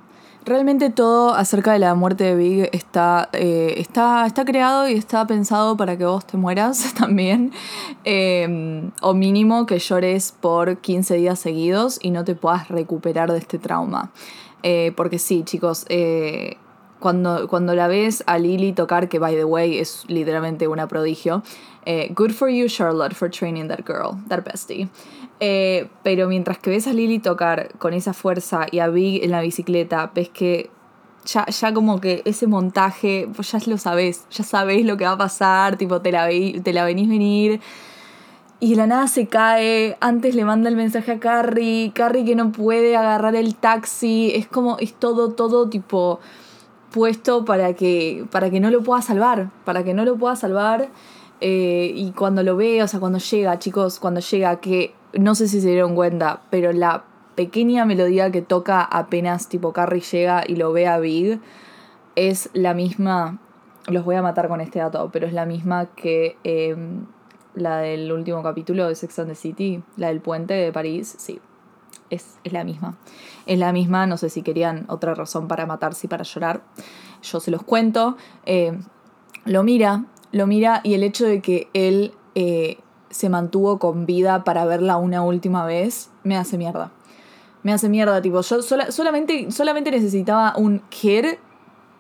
Realmente 0.45 0.91
todo 0.91 1.33
acerca 1.35 1.73
de 1.73 1.79
la 1.79 1.95
muerte 1.95 2.25
de 2.25 2.37
Big 2.37 2.69
está, 2.73 3.31
eh, 3.33 3.77
está, 3.79 4.27
está 4.27 4.45
creado 4.45 4.87
y 4.87 4.93
está 4.93 5.27
pensado 5.27 5.75
para 5.75 5.97
que 5.97 6.05
vos 6.05 6.27
te 6.27 6.37
mueras 6.37 6.93
también. 6.99 7.53
Eh, 8.05 8.91
o 9.01 9.15
mínimo 9.15 9.65
que 9.65 9.79
llores 9.79 10.33
por 10.39 10.77
15 10.79 11.15
días 11.17 11.39
seguidos 11.39 11.99
y 12.03 12.11
no 12.11 12.25
te 12.25 12.35
puedas 12.35 12.69
recuperar 12.69 13.33
de 13.33 13.39
este 13.39 13.59
trauma. 13.59 14.13
Eh, 14.67 14.93
porque 14.97 15.19
sí, 15.19 15.43
chicos, 15.45 15.85
eh, 15.91 16.57
cuando, 16.99 17.49
cuando 17.49 17.75
la 17.75 17.87
ves 17.87 18.25
a 18.27 18.39
Lily 18.39 18.73
tocar, 18.73 19.11
que 19.11 19.19
by 19.19 19.35
the 19.35 19.45
way 19.45 19.79
es 19.79 20.05
literalmente 20.09 20.69
una 20.69 20.89
prodigio, 20.89 21.43
eh, 21.85 22.11
good 22.15 22.31
for 22.31 22.49
you, 22.49 22.67
Charlotte, 22.67 23.15
for 23.15 23.31
training 23.31 23.69
that 23.69 23.85
girl, 23.87 24.17
that 24.29 24.43
bestie. 24.43 24.89
pero 26.03 26.29
mientras 26.29 26.57
que 26.57 26.71
ves 26.71 26.87
a 26.87 26.95
Lily 26.95 27.19
tocar 27.19 27.77
con 27.77 27.93
esa 27.93 28.15
fuerza 28.15 28.67
y 28.71 28.79
a 28.79 28.89
Big 28.89 29.23
en 29.23 29.33
la 29.33 29.43
bicicleta, 29.43 30.11
ves 30.15 30.31
que 30.31 30.71
ya, 31.27 31.45
ya 31.45 31.75
como 31.75 32.01
que 32.01 32.23
ese 32.25 32.47
montaje, 32.47 33.29
pues 33.37 33.53
ya 33.53 33.59
lo 33.67 33.77
sabes, 33.77 34.25
ya 34.31 34.45
sabes 34.45 34.83
lo 34.87 34.97
que 34.97 35.05
va 35.05 35.13
a 35.13 35.19
pasar, 35.19 35.77
tipo, 35.77 36.01
te 36.01 36.11
la, 36.11 36.29
te 36.29 36.73
la 36.73 36.87
venís 36.87 37.07
venir 37.07 37.61
y 38.65 38.71
de 38.71 38.77
la 38.77 38.87
nada 38.87 39.09
se 39.09 39.27
cae, 39.27 39.99
antes 40.01 40.35
le 40.35 40.43
manda 40.47 40.71
el 40.71 40.77
mensaje 40.77 41.13
a 41.13 41.21
Carrie, 41.21 41.93
Carrie 41.95 42.25
que 42.25 42.35
no 42.35 42.51
puede 42.51 42.97
agarrar 42.97 43.37
el 43.37 43.55
taxi, 43.57 44.33
es 44.35 44.47
como, 44.49 44.79
es 44.79 44.95
todo, 44.95 45.35
todo 45.35 45.69
tipo 45.69 46.19
puesto 46.91 47.45
para 47.45 47.75
que, 47.75 48.25
para 48.31 48.49
que 48.49 48.61
no 48.61 48.71
lo 48.71 48.83
pueda 48.83 49.03
salvar, 49.03 49.51
para 49.67 49.85
que 49.85 49.93
no 49.93 50.07
lo 50.07 50.17
pueda 50.17 50.35
salvar. 50.35 50.89
Eh, 51.43 51.93
y 51.95 52.13
cuando 52.13 52.43
lo 52.43 52.57
ve, 52.57 52.83
o 52.83 52.89
sea, 52.89 53.01
cuando 53.01 53.19
llega, 53.19 53.59
chicos, 53.59 54.01
cuando 54.01 54.21
llega, 54.21 54.59
que 54.61 54.95
no 55.13 55.35
sé 55.35 55.47
si 55.47 55.61
se 55.61 55.69
dieron 55.69 55.95
cuenta, 55.95 56.41
pero 56.49 56.73
la 56.73 57.05
pequeña 57.35 57.85
melodía 57.85 58.31
que 58.31 58.41
toca 58.41 58.81
apenas 58.83 59.51
tipo 59.51 59.75
Carrie 59.75 60.01
llega 60.01 60.43
y 60.47 60.57
lo 60.57 60.73
ve 60.73 60.87
a 60.87 60.99
Big 60.99 61.39
es 62.17 62.49
la 62.55 62.73
misma, 62.73 63.41
los 63.89 64.07
voy 64.07 64.17
a 64.17 64.23
matar 64.23 64.49
con 64.49 64.63
este 64.63 64.79
dato, 64.79 65.11
pero 65.13 65.27
es 65.27 65.35
la 65.35 65.45
misma 65.45 65.85
que 65.95 66.39
em, 66.45 67.05
la 67.55 67.79
del 67.79 68.13
último 68.13 68.43
capítulo 68.43 68.89
de 68.89 68.95
Sex 68.95 69.19
and 69.21 69.29
the 69.29 69.35
City, 69.35 69.83
la 69.97 70.09
del 70.09 70.21
puente 70.21 70.55
de 70.55 70.73
París, 70.73 71.15
sí, 71.19 71.41
es, 72.11 72.39
la 72.45 72.65
misma. 72.65 72.97
Es 73.47 73.59
la 73.59 73.73
misma, 73.73 74.07
no 74.07 74.17
sé 74.17 74.31
si 74.31 74.43
querían 74.43 74.85
otra 74.89 75.15
razón 75.15 75.49
para 75.49 75.67
matarse 75.67 76.07
y 76.07 76.11
para 76.11 76.25
llorar. 76.25 76.63
Yo 77.23 77.41
se 77.41 77.51
los 77.51 77.63
cuento. 77.63 78.17
Eh, 78.47 78.79
lo 79.45 79.63
mira, 79.63 80.05
lo 80.33 80.47
mira 80.47 80.81
y 80.85 80.95
el 80.95 81.03
hecho 81.03 81.27
de 81.27 81.41
que 81.41 81.69
él 81.75 82.15
eh, 82.35 82.79
se 83.11 83.29
mantuvo 83.29 83.79
con 83.79 84.07
vida 84.07 84.45
para 84.45 84.65
verla 84.65 84.97
una 84.97 85.23
última 85.23 85.65
vez 85.67 86.11
me 86.23 86.37
hace 86.37 86.59
mierda. 86.59 86.91
Me 87.63 87.73
hace 87.73 87.89
mierda, 87.89 88.21
tipo, 88.21 88.43
yo 88.43 88.63
solamente, 88.63 89.51
solamente 89.51 89.91
necesitaba 89.91 90.55
un 90.57 90.81
kid 90.91 91.25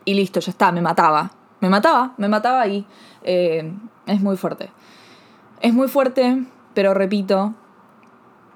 y 0.05 0.14
listo, 0.14 0.40
ya 0.40 0.51
está, 0.51 0.73
me 0.73 0.83
mataba. 0.83 1.31
Me 1.61 1.71
mataba, 1.71 2.12
me 2.19 2.29
mataba 2.29 2.61
ahí. 2.61 2.87
Eh, 3.23 3.73
es 4.07 4.21
muy 4.21 4.37
fuerte. 4.37 4.71
Es 5.64 5.72
muy 5.72 5.88
fuerte, 5.88 6.44
pero 6.74 6.92
repito, 6.92 7.55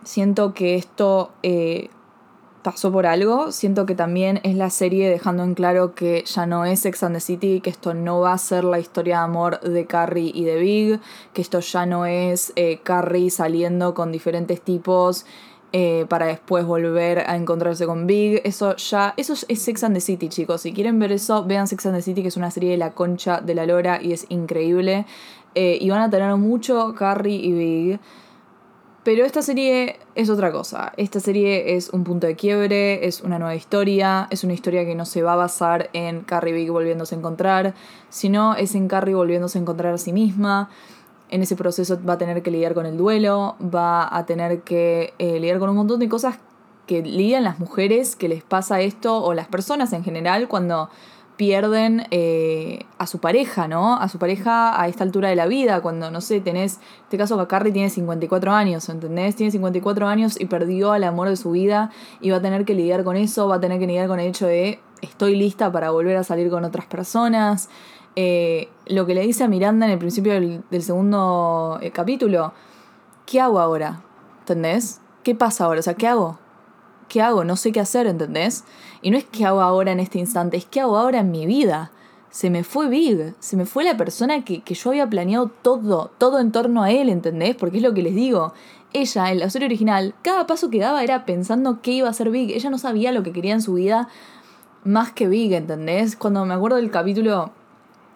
siento 0.04 0.52
que 0.52 0.74
esto, 0.74 1.32
eh, 1.42 1.88
pasó 2.62 2.92
por 2.92 3.06
algo. 3.06 3.50
Siento 3.50 3.86
que 3.86 3.94
también 3.94 4.40
es 4.42 4.54
la 4.54 4.68
serie 4.68 5.08
dejando 5.08 5.42
en 5.42 5.54
claro 5.54 5.94
que 5.94 6.22
ya 6.26 6.44
no 6.44 6.66
es 6.66 6.80
Sex 6.80 7.02
and 7.02 7.14
the 7.14 7.20
City, 7.20 7.62
que 7.62 7.70
esto 7.70 7.94
no 7.94 8.20
va 8.20 8.34
a 8.34 8.38
ser 8.38 8.62
la 8.62 8.78
historia 8.78 9.20
de 9.20 9.24
amor 9.24 9.58
de 9.60 9.86
Carrie 9.86 10.30
y 10.34 10.44
de 10.44 10.58
Big, 10.58 11.00
que 11.32 11.40
esto 11.40 11.60
ya 11.60 11.86
no 11.86 12.04
es 12.04 12.52
eh, 12.56 12.80
Carrie 12.82 13.30
saliendo 13.30 13.94
con 13.94 14.12
diferentes 14.12 14.60
tipos 14.60 15.24
eh, 15.72 16.06
para 16.08 16.24
después 16.26 16.64
volver 16.64 17.20
a 17.20 17.36
encontrarse 17.36 17.86
con 17.86 18.06
Big. 18.06 18.42
Eso 18.44 18.76
ya, 18.76 19.14
eso 19.16 19.34
es 19.48 19.62
Sex 19.62 19.84
and 19.84 19.94
the 19.94 20.02
City, 20.02 20.28
chicos. 20.28 20.62
Si 20.62 20.74
quieren 20.74 20.98
ver 20.98 21.12
eso, 21.12 21.44
vean 21.44 21.68
Sex 21.68 21.86
and 21.86 21.96
the 21.96 22.02
City, 22.02 22.20
que 22.20 22.28
es 22.28 22.36
una 22.36 22.50
serie 22.50 22.70
de 22.70 22.76
la 22.76 22.92
concha 22.92 23.40
de 23.40 23.54
la 23.54 23.64
lora 23.64 23.98
y 24.02 24.12
es 24.12 24.26
increíble. 24.28 25.06
Eh, 25.54 25.78
y 25.80 25.90
van 25.90 26.02
a 26.02 26.10
tener 26.10 26.34
mucho 26.36 26.94
Carrie 26.94 27.36
y 27.36 27.52
Big. 27.52 28.00
Pero 29.04 29.24
esta 29.24 29.40
serie 29.40 29.98
es 30.14 30.28
otra 30.28 30.52
cosa. 30.52 30.92
Esta 30.96 31.18
serie 31.18 31.76
es 31.76 31.88
un 31.90 32.04
punto 32.04 32.26
de 32.26 32.36
quiebre, 32.36 33.06
es 33.06 33.22
una 33.22 33.38
nueva 33.38 33.54
historia, 33.54 34.26
es 34.30 34.44
una 34.44 34.52
historia 34.52 34.84
que 34.84 34.94
no 34.94 35.06
se 35.06 35.22
va 35.22 35.32
a 35.32 35.36
basar 35.36 35.88
en 35.94 36.20
Carrie 36.20 36.52
y 36.52 36.56
Big 36.56 36.70
volviéndose 36.70 37.14
a 37.14 37.18
encontrar, 37.18 37.74
sino 38.10 38.54
es 38.54 38.74
en 38.74 38.86
Carrie 38.86 39.14
volviéndose 39.14 39.58
a 39.58 39.62
encontrar 39.62 39.94
a 39.94 39.98
sí 39.98 40.12
misma. 40.12 40.68
En 41.30 41.42
ese 41.42 41.56
proceso 41.56 41.98
va 42.06 42.14
a 42.14 42.18
tener 42.18 42.42
que 42.42 42.50
lidiar 42.50 42.74
con 42.74 42.86
el 42.86 42.96
duelo, 42.96 43.56
va 43.62 44.14
a 44.14 44.26
tener 44.26 44.60
que 44.60 45.14
eh, 45.18 45.40
lidiar 45.40 45.58
con 45.58 45.70
un 45.70 45.76
montón 45.76 46.00
de 46.00 46.08
cosas 46.08 46.38
que 46.86 47.02
lidian 47.02 47.44
las 47.44 47.58
mujeres, 47.58 48.16
que 48.16 48.28
les 48.28 48.42
pasa 48.42 48.80
esto, 48.80 49.22
o 49.22 49.32
las 49.34 49.46
personas 49.46 49.92
en 49.92 50.04
general, 50.04 50.48
cuando 50.48 50.90
pierden 51.38 52.04
eh, 52.10 52.84
a 52.98 53.06
su 53.06 53.20
pareja, 53.20 53.68
¿no? 53.68 53.94
A 53.96 54.08
su 54.08 54.18
pareja 54.18 54.78
a 54.78 54.88
esta 54.88 55.04
altura 55.04 55.28
de 55.28 55.36
la 55.36 55.46
vida, 55.46 55.80
cuando, 55.80 56.10
no 56.10 56.20
sé, 56.20 56.40
tenés, 56.40 56.74
en 56.74 57.04
este 57.04 57.16
caso 57.16 57.48
Carrie 57.48 57.72
tiene 57.72 57.90
54 57.90 58.52
años, 58.52 58.88
¿entendés? 58.88 59.36
Tiene 59.36 59.52
54 59.52 60.08
años 60.08 60.38
y 60.38 60.46
perdió 60.46 60.90
al 60.90 61.04
amor 61.04 61.28
de 61.28 61.36
su 61.36 61.52
vida 61.52 61.90
y 62.20 62.30
va 62.30 62.38
a 62.38 62.42
tener 62.42 62.64
que 62.64 62.74
lidiar 62.74 63.04
con 63.04 63.16
eso, 63.16 63.46
va 63.46 63.56
a 63.56 63.60
tener 63.60 63.78
que 63.78 63.86
lidiar 63.86 64.08
con 64.08 64.18
el 64.18 64.26
hecho 64.26 64.48
de 64.48 64.80
estoy 65.00 65.36
lista 65.36 65.70
para 65.70 65.90
volver 65.90 66.16
a 66.16 66.24
salir 66.24 66.50
con 66.50 66.64
otras 66.64 66.86
personas. 66.86 67.70
Eh, 68.16 68.68
lo 68.86 69.06
que 69.06 69.14
le 69.14 69.20
dice 69.20 69.44
a 69.44 69.48
Miranda 69.48 69.86
en 69.86 69.92
el 69.92 69.98
principio 69.98 70.32
del, 70.32 70.82
segundo 70.82 71.78
eh, 71.80 71.92
capítulo, 71.92 72.52
¿qué 73.26 73.40
hago 73.40 73.60
ahora? 73.60 74.00
¿Entendés? 74.40 75.00
¿Qué 75.22 75.36
pasa 75.36 75.66
ahora? 75.66 75.78
O 75.78 75.82
sea, 75.84 75.94
¿qué 75.94 76.08
hago? 76.08 76.40
¿Qué 77.08 77.22
hago? 77.22 77.44
No 77.44 77.56
sé 77.56 77.72
qué 77.72 77.80
hacer, 77.80 78.06
¿entendés? 78.06 78.64
Y 79.02 79.10
no 79.10 79.18
es 79.18 79.24
qué 79.24 79.44
hago 79.44 79.60
ahora 79.60 79.92
en 79.92 80.00
este 80.00 80.18
instante, 80.18 80.56
es 80.56 80.64
qué 80.64 80.80
hago 80.80 80.96
ahora 80.96 81.20
en 81.20 81.30
mi 81.30 81.46
vida. 81.46 81.90
Se 82.30 82.50
me 82.50 82.62
fue 82.62 82.88
Big, 82.88 83.34
se 83.40 83.56
me 83.56 83.64
fue 83.64 83.84
la 83.84 83.96
persona 83.96 84.44
que, 84.44 84.62
yo 84.62 84.90
había 84.90 85.08
planeado 85.08 85.50
todo, 85.62 86.10
todo 86.18 86.38
en 86.40 86.52
torno 86.52 86.82
a 86.82 86.90
él, 86.90 87.08
¿entendés? 87.08 87.56
Porque 87.56 87.78
es 87.78 87.82
lo 87.82 87.94
que 87.94 88.02
les 88.02 88.14
digo. 88.14 88.52
Ella, 88.92 89.32
en 89.32 89.40
la 89.40 89.50
serie 89.50 89.66
original, 89.66 90.14
cada 90.22 90.46
paso 90.46 90.70
que 90.70 90.78
daba 90.78 91.02
era 91.02 91.24
pensando 91.26 91.80
qué 91.82 91.92
iba 91.92 92.08
a 92.08 92.10
hacer 92.10 92.30
Big. 92.30 92.52
Ella 92.52 92.70
no 92.70 92.78
sabía 92.78 93.12
lo 93.12 93.22
que 93.22 93.32
quería 93.32 93.54
en 93.54 93.62
su 93.62 93.74
vida 93.74 94.08
más 94.84 95.12
que 95.12 95.26
Big, 95.26 95.52
¿entendés? 95.52 96.16
Cuando 96.16 96.44
me 96.44 96.54
acuerdo 96.54 96.76
del 96.76 96.90
capítulo 96.90 97.52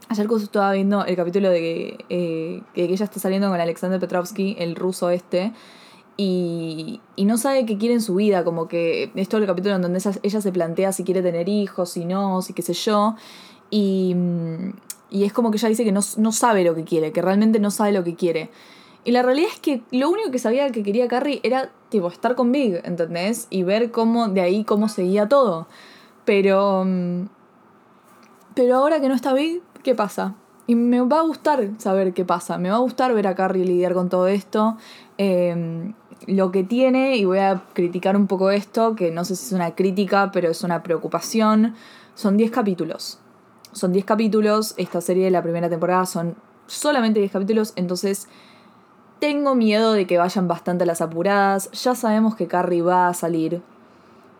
Ayer 0.08 0.26
cuando 0.26 0.44
estaba 0.44 0.72
viendo 0.72 1.04
el 1.06 1.16
capítulo 1.16 1.48
de 1.48 1.58
que, 1.60 2.04
eh, 2.10 2.62
que, 2.74 2.84
ella 2.84 3.04
está 3.04 3.18
saliendo 3.18 3.48
con 3.48 3.58
Alexander 3.58 3.98
Petrovsky, 3.98 4.56
el 4.58 4.76
ruso 4.76 5.08
este, 5.08 5.54
y, 6.16 7.00
no 7.16 7.38
sabe 7.38 7.64
qué 7.64 7.78
quiere 7.78 7.94
en 7.94 8.02
su 8.02 8.14
vida, 8.14 8.44
como 8.44 8.68
que 8.68 9.10
es 9.14 9.28
todo 9.28 9.40
el 9.40 9.46
capítulo 9.46 9.76
en 9.76 9.82
donde 9.82 9.98
ella, 10.22 10.40
se 10.40 10.52
plantea 10.52 10.92
si 10.92 11.04
quiere 11.04 11.22
tener 11.22 11.48
hijos, 11.48 11.90
si 11.90 12.04
no, 12.04 12.42
si 12.42 12.52
qué 12.52 12.62
sé 12.62 12.74
yo, 12.74 13.16
y, 13.70 14.14
y 15.10 15.24
es 15.24 15.32
como 15.32 15.50
que 15.50 15.56
ella 15.56 15.68
dice 15.68 15.84
que 15.84 15.92
no, 15.92 16.00
no, 16.18 16.32
sabe 16.32 16.64
lo 16.64 16.74
que 16.74 16.84
quiere, 16.84 17.12
que 17.12 17.22
realmente 17.22 17.58
no 17.58 17.70
sabe 17.70 17.92
lo 17.92 18.04
que 18.04 18.14
quiere. 18.14 18.50
Y 19.04 19.12
la 19.12 19.22
realidad 19.22 19.50
es 19.52 19.60
que 19.60 19.82
lo 19.90 20.10
único 20.10 20.30
que 20.30 20.38
sabía 20.38 20.70
que 20.70 20.82
quería 20.82 21.08
Carrie 21.08 21.40
era, 21.42 21.72
tipo, 21.88 22.08
estar 22.08 22.36
con 22.36 22.52
Big, 22.52 22.80
¿entendés? 22.84 23.48
Y 23.50 23.64
ver 23.64 23.90
cómo, 23.90 24.28
de 24.28 24.42
ahí, 24.42 24.64
cómo 24.64 24.88
seguía 24.88 25.28
todo. 25.28 25.66
Pero... 26.24 26.86
Pero 28.54 28.76
ahora 28.76 29.00
que 29.00 29.08
no 29.08 29.14
está 29.14 29.32
Big, 29.32 29.62
¿qué 29.82 29.94
pasa? 29.94 30.34
Y 30.66 30.74
me 30.74 31.00
va 31.00 31.20
a 31.20 31.22
gustar 31.22 31.70
saber 31.78 32.12
qué 32.12 32.24
pasa. 32.24 32.58
Me 32.58 32.70
va 32.70 32.76
a 32.76 32.80
gustar 32.80 33.12
ver 33.14 33.26
a 33.26 33.34
Carrie 33.34 33.64
lidiar 33.64 33.94
con 33.94 34.08
todo 34.08 34.28
esto. 34.28 34.76
Eh, 35.18 35.92
lo 36.26 36.52
que 36.52 36.64
tiene, 36.64 37.16
y 37.16 37.24
voy 37.24 37.38
a 37.38 37.62
criticar 37.72 38.16
un 38.16 38.26
poco 38.26 38.50
esto, 38.50 38.94
que 38.94 39.10
no 39.10 39.24
sé 39.24 39.36
si 39.36 39.46
es 39.46 39.52
una 39.52 39.74
crítica, 39.74 40.30
pero 40.32 40.50
es 40.50 40.62
una 40.62 40.82
preocupación, 40.82 41.74
son 42.14 42.36
10 42.36 42.50
capítulos. 42.50 43.18
Son 43.72 43.92
10 43.92 44.04
capítulos, 44.04 44.74
esta 44.76 45.00
serie 45.00 45.24
de 45.24 45.30
la 45.30 45.42
primera 45.42 45.70
temporada 45.70 46.04
son 46.06 46.36
solamente 46.66 47.20
10 47.20 47.32
capítulos, 47.32 47.72
entonces 47.76 48.28
tengo 49.18 49.54
miedo 49.54 49.92
de 49.92 50.06
que 50.06 50.18
vayan 50.18 50.48
bastante 50.48 50.82
a 50.82 50.86
las 50.86 51.00
apuradas. 51.00 51.70
Ya 51.70 51.94
sabemos 51.94 52.34
que 52.34 52.48
Carrie 52.48 52.82
va 52.82 53.06
a 53.06 53.14
salir 53.14 53.62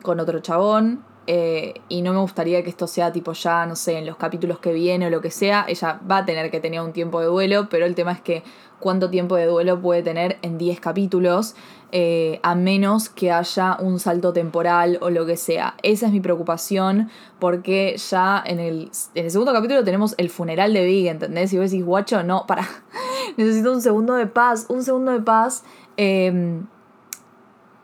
con 0.03 0.19
otro 0.19 0.41
chabón. 0.41 1.05
Eh, 1.27 1.75
y 1.89 2.03
no 2.03 2.13
me 2.13 2.19
gustaría 2.19 2.65
que 2.65 2.71
esto 2.71 2.87
sea 2.87 3.13
tipo 3.13 3.33
ya, 3.33 3.65
no 3.67 3.77
sé, 3.77 3.99
en 3.99 4.07
los 4.07 4.17
capítulos 4.17 4.59
que 4.59 4.73
viene 4.73 5.07
o 5.07 5.11
lo 5.11 5.21
que 5.21 5.31
sea. 5.31 5.65
Ella 5.69 6.01
va 6.11 6.19
a 6.19 6.25
tener 6.25 6.51
que 6.51 6.61
tener 6.61 6.81
un 6.81 6.93
tiempo 6.93 7.21
de 7.21 7.27
duelo, 7.27 7.69
pero 7.71 7.87
el 7.87 7.95
tema 7.95 8.13
es 8.13 8.21
que 8.21 8.43
cuánto 8.81 9.09
tiempo 9.09 9.37
de 9.37 9.47
duelo 9.47 9.81
puede 9.81 10.03
tener 10.03 10.39
en 10.43 10.59
10 10.59 10.81
capítulos, 10.81 11.55
eh, 11.93 12.41
a 12.43 12.55
menos 12.57 13.09
que 13.09 13.31
haya 13.31 13.77
un 13.79 14.01
salto 14.01 14.33
temporal 14.33 14.99
o 15.01 15.11
lo 15.11 15.25
que 15.25 15.37
sea. 15.37 15.77
Esa 15.83 16.07
es 16.07 16.13
mi 16.13 16.21
preocupación, 16.21 17.09
porque 17.39 17.97
ya 17.97 18.43
en 18.45 18.59
el, 18.59 18.91
en 19.15 19.25
el 19.25 19.31
segundo 19.31 19.53
capítulo 19.53 19.85
tenemos 19.85 20.15
el 20.19 20.29
funeral 20.29 20.73
de 20.73 20.85
Big, 20.85 21.07
¿entendés? 21.07 21.53
Y 21.53 21.59
vos 21.59 21.71
decís, 21.71 21.85
guacho, 21.87 22.25
no, 22.25 22.47
para, 22.47 22.69
necesito 23.37 23.73
un 23.73 23.81
segundo 23.81 24.15
de 24.15 24.27
paz, 24.27 24.67
un 24.69 24.83
segundo 24.83 25.13
de 25.13 25.21
paz. 25.21 25.63
Em, 25.97 26.67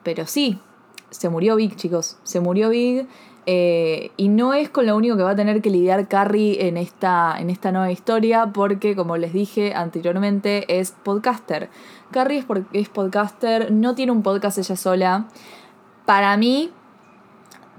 pero 0.03 0.27
sí, 0.27 0.61
se 1.11 1.29
murió 1.29 1.57
Big, 1.57 1.77
chicos, 1.77 2.18
se 2.23 2.40
murió 2.40 2.71
Big. 2.71 3.07
Eh, 3.51 4.11
y 4.18 4.29
no 4.29 4.53
es 4.53 4.68
con 4.68 4.85
lo 4.85 4.94
único 4.94 5.16
que 5.16 5.23
va 5.23 5.31
a 5.31 5.37
tener 5.37 5.62
que 5.62 5.71
lidiar 5.71 6.07
Carrie 6.07 6.68
en 6.68 6.77
esta, 6.77 7.35
en 7.38 7.49
esta 7.49 7.73
nueva 7.73 7.90
historia, 7.90 8.51
porque 8.53 8.94
como 8.94 9.16
les 9.16 9.33
dije 9.33 9.75
anteriormente, 9.75 10.79
es 10.79 10.90
podcaster. 10.90 11.71
Carrie 12.11 12.38
es, 12.38 12.47
es 12.75 12.88
podcaster, 12.90 13.73
no 13.73 13.94
tiene 13.94 14.12
un 14.12 14.23
podcast 14.23 14.59
ella 14.59 14.77
sola. 14.77 15.29
Para 16.05 16.37
mí, 16.37 16.73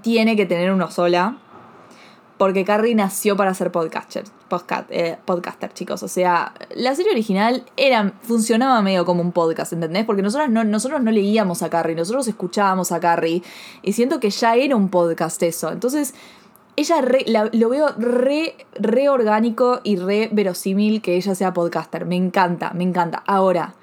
tiene 0.02 0.36
que 0.36 0.46
tener 0.46 0.72
uno 0.72 0.90
sola 0.90 1.38
porque 2.38 2.64
Carrie 2.64 2.94
nació 2.94 3.36
para 3.36 3.52
ser 3.52 3.70
podcaster, 3.70 4.24
podcast, 4.50 4.90
eh, 4.90 5.16
podcaster, 5.24 5.72
chicos. 5.72 6.02
O 6.02 6.08
sea, 6.08 6.52
la 6.74 6.94
serie 6.94 7.12
original 7.12 7.64
era, 7.78 8.12
funcionaba 8.20 8.82
medio 8.82 9.06
como 9.06 9.22
un 9.22 9.32
podcast, 9.32 9.72
¿entendés? 9.72 10.04
Porque 10.04 10.20
nosotros 10.20 10.50
no, 10.50 10.64
nosotros 10.64 11.02
no 11.02 11.10
leíamos 11.10 11.62
a 11.62 11.70
Carrie, 11.70 11.96
nosotros 11.96 12.28
escuchábamos 12.28 12.92
a 12.92 13.00
Carrie. 13.00 13.42
Y 13.80 13.94
siento 13.94 14.20
que 14.20 14.28
ya 14.28 14.56
era 14.56 14.76
un 14.76 14.90
podcast 14.90 15.42
eso. 15.42 15.72
Entonces, 15.72 16.12
ella 16.76 17.02
lo 17.52 17.68
veo 17.68 17.88
re, 17.96 18.54
re 18.74 19.08
orgánico 19.08 19.80
y 19.84 19.96
re 19.96 20.28
verosímil 20.32 21.00
que 21.00 21.16
ella 21.16 21.34
sea 21.34 21.54
podcaster. 21.54 22.04
Me 22.04 22.16
encanta, 22.16 22.72
me 22.74 22.84
encanta. 22.84 23.22
Ahora, 23.26 23.74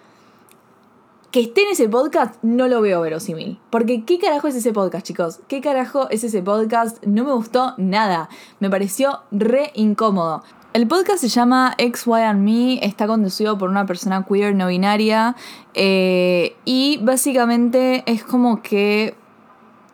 que 1.32 1.42
esté 1.42 1.62
en 1.62 1.72
ese 1.72 1.90
podcast 1.90 2.42
no 2.42 2.68
lo 2.68 2.82
veo 2.82 3.02
verosímil. 3.02 3.60
Porque 3.70 4.06
¿qué 4.06 4.18
carajo 4.18 4.48
es 4.48 4.56
ese 4.56 4.74
podcast, 4.74 5.06
chicos? 5.06 5.42
¿Qué 5.48 5.62
carajo 5.62 6.10
es 6.10 6.24
ese 6.24 6.42
podcast? 6.42 7.04
No 7.06 7.26
me 7.26 7.34
gustó 7.34 7.74
nada. 7.78 8.30
Me 8.60 8.70
pareció 8.70 9.22
re 9.32 9.72
incómodo. 9.76 10.44
El 10.74 10.88
podcast 10.88 11.22
se 11.22 11.30
llama 11.30 11.74
X, 11.78 12.06
Y 12.06 12.12
and 12.22 12.42
Me, 12.42 12.86
está 12.86 13.08
conducido 13.08 13.58
por 13.58 13.70
una 13.70 13.86
persona 13.86 14.26
queer 14.28 14.54
no 14.54 14.68
binaria 14.68 15.36
eh, 15.74 16.56
y 16.66 17.00
básicamente 17.02 18.04
es 18.06 18.24
como 18.24 18.62
que 18.62 19.16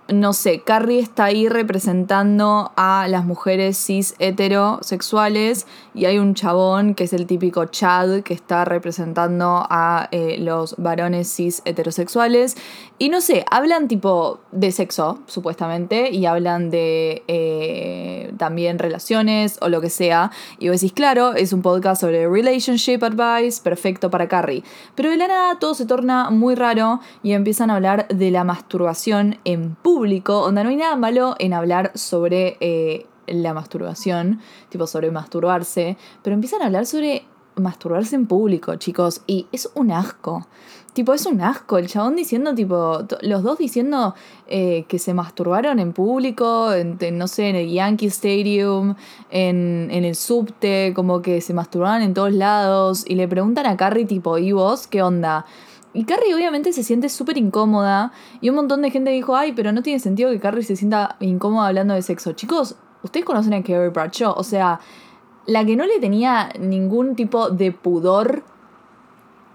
no 0.10 0.34
sé, 0.34 0.62
Carrie 0.62 1.00
está 1.00 1.26
ahí 1.26 1.48
representando 1.48 2.72
a 2.76 3.08
las 3.08 3.26
mujeres 3.26 3.78
cis 3.78 4.16
heterosexuales 4.20 5.66
y 5.94 6.06
hay 6.06 6.18
un 6.18 6.34
chabón 6.34 6.96
que 6.96 7.04
es 7.04 7.14
el 7.14 7.28
típico 7.28 7.66
Chad 7.66 8.22
que 8.22 8.34
está 8.34 8.66
representando 8.66 9.66
a 9.70 10.08
eh, 10.12 10.38
los 10.40 10.76
varones 10.78 11.34
cis 11.34 11.62
heterosexuales. 11.66 12.56
Y 13.00 13.10
no 13.10 13.22
sé, 13.22 13.46
hablan 13.52 13.88
tipo 13.88 14.40
de 14.52 14.72
sexo 14.72 15.20
supuestamente 15.26 16.12
y 16.12 16.26
hablan 16.26 16.70
de 16.70 17.24
eh, 17.28 18.34
también 18.38 18.80
relaciones 18.80 19.58
o 19.62 19.70
lo 19.70 19.82
que 19.82 19.90
sea. 19.90 20.32
Y 20.60 20.70
vos 20.70 20.82
decís 20.82 20.94
claro, 20.94 21.34
es 21.34 21.54
un 21.54 21.62
podcast 21.62 22.02
sobre 22.02 22.28
relationship 22.28 23.04
advice 23.04 23.62
perfecto 23.62 24.10
para 24.10 24.28
Carrie. 24.28 24.64
Pero 24.96 25.10
de 25.10 25.18
la 25.18 25.28
nada 25.28 25.60
todo 25.60 25.74
se 25.74 25.86
torna 25.86 26.30
muy 26.30 26.56
raro 26.56 27.00
y 27.22 27.34
empiezan 27.34 27.70
a 27.70 27.76
hablar 27.76 28.08
de 28.08 28.32
la 28.32 28.44
masturbación 28.44 29.38
en 29.44 29.76
público 29.76 30.42
donde 30.42 30.64
no 30.64 30.70
hay 30.70 30.76
nada 30.76 30.96
malo 30.96 31.36
en 31.40 31.54
hablar 31.54 31.92
sobre 31.96 32.58
eh, 32.60 33.06
la 33.28 33.54
masturbación, 33.54 34.40
tipo 34.70 34.88
sobre 34.88 35.12
masturbarse, 35.12 35.98
pero 36.22 36.34
empiezan 36.34 36.62
a 36.62 36.66
hablar 36.66 36.86
sobre 36.86 37.26
masturbarse 37.56 38.16
en 38.16 38.26
público, 38.26 38.76
chicos, 38.76 39.22
y 39.28 39.48
es 39.52 39.70
un 39.76 39.92
asco. 39.92 40.48
Tipo, 40.94 41.14
es 41.14 41.26
un 41.26 41.42
asco. 41.42 41.80
El 41.80 41.88
chabón 41.88 42.16
diciendo, 42.16 42.54
tipo, 42.54 43.00
los 43.22 43.42
dos 43.42 43.58
diciendo 43.58 44.14
eh, 44.48 44.86
que 44.88 45.00
se 45.00 45.16
masturbaron 45.16 45.80
en 45.80 45.92
público, 45.92 46.72
en, 46.72 46.98
no 47.18 47.28
sé, 47.28 47.50
en 47.50 47.56
el 47.56 47.72
Yankee 47.72 48.08
Stadium, 48.08 48.96
en, 49.32 49.90
en, 49.92 50.04
el 50.04 50.16
subte, 50.16 50.94
como 50.96 51.24
que 51.24 51.42
se 51.42 51.54
masturbaban 51.54 52.04
en 52.04 52.14
todos 52.14 52.34
lados. 52.34 53.06
Y 53.08 53.16
le 53.16 53.28
preguntan 53.28 53.66
a 53.66 53.76
Carrie, 53.76 54.06
tipo, 54.06 54.38
¿y 54.38 54.52
vos 54.52 54.88
qué 54.88 55.02
onda? 55.02 55.46
y 55.94 56.06
Carrie 56.06 56.34
obviamente 56.34 56.74
se 56.74 56.84
siente 56.84 57.08
súper 57.08 57.38
incómoda 57.38 58.12
y 58.42 58.50
un 58.50 58.56
montón 58.56 58.82
de 58.82 58.90
gente 58.90 59.12
dijo, 59.12 59.36
ay, 59.36 59.54
pero 59.54 59.72
no 59.72 59.84
tiene 59.84 60.00
sentido 60.00 60.32
que 60.32 60.40
Carrie 60.40 60.64
se 60.64 60.76
sienta 60.76 61.18
incómoda 61.20 61.68
hablando 61.68 61.94
de 61.94 62.02
sexo. 62.02 62.34
Chicos, 62.34 62.76
ustedes 63.04 63.26
conocen 63.26 63.54
a 63.54 63.62
Carrie 63.62 63.90
Bradshaw, 63.90 64.34
o 64.36 64.44
sea, 64.44 64.80
la 65.46 65.66
que 65.66 65.76
no 65.76 65.86
le 65.86 66.00
tenía 66.00 66.50
ningún 66.60 67.16
tipo 67.16 67.50
de 67.50 67.72
pudor 67.72 68.44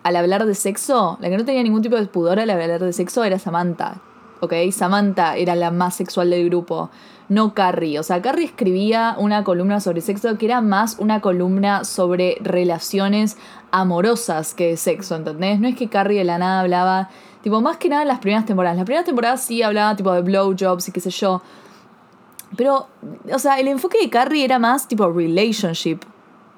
al 0.02 0.16
hablar 0.16 0.46
de 0.46 0.54
sexo, 0.54 1.18
la 1.20 1.28
que 1.28 1.36
no 1.36 1.44
tenía 1.44 1.62
ningún 1.62 1.82
tipo 1.82 1.96
de 1.96 2.06
pudor 2.06 2.38
al 2.38 2.50
hablar 2.50 2.80
de 2.80 2.92
sexo 2.92 3.24
era 3.24 3.38
Samantha. 3.38 4.00
¿Ok? 4.40 4.52
Samantha 4.70 5.36
era 5.36 5.56
la 5.56 5.72
más 5.72 5.96
sexual 5.96 6.30
del 6.30 6.48
grupo, 6.48 6.90
no 7.28 7.54
Carrie. 7.54 7.98
O 7.98 8.02
sea, 8.04 8.22
Carrie 8.22 8.44
escribía 8.44 9.16
una 9.18 9.42
columna 9.42 9.80
sobre 9.80 10.00
sexo 10.00 10.38
que 10.38 10.46
era 10.46 10.60
más 10.60 10.96
una 11.00 11.20
columna 11.20 11.84
sobre 11.84 12.38
relaciones 12.40 13.36
amorosas 13.72 14.54
que 14.54 14.68
de 14.68 14.76
sexo, 14.76 15.16
¿entendés? 15.16 15.58
No 15.58 15.66
es 15.66 15.74
que 15.74 15.88
Carrie 15.88 16.18
de 16.18 16.24
la 16.24 16.38
nada 16.38 16.60
hablaba, 16.60 17.10
tipo, 17.42 17.60
más 17.60 17.78
que 17.78 17.88
nada 17.88 18.02
en 18.02 18.08
las 18.08 18.20
primeras 18.20 18.46
temporadas. 18.46 18.76
Las 18.76 18.86
primeras 18.86 19.06
temporadas 19.06 19.42
sí 19.42 19.62
hablaba 19.62 19.96
tipo 19.96 20.12
de 20.12 20.22
blowjobs 20.22 20.88
y 20.88 20.92
qué 20.92 21.00
sé 21.00 21.10
yo. 21.10 21.42
Pero, 22.56 22.88
o 23.32 23.38
sea, 23.38 23.58
el 23.60 23.68
enfoque 23.68 23.98
de 24.00 24.10
Carrie 24.10 24.44
era 24.44 24.58
más 24.58 24.88
tipo 24.88 25.10
relationship, 25.10 26.00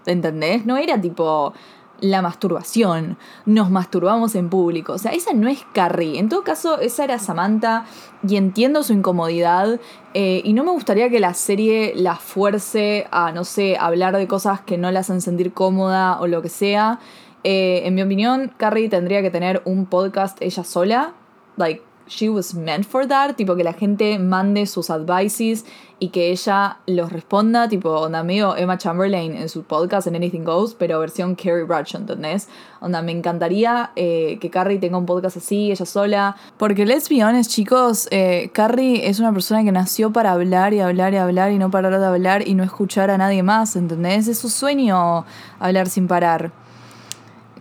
¿entendés? 0.07 0.65
No 0.67 0.77
era 0.77 1.01
tipo 1.01 1.53
la 2.01 2.23
masturbación, 2.23 3.19
nos 3.45 3.71
masturbamos 3.71 4.35
en 4.35 4.49
público. 4.49 4.95
O 4.95 4.99
sea, 4.99 5.13
esa 5.13 5.33
no 5.33 5.49
es 5.49 5.65
Carrie. 5.73 6.19
En 6.19 6.29
todo 6.29 6.43
caso, 6.43 6.81
esa 6.81 7.05
era 7.05 7.19
Samantha 7.19 7.85
y 8.27 8.37
entiendo 8.37 8.83
su 8.83 8.93
incomodidad. 8.93 9.81
Eh, 10.15 10.43
y 10.45 10.53
no 10.53 10.65
me 10.65 10.71
gustaría 10.71 11.11
que 11.11 11.21
la 11.21 11.35
serie 11.35 11.93
la 11.95 12.17
fuerce 12.17 13.07
a, 13.11 13.33
no 13.33 13.45
sé, 13.45 13.77
hablar 13.79 14.17
de 14.17 14.27
cosas 14.27 14.61
que 14.61 14.79
no 14.79 14.91
la 14.91 15.01
hacen 15.01 15.21
sentir 15.21 15.53
cómoda 15.53 16.21
o 16.21 16.27
lo 16.27 16.43
que 16.43 16.49
sea. 16.49 17.01
Eh, 17.45 17.83
en 17.85 17.95
mi 17.95 18.03
opinión, 18.03 18.53
Carrie 18.57 18.89
tendría 18.89 19.23
que 19.23 19.31
tener 19.31 19.63
un 19.65 19.87
podcast 19.87 20.41
ella 20.41 20.65
sola. 20.65 21.15
Like, 21.57 21.83
she 22.11 22.29
was 22.29 22.55
meant 22.55 22.85
for 22.85 23.07
that, 23.07 23.37
tipo 23.37 23.55
que 23.55 23.65
la 23.65 23.73
gente 23.73 24.19
mande 24.19 24.67
sus 24.67 24.91
advices 24.91 25.65
y 26.01 26.09
que 26.09 26.31
ella 26.31 26.79
los 26.87 27.13
responda, 27.13 27.69
tipo 27.69 27.91
onda 27.91 28.25
medio 28.25 28.57
Emma 28.57 28.77
Chamberlain 28.79 29.37
en 29.37 29.49
su 29.49 29.63
podcast 29.63 30.07
en 30.07 30.17
Anything 30.17 30.45
Goes, 30.45 30.75
pero 30.75 30.99
versión 30.99 31.37
Carrie 31.37 31.63
Bradshaw, 31.63 32.01
¿entendés? 32.01 32.49
Onda, 32.81 33.01
me 33.03 33.13
encantaría 33.13 33.93
eh, 33.95 34.39
que 34.41 34.51
Carrie 34.51 34.79
tenga 34.79 34.99
un 34.99 35.07
podcast 35.07 35.37
así, 35.37 35.71
ella 35.71 35.87
sola, 35.87 36.37
porque 36.57 36.85
let's 36.85 37.09
be 37.09 37.23
honest, 37.23 37.51
chicos, 37.51 38.09
eh, 38.11 38.51
Carrie 38.53 39.09
es 39.09 39.21
una 39.21 39.33
persona 39.33 39.63
que 39.63 39.73
nació 39.73 40.13
para 40.13 40.33
hablar 40.33 40.75
y 40.75 40.81
hablar 40.81 41.15
y 41.15 41.19
hablar 41.19 41.53
y 41.53 41.59
no 41.59 41.71
parar 41.71 41.97
de 41.97 42.07
hablar 42.07 42.49
y 42.49 42.55
no 42.55 42.65
escuchar 42.65 43.11
a 43.11 43.19
nadie 43.19 43.43
más, 43.43 43.77
¿entendés? 43.77 44.27
Es 44.27 44.39
su 44.39 44.49
sueño 44.49 45.25
hablar 45.61 45.89
sin 45.89 46.09
parar. 46.09 46.51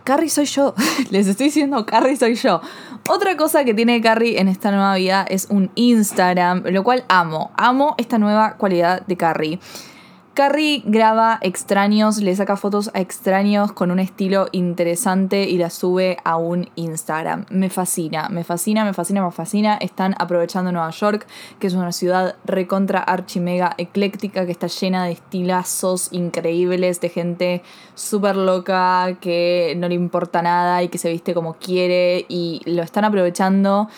Carrie 0.09 0.31
soy 0.31 0.45
yo. 0.45 0.73
Les 1.11 1.27
estoy 1.27 1.45
diciendo, 1.45 1.85
Carrie 1.85 2.15
soy 2.15 2.33
yo. 2.33 2.61
Otra 3.07 3.37
cosa 3.37 3.63
que 3.63 3.75
tiene 3.75 4.01
Carrie 4.01 4.39
en 4.39 4.47
esta 4.47 4.71
nueva 4.71 4.95
vida 4.95 5.23
es 5.29 5.45
un 5.51 5.69
Instagram, 5.75 6.63
lo 6.65 6.83
cual 6.83 7.05
amo. 7.09 7.51
Amo 7.55 7.93
esta 7.99 8.17
nueva 8.17 8.55
cualidad 8.55 9.05
de 9.05 9.15
Carrie. 9.15 9.59
Carrie 10.39 10.83
graba 10.85 11.37
extraños, 11.41 12.19
le 12.19 12.33
saca 12.33 12.55
fotos 12.55 12.91
a 12.93 13.01
extraños 13.01 13.73
con 13.73 13.91
un 13.91 13.99
estilo 13.99 14.47
interesante 14.53 15.49
y 15.49 15.57
la 15.57 15.69
sube 15.69 16.15
a 16.23 16.37
un 16.37 16.69
Instagram. 16.75 17.45
Me 17.49 17.69
fascina, 17.69 18.29
me 18.29 18.45
fascina, 18.45 18.85
me 18.85 18.93
fascina, 18.93 19.21
me 19.21 19.31
fascina. 19.31 19.75
Están 19.75 20.15
aprovechando 20.17 20.71
Nueva 20.71 20.91
York, 20.91 21.27
que 21.59 21.67
es 21.67 21.73
una 21.73 21.91
ciudad 21.91 22.37
recontra 22.45 22.99
archimega 22.99 23.75
ecléctica, 23.77 24.45
que 24.45 24.53
está 24.53 24.67
llena 24.67 25.03
de 25.03 25.11
estilazos 25.11 26.07
increíbles, 26.13 27.01
de 27.01 27.09
gente 27.09 27.61
súper 27.93 28.37
loca, 28.37 29.17
que 29.19 29.75
no 29.75 29.89
le 29.89 29.95
importa 29.95 30.41
nada 30.41 30.81
y 30.83 30.87
que 30.87 30.99
se 30.99 31.11
viste 31.11 31.33
como 31.33 31.55
quiere 31.55 32.25
y 32.29 32.61
lo 32.63 32.81
están 32.81 33.03
aprovechando 33.03 33.89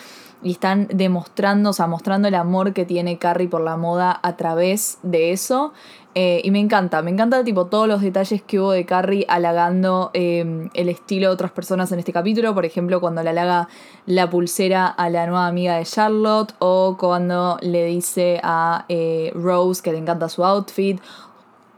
y 0.42 0.52
están 0.52 0.88
demostrando, 0.92 1.70
o 1.70 1.72
sea, 1.72 1.86
mostrando 1.86 2.28
el 2.28 2.34
amor 2.34 2.72
que 2.72 2.84
tiene 2.84 3.18
Carrie 3.18 3.48
por 3.48 3.60
la 3.60 3.76
moda 3.76 4.18
a 4.22 4.36
través 4.36 4.98
de 5.02 5.32
eso. 5.32 5.72
Eh, 6.14 6.42
y 6.44 6.50
me 6.50 6.60
encanta, 6.60 7.00
me 7.00 7.10
encanta 7.10 7.42
tipo 7.42 7.66
todos 7.66 7.88
los 7.88 8.02
detalles 8.02 8.42
que 8.42 8.60
hubo 8.60 8.72
de 8.72 8.84
Carrie 8.84 9.24
halagando 9.28 10.10
em, 10.12 10.68
el 10.74 10.90
estilo 10.90 11.28
de 11.28 11.34
otras 11.34 11.52
personas 11.52 11.90
en 11.92 11.98
este 11.98 12.12
capítulo. 12.12 12.54
Por 12.54 12.66
ejemplo, 12.66 13.00
cuando 13.00 13.22
le 13.22 13.30
halaga 13.30 13.68
la 14.04 14.28
pulsera 14.28 14.86
a 14.88 15.08
la 15.08 15.26
nueva 15.26 15.46
amiga 15.46 15.76
de 15.76 15.84
Charlotte. 15.84 16.54
O 16.58 16.96
cuando 16.98 17.56
le 17.62 17.86
dice 17.86 18.40
a 18.42 18.84
eh, 18.88 19.32
Rose 19.34 19.82
que 19.82 19.92
le 19.92 19.98
encanta 19.98 20.28
su 20.28 20.44
outfit. 20.44 21.00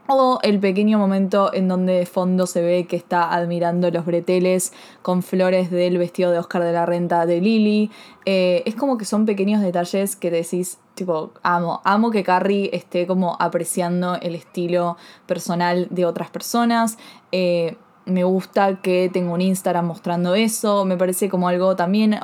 O 0.07 0.39
el 0.43 0.59
pequeño 0.59 0.99
momento 0.99 1.51
en 1.51 1.67
donde 1.67 1.93
de 1.93 2.05
fondo 2.05 2.45
se 2.45 2.61
ve 2.61 2.85
que 2.85 2.95
está 2.95 3.33
admirando 3.33 3.89
los 3.89 4.05
breteles 4.05 4.71
con 5.01 5.23
flores 5.23 5.71
del 5.71 5.97
vestido 5.97 6.29
de 6.29 6.37
Oscar 6.37 6.63
de 6.63 6.73
la 6.73 6.85
Renta 6.85 7.25
de 7.25 7.41
Lily. 7.41 7.89
Eh, 8.25 8.61
es 8.67 8.75
como 8.75 8.99
que 8.99 9.05
son 9.05 9.25
pequeños 9.25 9.61
detalles 9.61 10.15
que 10.15 10.29
decís, 10.29 10.77
tipo, 10.93 11.31
amo, 11.41 11.81
amo 11.83 12.11
que 12.11 12.23
Carrie 12.23 12.69
esté 12.71 13.07
como 13.07 13.35
apreciando 13.39 14.15
el 14.21 14.35
estilo 14.35 14.95
personal 15.25 15.87
de 15.89 16.05
otras 16.05 16.29
personas. 16.29 16.99
Eh, 17.31 17.75
me 18.05 18.23
gusta 18.23 18.75
que 18.81 19.09
tenga 19.11 19.31
un 19.31 19.41
Instagram 19.41 19.85
mostrando 19.85 20.35
eso. 20.35 20.85
Me 20.85 20.97
parece 20.97 21.29
como 21.29 21.47
algo 21.47 21.75
también 21.75 22.19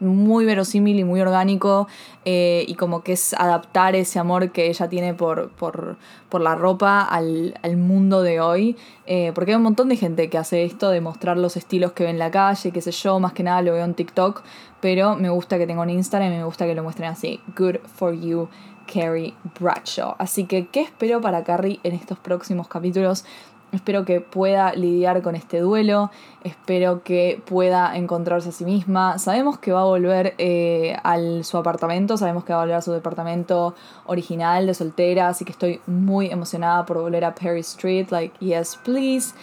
muy 0.00 0.44
verosímil 0.44 0.98
y 0.98 1.04
muy 1.04 1.20
orgánico 1.20 1.88
eh, 2.24 2.64
y 2.68 2.74
como 2.74 3.02
que 3.02 3.12
es 3.12 3.34
adaptar 3.34 3.96
ese 3.96 4.18
amor 4.18 4.52
que 4.52 4.68
ella 4.68 4.88
tiene 4.88 5.14
por, 5.14 5.50
por, 5.50 5.96
la 6.40 6.54
ropa 6.54 7.02
al, 7.02 7.54
mundo 7.76 8.22
de 8.22 8.40
hoy. 8.40 8.76
Eh, 9.06 9.32
porque 9.34 9.52
hay 9.52 9.56
un 9.56 9.62
montón 9.62 9.88
de 9.88 9.96
gente 9.96 10.30
que 10.30 10.38
hace 10.38 10.64
esto 10.64 10.90
de 10.90 11.00
mostrar 11.00 11.36
los 11.36 11.56
estilos 11.56 11.92
que 11.92 12.04
ve 12.04 12.10
en 12.10 12.18
la 12.18 12.30
calle, 12.30 12.70
qué 12.70 12.80
sé 12.80 12.92
yo, 12.92 13.18
más 13.18 13.32
que 13.32 13.42
nada 13.42 13.62
lo 13.62 13.72
veo 13.72 13.84
en 13.84 13.94
TikTok, 13.94 14.42
pero 14.80 15.16
me 15.16 15.30
gusta 15.30 15.58
que 15.58 15.66
tenga 15.66 15.82
un 15.82 15.90
Instagram 15.90 16.32
y 16.32 16.36
me 16.36 16.44
gusta 16.44 16.66
que 16.66 16.74
lo 16.74 16.82
muestren 16.82 17.10
así. 17.10 17.40
Good 17.56 17.78
for 17.86 18.14
you. 18.14 18.48
Carrie 18.92 19.34
Bradshaw. 19.60 20.16
Así 20.18 20.44
que, 20.44 20.66
¿qué 20.68 20.80
espero 20.80 21.20
para 21.20 21.44
Carrie 21.44 21.78
en 21.82 21.94
estos 21.94 22.18
próximos 22.18 22.68
capítulos? 22.68 23.24
Espero 23.70 24.06
que 24.06 24.22
pueda 24.22 24.72
lidiar 24.72 25.20
con 25.20 25.36
este 25.36 25.60
duelo, 25.60 26.10
espero 26.42 27.02
que 27.02 27.42
pueda 27.44 27.96
encontrarse 27.98 28.48
a 28.48 28.52
sí 28.52 28.64
misma. 28.64 29.18
Sabemos 29.18 29.58
que 29.58 29.72
va 29.72 29.82
a 29.82 29.84
volver 29.84 30.34
eh, 30.38 30.96
a 31.04 31.18
su 31.42 31.58
apartamento, 31.58 32.16
sabemos 32.16 32.44
que 32.44 32.54
va 32.54 32.60
a 32.60 32.62
volver 32.62 32.76
a 32.76 32.82
su 32.82 32.92
departamento 32.92 33.74
original 34.06 34.66
de 34.66 34.72
soltera, 34.72 35.28
así 35.28 35.44
que 35.44 35.52
estoy 35.52 35.82
muy 35.86 36.30
emocionada 36.30 36.86
por 36.86 36.98
volver 36.98 37.26
a 37.26 37.34
Perry 37.34 37.60
Street, 37.60 38.08
like, 38.10 38.34
yes, 38.38 38.78
please. 38.82 39.34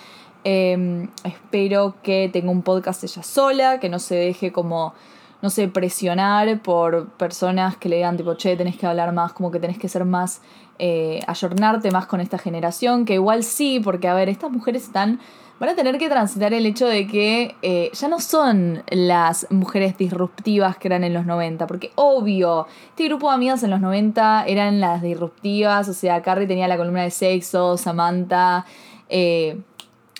Em, 0.43 1.07
espero 1.23 1.95
que 2.01 2.29
tenga 2.33 2.49
un 2.49 2.63
podcast 2.63 3.03
ella 3.03 3.21
sola, 3.21 3.79
que 3.79 3.89
no 3.89 3.99
se 3.99 4.15
deje 4.15 4.51
como 4.51 4.93
no 5.41 5.51
sé, 5.51 5.67
presionar 5.67 6.61
por 6.63 7.09
personas 7.09 7.77
que 7.77 7.87
le 7.87 7.97
digan 7.97 8.17
tipo, 8.17 8.33
che, 8.35 8.57
tenés 8.57 8.77
que 8.77 8.87
hablar 8.87 9.13
más, 9.13 9.31
como 9.33 9.51
que 9.51 9.59
tenés 9.59 9.77
que 9.77 9.87
ser 9.87 10.03
más, 10.03 10.41
eh, 10.79 11.21
ayornarte 11.27 11.91
más 11.91 12.05
con 12.05 12.21
esta 12.21 12.37
generación, 12.37 13.05
que 13.05 13.15
igual 13.15 13.43
sí, 13.43 13.79
porque 13.79 14.07
a 14.07 14.13
ver, 14.13 14.29
estas 14.29 14.51
mujeres 14.51 14.83
están, 14.83 15.19
van 15.59 15.69
a 15.69 15.75
tener 15.75 15.97
que 15.97 16.09
transitar 16.09 16.53
el 16.53 16.65
hecho 16.65 16.87
de 16.87 17.07
que 17.07 17.55
eh, 17.61 17.91
ya 17.93 18.07
no 18.07 18.19
son 18.19 18.83
las 18.89 19.47
mujeres 19.49 19.97
disruptivas 19.97 20.77
que 20.77 20.87
eran 20.87 21.03
en 21.03 21.13
los 21.13 21.25
90, 21.25 21.67
porque 21.67 21.91
obvio, 21.95 22.67
este 22.89 23.05
grupo 23.05 23.29
de 23.29 23.35
amigas 23.35 23.63
en 23.63 23.71
los 23.71 23.81
90 23.81 24.45
eran 24.47 24.79
las 24.79 25.01
disruptivas, 25.01 25.87
o 25.89 25.93
sea, 25.93 26.21
Carrie 26.21 26.47
tenía 26.47 26.67
la 26.67 26.77
columna 26.77 27.03
de 27.03 27.11
sexo, 27.11 27.77
Samantha... 27.77 28.65
Eh, 29.07 29.59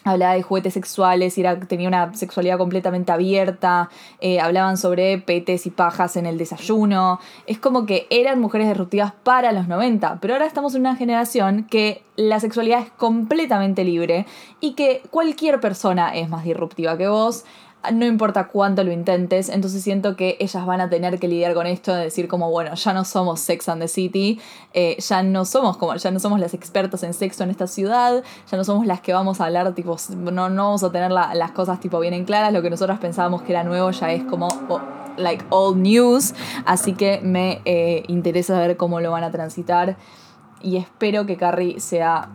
hablaba 0.05 0.33
de 0.33 0.41
juguetes 0.41 0.73
sexuales, 0.73 1.37
era, 1.37 1.59
tenía 1.59 1.87
una 1.87 2.13
sexualidad 2.13 2.57
completamente 2.57 3.11
abierta, 3.11 3.89
eh, 4.21 4.39
hablaban 4.39 4.77
sobre 4.77 5.17
petes 5.17 5.65
y 5.65 5.71
pajas 5.71 6.15
en 6.15 6.25
el 6.25 6.37
desayuno. 6.37 7.19
Es 7.47 7.59
como 7.59 7.85
que 7.85 8.07
eran 8.09 8.39
mujeres 8.39 8.67
disruptivas 8.67 9.13
para 9.23 9.51
los 9.51 9.67
90, 9.67 10.19
pero 10.21 10.35
ahora 10.35 10.45
estamos 10.45 10.75
en 10.75 10.81
una 10.81 10.95
generación 10.95 11.63
que 11.63 12.03
la 12.15 12.39
sexualidad 12.39 12.81
es 12.81 12.91
completamente 12.91 13.83
libre 13.83 14.25
y 14.61 14.73
que 14.73 15.01
cualquier 15.09 15.59
persona 15.59 16.15
es 16.15 16.29
más 16.29 16.45
disruptiva 16.45 16.97
que 16.97 17.07
vos 17.07 17.43
no 17.91 18.05
importa 18.05 18.47
cuánto 18.47 18.83
lo 18.83 18.91
intentes, 18.91 19.49
entonces 19.49 19.83
siento 19.83 20.15
que 20.15 20.37
ellas 20.39 20.65
van 20.65 20.81
a 20.81 20.89
tener 20.89 21.19
que 21.19 21.27
lidiar 21.27 21.53
con 21.53 21.67
esto 21.67 21.93
de 21.93 22.03
decir 22.03 22.27
como, 22.27 22.49
bueno, 22.51 22.75
ya 22.75 22.93
no 22.93 23.05
somos 23.05 23.39
Sex 23.39 23.69
and 23.69 23.81
the 23.81 23.87
City, 23.87 24.39
eh, 24.73 24.97
ya 24.99 25.23
no 25.23 25.45
somos 25.45 25.77
como, 25.77 25.95
ya 25.95 26.11
no 26.11 26.19
somos 26.19 26.39
las 26.39 26.53
expertas 26.53 27.03
en 27.03 27.13
sexo 27.13 27.43
en 27.43 27.49
esta 27.49 27.67
ciudad, 27.67 28.23
ya 28.49 28.57
no 28.57 28.63
somos 28.63 28.85
las 28.85 29.01
que 29.01 29.13
vamos 29.13 29.41
a 29.41 29.45
hablar, 29.45 29.73
tipo, 29.73 29.97
no, 30.09 30.49
no 30.49 30.65
vamos 30.65 30.83
a 30.83 30.91
tener 30.91 31.11
las 31.11 31.51
cosas 31.51 31.79
tipo 31.79 31.99
bien 31.99 32.13
en 32.13 32.25
claras, 32.25 32.53
lo 32.53 32.61
que 32.61 32.69
nosotros 32.69 32.99
pensábamos 32.99 33.41
que 33.41 33.51
era 33.51 33.63
nuevo 33.63 33.91
ya 33.91 34.11
es 34.11 34.23
como... 34.23 34.47
like 35.17 35.45
old 35.49 35.77
news, 35.77 36.33
así 36.65 36.93
que 36.93 37.21
me 37.21 37.61
eh, 37.63 38.03
interesa 38.09 38.59
ver 38.59 38.75
cómo 38.75 38.99
lo 38.99 39.11
van 39.11 39.23
a 39.23 39.31
transitar 39.31 39.95
y 40.61 40.77
espero 40.77 41.25
que 41.25 41.37
Carrie 41.37 41.79
sea, 41.79 42.29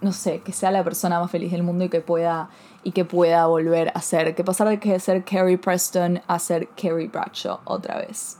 no 0.00 0.12
sé, 0.12 0.40
que 0.40 0.52
sea 0.52 0.70
la 0.70 0.82
persona 0.82 1.20
más 1.20 1.30
feliz 1.30 1.52
del 1.52 1.62
mundo 1.62 1.84
y 1.84 1.88
que 1.88 2.00
pueda 2.00 2.48
y 2.82 2.92
que 2.92 3.04
pueda 3.04 3.46
volver 3.46 3.92
a 3.94 4.00
ser, 4.00 4.34
que 4.34 4.44
pasar 4.44 4.68
de 4.78 5.00
ser 5.00 5.24
Carrie 5.24 5.58
Preston 5.58 6.20
a 6.26 6.38
ser 6.38 6.68
Carrie 6.80 7.08
Bradshaw 7.08 7.60
otra 7.64 7.98
vez. 7.98 8.38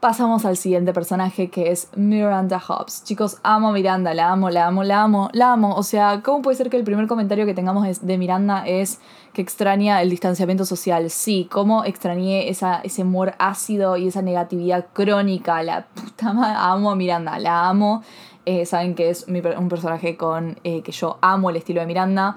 pasamos 0.00 0.46
al 0.46 0.56
siguiente 0.56 0.94
personaje 0.94 1.50
que 1.50 1.70
es 1.70 1.88
Miranda 1.94 2.58
Hobbs. 2.58 3.04
Chicos, 3.04 3.38
amo 3.42 3.68
a 3.68 3.72
Miranda, 3.72 4.14
la 4.14 4.32
amo, 4.32 4.48
la 4.48 4.66
amo, 4.66 4.82
la 4.82 5.02
amo, 5.02 5.28
la 5.34 5.52
amo. 5.52 5.74
O 5.74 5.82
sea, 5.82 6.22
¿cómo 6.24 6.40
puede 6.40 6.56
ser 6.56 6.70
que 6.70 6.78
el 6.78 6.84
primer 6.84 7.06
comentario 7.06 7.44
que 7.44 7.52
tengamos 7.52 8.00
de 8.00 8.18
Miranda 8.18 8.64
es 8.66 8.98
que 9.34 9.42
extraña 9.42 10.00
el 10.00 10.08
distanciamiento 10.08 10.64
social? 10.64 11.10
Sí, 11.10 11.48
cómo 11.50 11.84
extrañé 11.84 12.48
esa, 12.48 12.80
ese 12.80 13.02
humor 13.02 13.34
ácido 13.38 13.98
y 13.98 14.08
esa 14.08 14.22
negatividad 14.22 14.86
crónica. 14.94 15.62
La 15.62 15.86
puta 15.86 16.32
madre, 16.32 16.56
amo 16.58 16.90
a 16.90 16.96
Miranda, 16.96 17.38
la 17.38 17.68
amo. 17.68 18.02
Eh, 18.46 18.64
saben 18.64 18.94
que 18.94 19.10
es 19.10 19.26
un 19.28 19.68
personaje 19.68 20.16
con 20.16 20.58
eh, 20.64 20.82
que 20.82 20.92
yo 20.92 21.18
amo 21.20 21.50
el 21.50 21.56
estilo 21.56 21.80
de 21.82 21.86
Miranda. 21.86 22.36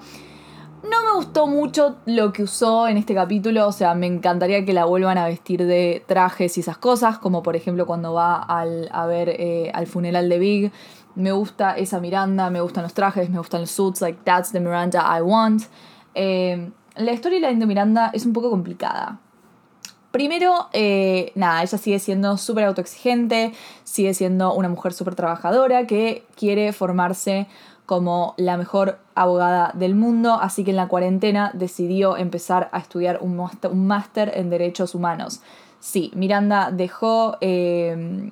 No 0.90 1.02
me 1.02 1.14
gustó 1.16 1.46
mucho 1.46 1.96
lo 2.04 2.30
que 2.32 2.42
usó 2.42 2.88
en 2.88 2.98
este 2.98 3.14
capítulo, 3.14 3.66
o 3.68 3.72
sea, 3.72 3.94
me 3.94 4.06
encantaría 4.06 4.66
que 4.66 4.74
la 4.74 4.84
vuelvan 4.84 5.16
a 5.16 5.26
vestir 5.26 5.64
de 5.64 6.04
trajes 6.06 6.58
y 6.58 6.60
esas 6.60 6.76
cosas, 6.76 7.16
como 7.18 7.42
por 7.42 7.56
ejemplo 7.56 7.86
cuando 7.86 8.12
va 8.12 8.36
al, 8.36 8.90
a 8.92 9.06
ver 9.06 9.30
eh, 9.30 9.70
al 9.72 9.86
funeral 9.86 10.28
de 10.28 10.38
Big. 10.38 10.72
Me 11.14 11.32
gusta 11.32 11.76
esa 11.78 12.00
Miranda, 12.00 12.50
me 12.50 12.60
gustan 12.60 12.82
los 12.82 12.92
trajes, 12.92 13.30
me 13.30 13.38
gustan 13.38 13.62
los 13.62 13.70
suits, 13.70 14.02
like 14.02 14.18
that's 14.24 14.52
the 14.52 14.60
Miranda 14.60 15.02
I 15.16 15.22
want. 15.22 15.62
Eh, 16.14 16.70
la 16.96 17.16
storyline 17.16 17.58
de 17.58 17.66
Miranda 17.66 18.10
es 18.12 18.26
un 18.26 18.34
poco 18.34 18.50
complicada. 18.50 19.20
Primero, 20.10 20.68
eh, 20.72 21.32
nada, 21.34 21.62
ella 21.62 21.78
sigue 21.78 21.98
siendo 21.98 22.36
súper 22.36 22.64
autoexigente, 22.64 23.52
sigue 23.84 24.12
siendo 24.12 24.54
una 24.54 24.68
mujer 24.68 24.92
súper 24.92 25.14
trabajadora 25.14 25.86
que 25.86 26.26
quiere 26.36 26.72
formarse 26.72 27.48
como 27.86 28.34
la 28.36 28.56
mejor 28.56 28.98
abogada 29.14 29.72
del 29.74 29.94
mundo, 29.94 30.38
así 30.40 30.64
que 30.64 30.70
en 30.70 30.76
la 30.76 30.88
cuarentena 30.88 31.50
decidió 31.54 32.16
empezar 32.16 32.70
a 32.72 32.78
estudiar 32.78 33.18
un 33.20 33.36
máster 33.86 34.32
en 34.34 34.50
derechos 34.50 34.94
humanos. 34.94 35.40
Sí, 35.80 36.10
Miranda 36.14 36.70
dejó 36.70 37.36
em, 37.42 38.30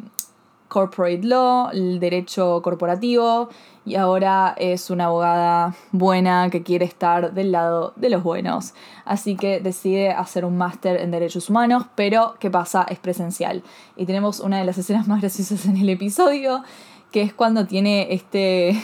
corporate 0.69 1.23
law, 1.23 1.69
el 1.71 2.01
derecho 2.01 2.63
corporativo, 2.63 3.51
y 3.85 3.97
ahora 3.97 4.55
es 4.57 4.89
una 4.89 5.07
abogada 5.07 5.75
buena 5.91 6.49
que 6.49 6.63
quiere 6.63 6.87
estar 6.87 7.35
del 7.35 7.53
lado 7.53 7.93
de 7.97 8.09
los 8.09 8.23
buenos. 8.23 8.73
Así 9.05 9.37
que 9.37 9.61
decide 9.61 10.13
hacer 10.13 10.47
un 10.47 10.57
máster 10.57 10.99
en 11.03 11.11
derechos 11.11 11.51
humanos, 11.51 11.85
pero 11.95 12.37
¿qué 12.41 12.51
pasa? 12.51 12.87
Es 12.89 12.99
presencial. 12.99 13.63
Y 13.97 14.07
tenemos 14.07 14.41
una 14.41 14.59
de 14.59 14.65
las 14.65 14.79
escenas 14.79 15.07
más 15.07 15.21
graciosas 15.21 15.67
en 15.67 15.77
el 15.77 15.91
episodio, 15.91 16.63
que 17.11 17.21
es 17.21 17.35
cuando 17.35 17.67
tiene 17.67 18.15
este 18.15 18.83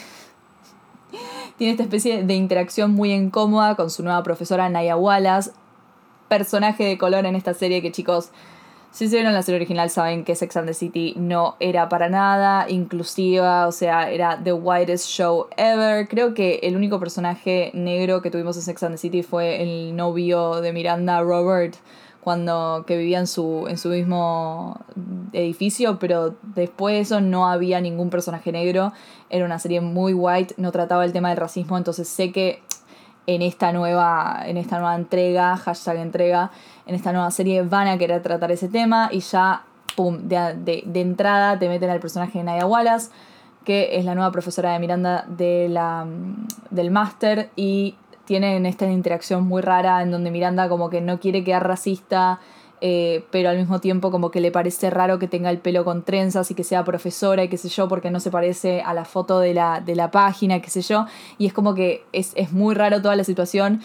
tiene 1.58 1.72
esta 1.72 1.82
especie 1.82 2.22
de 2.22 2.34
interacción 2.34 2.92
muy 2.92 3.12
incómoda 3.12 3.74
con 3.74 3.90
su 3.90 4.04
nueva 4.04 4.22
profesora 4.22 4.68
Naya 4.68 4.96
Wallace, 4.96 5.50
personaje 6.28 6.84
de 6.84 6.96
color 6.98 7.26
en 7.26 7.34
esta 7.34 7.52
serie 7.52 7.82
que 7.82 7.90
chicos, 7.90 8.30
si 8.90 9.08
se 9.08 9.16
vieron 9.16 9.34
la 9.34 9.42
serie 9.42 9.56
original 9.56 9.90
saben 9.90 10.24
que 10.24 10.34
Sex 10.34 10.56
and 10.56 10.68
the 10.68 10.74
City 10.74 11.14
no 11.16 11.56
era 11.60 11.88
para 11.88 12.08
nada 12.08 12.70
inclusiva, 12.70 13.66
o 13.66 13.72
sea, 13.72 14.10
era 14.10 14.40
the 14.42 14.52
whitest 14.52 15.08
show 15.08 15.46
ever. 15.56 16.08
Creo 16.08 16.32
que 16.32 16.60
el 16.62 16.74
único 16.74 16.98
personaje 16.98 17.70
negro 17.74 18.22
que 18.22 18.30
tuvimos 18.30 18.56
en 18.56 18.62
Sex 18.62 18.82
and 18.84 18.94
the 18.94 18.98
City 18.98 19.22
fue 19.22 19.62
el 19.62 19.94
novio 19.94 20.60
de 20.60 20.72
Miranda, 20.72 21.20
Robert 21.20 21.74
cuando 22.28 22.84
que 22.86 22.98
vivía 22.98 23.20
en 23.20 23.26
su, 23.26 23.64
en 23.70 23.78
su 23.78 23.88
mismo 23.88 24.78
edificio, 25.32 25.98
pero 25.98 26.34
después 26.42 26.94
de 26.94 27.00
eso 27.00 27.22
no 27.22 27.48
había 27.48 27.80
ningún 27.80 28.10
personaje 28.10 28.52
negro. 28.52 28.92
Era 29.30 29.46
una 29.46 29.58
serie 29.58 29.80
muy 29.80 30.12
white, 30.12 30.52
no 30.58 30.70
trataba 30.70 31.06
el 31.06 31.14
tema 31.14 31.30
del 31.30 31.38
racismo, 31.38 31.78
entonces 31.78 32.06
sé 32.06 32.30
que 32.30 32.60
en 33.26 33.40
esta 33.40 33.72
nueva, 33.72 34.42
en 34.44 34.58
esta 34.58 34.78
nueva 34.78 34.94
entrega, 34.94 35.56
hashtag 35.56 35.96
entrega, 35.96 36.50
en 36.84 36.96
esta 36.96 37.12
nueva 37.12 37.30
serie 37.30 37.62
van 37.62 37.88
a 37.88 37.96
querer 37.96 38.22
tratar 38.22 38.52
ese 38.52 38.68
tema 38.68 39.08
y 39.10 39.20
ya, 39.20 39.62
pum, 39.96 40.28
de, 40.28 40.82
de, 40.84 41.00
entrada 41.00 41.58
te 41.58 41.70
meten 41.70 41.88
al 41.88 42.00
personaje 42.00 42.40
de 42.40 42.44
Naya 42.44 42.66
Wallace, 42.66 43.08
que 43.64 43.96
es 43.96 44.04
la 44.04 44.14
nueva 44.14 44.32
profesora 44.32 44.74
de 44.74 44.80
Miranda 44.80 45.24
de 45.28 45.70
la, 45.70 46.06
del 46.68 46.90
máster 46.90 47.48
y 47.56 47.94
tienen 48.28 48.66
esta 48.66 48.84
interacción 48.90 49.48
muy 49.48 49.62
rara 49.62 50.02
en 50.02 50.10
donde 50.10 50.30
Miranda 50.30 50.68
como 50.68 50.90
que 50.90 51.00
no 51.00 51.18
quiere 51.18 51.42
quedar 51.42 51.66
racista, 51.66 52.40
eh, 52.82 53.24
pero 53.30 53.48
al 53.48 53.56
mismo 53.56 53.80
tiempo 53.80 54.10
como 54.10 54.30
que 54.30 54.42
le 54.42 54.50
parece 54.50 54.90
raro 54.90 55.18
que 55.18 55.28
tenga 55.28 55.48
el 55.48 55.56
pelo 55.56 55.82
con 55.82 56.02
trenzas 56.02 56.50
y 56.50 56.54
que 56.54 56.62
sea 56.62 56.84
profesora 56.84 57.42
y 57.42 57.48
qué 57.48 57.56
sé 57.56 57.70
yo, 57.70 57.88
porque 57.88 58.10
no 58.10 58.20
se 58.20 58.30
parece 58.30 58.82
a 58.82 58.92
la 58.92 59.06
foto 59.06 59.40
de 59.40 59.54
la, 59.54 59.80
de 59.80 59.96
la 59.96 60.10
página, 60.10 60.60
qué 60.60 60.68
sé 60.68 60.82
yo, 60.82 61.06
y 61.38 61.46
es 61.46 61.54
como 61.54 61.74
que 61.74 62.04
es, 62.12 62.32
es 62.36 62.52
muy 62.52 62.74
raro 62.74 63.00
toda 63.00 63.16
la 63.16 63.24
situación. 63.24 63.80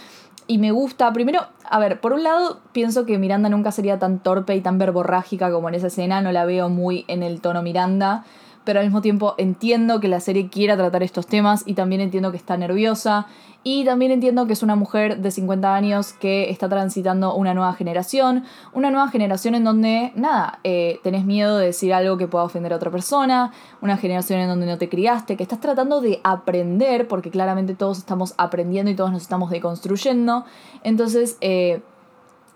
Y 0.46 0.58
me 0.58 0.72
gusta, 0.72 1.14
primero, 1.14 1.40
a 1.70 1.80
ver, 1.80 2.02
por 2.02 2.12
un 2.12 2.24
lado 2.24 2.60
pienso 2.74 3.06
que 3.06 3.18
Miranda 3.18 3.48
nunca 3.48 3.72
sería 3.72 3.98
tan 3.98 4.20
torpe 4.20 4.58
y 4.58 4.60
tan 4.60 4.78
verborrágica 4.78 5.52
como 5.52 5.70
en 5.70 5.76
esa 5.76 5.88
escena, 5.88 6.22
no 6.22 6.34
la 6.34 6.44
veo 6.44 6.68
muy 6.68 7.06
en 7.08 7.24
el 7.24 7.40
tono 7.40 7.64
Miranda, 7.64 8.26
pero 8.64 8.80
al 8.80 8.86
mismo 8.86 9.02
tiempo 9.02 9.36
entiendo 9.38 10.00
que 10.00 10.08
la 10.08 10.20
serie 10.20 10.50
quiera 10.50 10.78
tratar 10.78 11.04
estos 11.04 11.28
temas 11.28 11.64
y 11.66 11.74
también 11.74 12.02
entiendo 12.02 12.32
que 12.32 12.38
está 12.38 12.58
nerviosa 12.58 13.28
y 13.66 13.86
también 13.86 14.12
entiendo 14.12 14.46
que 14.46 14.54
es 14.54 14.62
una 14.62 14.76
mujer 14.76 15.20
de 15.20 15.32
50 15.32 15.74
años 15.74 16.12
que 16.12 16.50
está 16.50 16.68
transitando 16.68 17.34
una 17.34 17.54
nueva 17.54 17.74
generación, 17.74 18.44
una 18.74 18.92
nueva 18.92 19.08
generación 19.08 19.56
en 19.56 19.64
donde, 19.64 20.12
nada, 20.16 20.60
eh, 20.66 21.00
tenés 21.02 21.24
miedo 21.24 21.58
de 21.58 21.68
decir 21.68 21.94
algo 21.94 22.18
que 22.18 22.28
pueda 22.28 22.44
ofender 22.44 22.74
a 22.74 22.76
otra 22.76 22.92
persona, 22.92 23.54
una 23.82 23.96
generación 23.96 24.42
en 24.42 24.50
donde 24.50 24.66
no 24.66 24.78
te 24.78 24.90
criaste, 24.90 25.38
que 25.38 25.44
estás 25.44 25.62
tratando 25.62 26.02
de 26.02 26.20
aprender, 26.26 27.08
porque 27.08 27.30
claramente 27.30 27.74
todos 27.74 28.00
estamos 28.00 28.34
aprendiendo 28.38 28.92
y 28.92 28.96
todos 28.96 29.12
nos 29.12 29.22
estamos 29.22 29.50
deconstruyendo. 29.50 30.44
Entonces, 30.84 31.38
eh, 31.40 31.82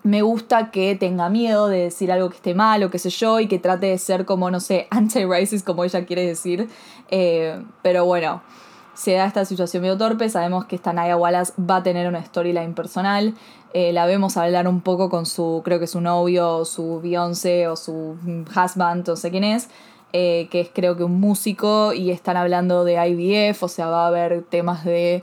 me 0.08 0.22
gusta 0.22 0.72
que 0.72 0.96
tenga 0.96 1.28
miedo 1.28 1.68
de 1.68 1.80
decir 1.80 2.14
algo 2.14 2.30
que 2.30 2.38
esté 2.38 2.56
mal 2.56 2.82
o 2.82 2.90
qué 2.90 2.98
sé 2.98 3.10
yo 3.10 3.42
y 3.42 3.48
que 3.50 3.60
trate 3.60 3.88
de 3.88 3.98
ser 3.98 4.24
como, 4.24 4.50
no 4.50 4.62
sé, 4.62 4.88
anti-racist 4.92 5.66
como 5.66 5.84
ella 5.84 6.06
quiere 6.06 6.26
decir. 6.26 6.70
Eh, 7.12 7.62
pero 7.82 8.06
bueno, 8.06 8.42
se 8.94 9.14
da 9.14 9.26
esta 9.26 9.44
situación 9.44 9.82
medio 9.82 9.98
torpe, 9.98 10.30
sabemos 10.30 10.64
que 10.66 10.78
esta 10.78 10.94
Naya 10.94 11.18
Wallace 11.18 11.52
va 11.60 11.78
a 11.78 11.84
tener 11.84 12.08
una 12.08 12.24
storyline 12.24 12.74
personal. 12.74 13.36
Eh, 13.74 13.92
la 13.92 14.06
vemos 14.06 14.38
hablar 14.38 14.70
un 14.70 14.80
poco 14.80 15.10
con 15.10 15.26
su, 15.26 15.62
creo 15.66 15.78
que 15.78 15.88
su 15.88 16.00
novio, 16.00 16.60
o 16.60 16.66
su 16.66 17.02
Beyoncé 17.02 17.68
o 17.68 17.76
su 17.76 18.16
husband, 18.50 19.06
no 19.06 19.16
sé 19.18 19.30
quién 19.30 19.44
es. 19.44 19.70
Eh, 20.14 20.48
que 20.50 20.62
es 20.62 20.70
creo 20.74 20.96
que 20.96 21.04
un 21.04 21.20
músico 21.20 21.92
y 21.92 22.12
están 22.12 22.38
hablando 22.38 22.86
de 22.86 22.94
IVF, 22.94 23.62
o 23.62 23.68
sea, 23.68 23.88
va 23.88 24.06
a 24.06 24.08
haber 24.08 24.42
temas 24.44 24.86
de 24.86 25.22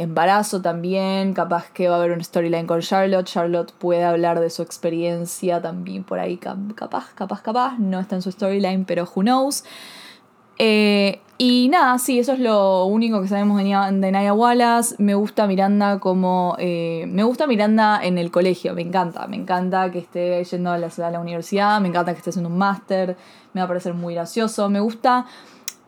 embarazo 0.00 0.62
también, 0.62 1.34
capaz 1.34 1.70
que 1.70 1.88
va 1.88 1.96
a 1.96 1.98
haber 1.98 2.12
una 2.12 2.24
storyline 2.24 2.66
con 2.66 2.80
Charlotte, 2.80 3.26
Charlotte 3.26 3.72
puede 3.72 4.04
hablar 4.04 4.40
de 4.40 4.48
su 4.48 4.62
experiencia 4.62 5.60
también 5.60 6.04
por 6.04 6.18
ahí, 6.18 6.38
capaz, 6.38 7.12
capaz, 7.14 7.42
capaz, 7.42 7.78
no 7.78 8.00
está 8.00 8.16
en 8.16 8.22
su 8.22 8.32
storyline, 8.32 8.84
pero 8.84 9.04
who 9.04 9.22
knows. 9.22 9.64
Eh, 10.58 11.20
y 11.38 11.68
nada, 11.70 11.98
sí, 11.98 12.18
eso 12.18 12.34
es 12.34 12.38
lo 12.38 12.84
único 12.84 13.22
que 13.22 13.28
sabemos 13.28 13.56
de, 13.62 14.12
Naya 14.12 14.34
Wallace. 14.34 14.94
Me 14.98 15.14
gusta 15.14 15.46
Miranda 15.46 15.98
como. 15.98 16.54
Eh, 16.58 17.06
me 17.08 17.22
gusta 17.22 17.46
Miranda 17.46 17.98
en 18.02 18.18
el 18.18 18.30
colegio, 18.30 18.74
me 18.74 18.82
encanta. 18.82 19.26
Me 19.26 19.36
encanta 19.36 19.90
que 19.90 20.00
esté 20.00 20.44
yendo 20.44 20.70
a 20.70 20.76
la 20.76 21.18
universidad, 21.18 21.80
me 21.80 21.88
encanta 21.88 22.12
que 22.12 22.18
esté 22.18 22.28
haciendo 22.28 22.50
un 22.50 22.58
máster, 22.58 23.16
me 23.54 23.62
va 23.62 23.64
a 23.64 23.68
parecer 23.68 23.94
muy 23.94 24.12
gracioso. 24.12 24.68
Me 24.68 24.80
gusta 24.80 25.24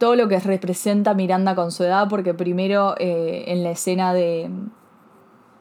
todo 0.02 0.16
lo 0.16 0.26
que 0.26 0.40
representa 0.40 1.14
Miranda 1.14 1.54
con 1.54 1.70
su 1.70 1.84
edad, 1.84 2.08
porque 2.08 2.34
primero 2.34 2.96
eh, 2.98 3.44
en 3.46 3.62
la 3.62 3.70
escena 3.70 4.12
de 4.12 4.50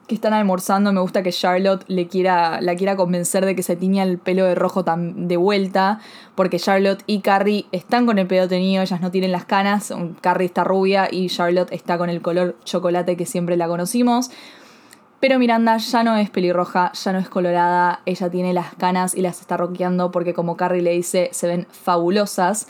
que 0.08 0.16
están 0.16 0.32
almorzando 0.32 0.92
me 0.92 1.00
gusta 1.00 1.22
que 1.22 1.30
Charlotte 1.30 1.84
le 1.86 2.08
quiera, 2.08 2.60
la 2.60 2.74
quiera 2.74 2.96
convencer 2.96 3.46
de 3.46 3.54
que 3.54 3.62
se 3.62 3.76
tiña 3.76 4.02
el 4.02 4.18
pelo 4.18 4.44
de 4.44 4.56
rojo 4.56 4.82
de 4.82 5.36
vuelta, 5.36 6.00
porque 6.34 6.58
Charlotte 6.58 7.04
y 7.06 7.20
Carrie 7.20 7.66
están 7.70 8.04
con 8.04 8.18
el 8.18 8.26
pelo 8.26 8.48
teñido, 8.48 8.82
ellas 8.82 9.00
no 9.00 9.12
tienen 9.12 9.30
las 9.30 9.44
canas, 9.44 9.94
Carrie 10.20 10.46
está 10.46 10.64
rubia 10.64 11.06
y 11.08 11.28
Charlotte 11.28 11.70
está 11.70 11.96
con 11.96 12.10
el 12.10 12.20
color 12.20 12.56
chocolate 12.64 13.16
que 13.16 13.26
siempre 13.26 13.56
la 13.56 13.68
conocimos. 13.68 14.32
Pero 15.20 15.38
Miranda 15.38 15.76
ya 15.76 16.02
no 16.02 16.16
es 16.16 16.30
pelirroja, 16.30 16.90
ya 16.94 17.12
no 17.12 17.20
es 17.20 17.28
colorada, 17.28 18.00
ella 18.06 18.28
tiene 18.28 18.52
las 18.52 18.74
canas 18.74 19.14
y 19.14 19.22
las 19.22 19.40
está 19.40 19.56
roqueando 19.56 20.10
porque 20.10 20.34
como 20.34 20.56
Carrie 20.56 20.82
le 20.82 20.90
dice, 20.90 21.28
se 21.30 21.46
ven 21.46 21.68
fabulosas. 21.70 22.66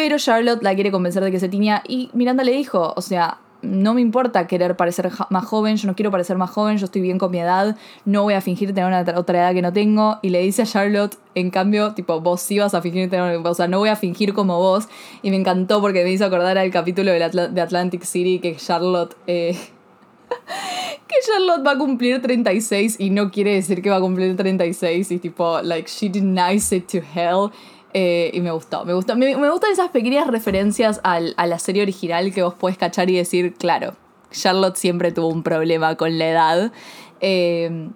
Pero 0.00 0.16
Charlotte 0.16 0.62
la 0.62 0.74
quiere 0.74 0.90
convencer 0.90 1.22
de 1.22 1.30
que 1.30 1.38
se 1.38 1.50
tiña 1.50 1.82
y 1.86 2.08
Miranda 2.14 2.42
le 2.42 2.52
dijo, 2.52 2.94
o 2.96 3.02
sea, 3.02 3.36
no 3.60 3.92
me 3.92 4.00
importa 4.00 4.46
querer 4.46 4.74
parecer 4.74 5.10
más 5.28 5.44
joven, 5.44 5.76
yo 5.76 5.88
no 5.88 5.94
quiero 5.94 6.10
parecer 6.10 6.38
más 6.38 6.48
joven, 6.48 6.78
yo 6.78 6.86
estoy 6.86 7.02
bien 7.02 7.18
con 7.18 7.30
mi 7.30 7.38
edad, 7.38 7.76
no 8.06 8.22
voy 8.22 8.32
a 8.32 8.40
fingir 8.40 8.72
tener 8.74 9.14
otra 9.14 9.38
edad 9.40 9.52
que 9.52 9.60
no 9.60 9.74
tengo. 9.74 10.18
Y 10.22 10.30
le 10.30 10.40
dice 10.40 10.62
a 10.62 10.64
Charlotte, 10.64 11.18
en 11.34 11.50
cambio, 11.50 11.92
tipo, 11.92 12.18
vos 12.22 12.40
sí 12.40 12.58
vas 12.58 12.72
a 12.72 12.80
fingir 12.80 13.10
tener, 13.10 13.46
o 13.46 13.54
sea, 13.54 13.68
no 13.68 13.78
voy 13.78 13.90
a 13.90 13.96
fingir 13.96 14.32
como 14.32 14.56
vos. 14.56 14.88
Y 15.20 15.28
me 15.28 15.36
encantó 15.36 15.82
porque 15.82 16.02
me 16.02 16.10
hizo 16.10 16.24
acordar 16.24 16.56
al 16.56 16.70
capítulo 16.70 17.12
de, 17.12 17.60
Atlantic 17.60 18.02
City 18.04 18.38
que 18.38 18.56
Charlotte... 18.56 19.14
Eh, 19.26 19.54
que 21.08 21.16
Charlotte 21.26 21.66
va 21.66 21.72
a 21.72 21.78
cumplir 21.78 22.22
36 22.22 22.96
y 22.98 23.10
no 23.10 23.30
quiere 23.30 23.52
decir 23.52 23.82
que 23.82 23.90
va 23.90 23.96
a 23.96 24.00
cumplir 24.00 24.34
36 24.34 25.10
y 25.10 25.18
tipo, 25.18 25.60
like, 25.60 25.90
she 25.90 26.08
denies 26.08 26.72
it 26.72 26.86
to 26.86 27.00
hell. 27.14 27.50
Eh, 27.92 28.30
y 28.34 28.40
me 28.40 28.50
gustó, 28.52 28.84
me 28.84 28.94
gustó. 28.94 29.16
Me, 29.16 29.34
gustan 29.34 29.72
esas 29.72 29.90
pequeñas 29.90 30.26
referencias 30.26 31.00
al, 31.02 31.34
a 31.36 31.46
la 31.46 31.58
serie 31.58 31.82
original 31.82 32.32
que 32.32 32.42
vos 32.42 32.54
podés 32.54 32.78
cachar 32.78 33.10
y 33.10 33.16
decir, 33.16 33.54
claro, 33.54 33.94
Charlotte 34.30 34.76
siempre 34.76 35.12
tuvo 35.12 35.28
un 35.28 35.42
problema 35.42 35.96
con 35.96 36.18
la 36.18 36.28
edad. 36.28 36.72
Eh, 37.20 37.90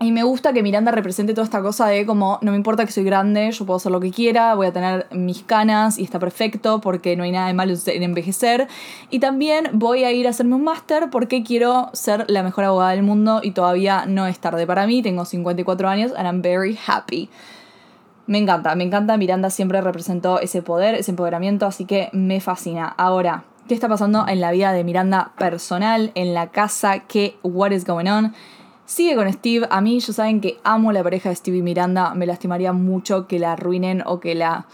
Y 0.00 0.12
me 0.12 0.22
gusta 0.22 0.52
que 0.52 0.62
Miranda 0.62 0.92
represente 0.92 1.34
toda 1.34 1.44
esta 1.44 1.60
cosa 1.60 1.88
de 1.88 2.06
como, 2.06 2.38
no 2.40 2.52
me 2.52 2.56
importa 2.56 2.86
que 2.86 2.92
soy 2.92 3.02
grande, 3.02 3.50
yo 3.50 3.66
puedo 3.66 3.78
hacer 3.78 3.90
lo 3.90 3.98
que 3.98 4.12
quiera, 4.12 4.54
voy 4.54 4.68
a 4.68 4.72
tener 4.72 5.08
mis 5.10 5.42
canas 5.42 5.98
y 5.98 6.04
está 6.04 6.20
perfecto 6.20 6.80
porque 6.80 7.16
no 7.16 7.24
hay 7.24 7.32
nada 7.32 7.48
de 7.48 7.54
malo 7.54 7.74
en 7.84 8.02
envejecer. 8.04 8.68
Y 9.10 9.18
también 9.18 9.70
voy 9.72 10.04
a 10.04 10.12
ir 10.12 10.28
a 10.28 10.30
hacerme 10.30 10.54
un 10.54 10.62
máster 10.62 11.10
porque 11.10 11.42
quiero 11.42 11.90
ser 11.94 12.26
la 12.28 12.44
mejor 12.44 12.62
abogada 12.62 12.92
del 12.92 13.02
mundo 13.02 13.40
y 13.42 13.50
todavía 13.50 14.06
no 14.06 14.28
es 14.28 14.38
tarde 14.38 14.68
para 14.68 14.86
mí, 14.86 15.02
tengo 15.02 15.24
54 15.24 15.88
años 15.88 16.12
and 16.16 16.26
I'm 16.26 16.42
very 16.42 16.78
happy. 16.86 17.28
Me 18.28 18.36
encanta, 18.36 18.74
me 18.74 18.84
encanta, 18.84 19.16
Miranda 19.16 19.48
siempre 19.48 19.80
representó 19.80 20.38
ese 20.38 20.60
poder, 20.60 20.94
ese 20.94 21.12
empoderamiento, 21.12 21.64
así 21.64 21.86
que 21.86 22.10
me 22.12 22.42
fascina. 22.42 22.86
Ahora, 22.98 23.44
¿qué 23.66 23.72
está 23.72 23.88
pasando 23.88 24.26
en 24.28 24.42
la 24.42 24.50
vida 24.50 24.70
de 24.74 24.84
Miranda 24.84 25.32
personal, 25.38 26.12
en 26.14 26.34
la 26.34 26.48
casa? 26.48 26.98
¿Qué, 26.98 27.38
what 27.42 27.70
is 27.70 27.86
going 27.86 28.06
on? 28.06 28.34
Sigue 28.84 29.16
con 29.16 29.32
Steve. 29.32 29.66
A 29.70 29.80
mí, 29.80 29.94
ellos 29.96 30.14
saben 30.14 30.42
que 30.42 30.58
amo 30.62 30.92
la 30.92 31.02
pareja 31.02 31.30
de 31.30 31.36
Steve 31.36 31.56
y 31.56 31.62
Miranda. 31.62 32.12
Me 32.12 32.26
lastimaría 32.26 32.74
mucho 32.74 33.26
que 33.26 33.38
la 33.38 33.52
arruinen 33.52 34.02
o 34.04 34.20
que 34.20 34.34
la. 34.34 34.66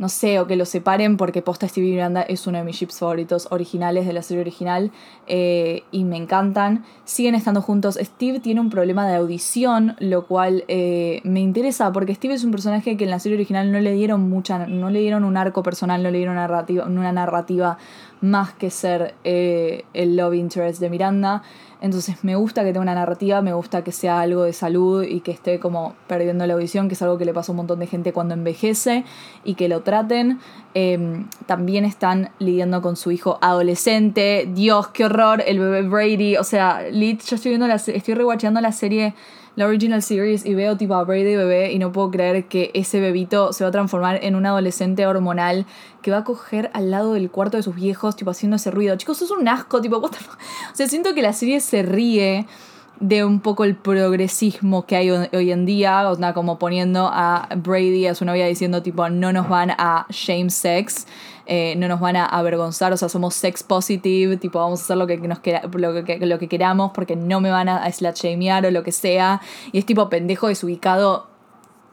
No 0.00 0.08
sé, 0.08 0.40
o 0.40 0.46
que 0.46 0.56
lo 0.56 0.64
separen 0.64 1.18
porque 1.18 1.42
posta 1.42 1.68
Steve 1.68 1.88
y 1.88 1.90
Miranda 1.90 2.22
es 2.22 2.46
uno 2.46 2.56
de 2.56 2.64
mis 2.64 2.78
chips 2.78 3.00
favoritos 3.00 3.48
originales 3.50 4.06
de 4.06 4.14
la 4.14 4.22
serie 4.22 4.40
original 4.40 4.92
eh, 5.26 5.82
y 5.90 6.04
me 6.04 6.16
encantan. 6.16 6.86
Siguen 7.04 7.34
estando 7.34 7.60
juntos. 7.60 7.98
Steve 8.00 8.40
tiene 8.40 8.62
un 8.62 8.70
problema 8.70 9.06
de 9.06 9.16
audición, 9.16 9.96
lo 9.98 10.26
cual 10.26 10.64
eh, 10.68 11.20
me 11.24 11.40
interesa 11.40 11.92
porque 11.92 12.14
Steve 12.14 12.32
es 12.32 12.44
un 12.44 12.50
personaje 12.50 12.96
que 12.96 13.04
en 13.04 13.10
la 13.10 13.18
serie 13.18 13.36
original 13.36 13.70
no 13.70 13.78
le 13.78 13.92
dieron 13.92 14.26
mucha, 14.30 14.66
no 14.66 14.88
le 14.88 15.00
dieron 15.00 15.22
un 15.22 15.36
arco 15.36 15.62
personal, 15.62 16.02
no 16.02 16.10
le 16.10 16.16
dieron 16.16 16.36
narrativa, 16.36 16.86
una 16.86 17.12
narrativa 17.12 17.76
más 18.20 18.52
que 18.52 18.70
ser 18.70 19.14
eh, 19.24 19.84
el 19.94 20.16
love 20.16 20.34
interest 20.34 20.80
de 20.80 20.90
Miranda. 20.90 21.42
Entonces 21.80 22.22
me 22.24 22.36
gusta 22.36 22.62
que 22.62 22.68
tenga 22.68 22.82
una 22.82 22.94
narrativa, 22.94 23.40
me 23.40 23.54
gusta 23.54 23.82
que 23.82 23.90
sea 23.90 24.20
algo 24.20 24.42
de 24.42 24.52
salud 24.52 25.02
y 25.02 25.20
que 25.20 25.30
esté 25.30 25.58
como 25.58 25.94
perdiendo 26.06 26.46
la 26.46 26.52
audición, 26.52 26.88
que 26.88 26.94
es 26.94 27.00
algo 27.00 27.16
que 27.16 27.24
le 27.24 27.32
pasa 27.32 27.50
a 27.50 27.54
un 27.54 27.56
montón 27.56 27.78
de 27.78 27.86
gente 27.86 28.12
cuando 28.12 28.34
envejece 28.34 29.04
y 29.44 29.54
que 29.54 29.68
lo 29.68 29.80
traten. 29.80 30.40
Em, 30.74 31.26
también 31.46 31.86
están 31.86 32.30
lidiando 32.38 32.82
con 32.82 32.96
su 32.96 33.10
hijo 33.10 33.38
adolescente. 33.40 34.46
Dios, 34.52 34.88
qué 34.88 35.06
horror, 35.06 35.42
el 35.46 35.58
bebé 35.58 35.82
Brady. 35.82 36.36
O 36.36 36.44
sea, 36.44 36.82
Lit, 36.90 37.22
yo 37.24 37.36
estoy 37.36 37.52
viendo 37.52 37.66
la, 37.66 37.76
estoy 37.76 38.14
rewatchando 38.14 38.60
la 38.60 38.72
serie 38.72 39.14
la 39.60 39.66
original 39.66 40.02
series 40.02 40.46
y 40.46 40.54
veo 40.54 40.78
tipo 40.78 40.94
a 40.94 41.04
Brady 41.04 41.36
bebé 41.36 41.70
y 41.72 41.78
no 41.78 41.92
puedo 41.92 42.10
creer 42.10 42.46
que 42.46 42.70
ese 42.72 42.98
bebito 42.98 43.52
se 43.52 43.62
va 43.62 43.68
a 43.68 43.70
transformar 43.70 44.18
en 44.22 44.34
un 44.34 44.46
adolescente 44.46 45.06
hormonal 45.06 45.66
que 46.00 46.10
va 46.10 46.18
a 46.18 46.24
coger 46.24 46.70
al 46.72 46.90
lado 46.90 47.12
del 47.12 47.30
cuarto 47.30 47.58
de 47.58 47.62
sus 47.62 47.74
viejos, 47.74 48.16
tipo 48.16 48.30
haciendo 48.30 48.56
ese 48.56 48.70
ruido. 48.70 48.96
Chicos, 48.96 49.20
eso 49.20 49.34
es 49.34 49.38
un 49.38 49.46
asco, 49.48 49.82
tipo, 49.82 49.98
what 49.98 50.12
the 50.12 50.16
fuck? 50.16 50.38
O 50.72 50.74
sea, 50.74 50.88
siento 50.88 51.12
que 51.12 51.20
la 51.20 51.34
serie 51.34 51.60
se 51.60 51.82
ríe 51.82 52.46
de 53.00 53.24
un 53.24 53.40
poco 53.40 53.64
el 53.64 53.76
progresismo 53.76 54.84
que 54.84 54.94
hay 54.94 55.10
hoy 55.10 55.50
en 55.50 55.64
día, 55.64 56.08
o 56.10 56.14
sea, 56.14 56.34
como 56.34 56.58
poniendo 56.58 57.08
a 57.10 57.48
Brady, 57.56 58.06
a 58.06 58.14
su 58.14 58.26
novia, 58.26 58.46
diciendo 58.46 58.82
tipo, 58.82 59.08
no 59.08 59.32
nos 59.32 59.48
van 59.48 59.70
a 59.70 60.06
shame 60.10 60.50
sex, 60.50 61.06
eh, 61.46 61.74
no 61.78 61.88
nos 61.88 61.98
van 61.98 62.16
a 62.16 62.26
avergonzar, 62.26 62.92
o 62.92 62.96
sea, 62.98 63.08
somos 63.08 63.34
sex 63.34 63.62
positive, 63.62 64.36
tipo, 64.36 64.58
vamos 64.58 64.80
a 64.80 64.84
hacer 64.84 64.98
lo 64.98 65.06
que, 65.06 65.16
nos 65.16 65.38
lo 65.72 66.04
que, 66.04 66.18
lo 66.26 66.38
que 66.38 66.48
queramos 66.48 66.92
porque 66.92 67.16
no 67.16 67.40
me 67.40 67.50
van 67.50 67.70
a 67.70 67.90
slut 67.90 68.16
shamear 68.16 68.66
o 68.66 68.70
lo 68.70 68.82
que 68.82 68.92
sea, 68.92 69.40
y 69.72 69.78
es 69.78 69.86
tipo 69.86 70.08
pendejo 70.08 70.48
desubicado. 70.48 71.28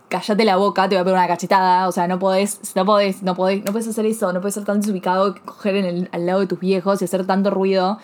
Cállate 0.09 0.45
la 0.45 0.55
boca, 0.55 0.87
te 0.87 0.95
voy 0.95 1.01
a 1.01 1.03
pegar 1.03 1.19
una 1.19 1.27
cachetada. 1.27 1.85
O 1.89 1.91
sea, 1.91 2.07
no 2.07 2.17
podés, 2.17 2.61
no 2.75 2.85
podés, 2.85 3.23
no 3.23 3.35
podés, 3.35 3.65
no 3.65 3.73
puedes 3.73 3.89
hacer 3.89 4.05
eso, 4.05 4.31
no 4.31 4.39
puedes 4.39 4.53
ser 4.53 4.63
tan 4.63 4.79
desubicado, 4.79 5.35
coger 5.43 5.75
en 5.75 5.85
el, 5.85 6.09
al 6.13 6.25
lado 6.25 6.39
de 6.39 6.47
tus 6.47 6.61
viejos 6.61 7.01
y 7.01 7.05
hacer 7.05 7.25
tanto 7.25 7.49
ruido. 7.49 7.97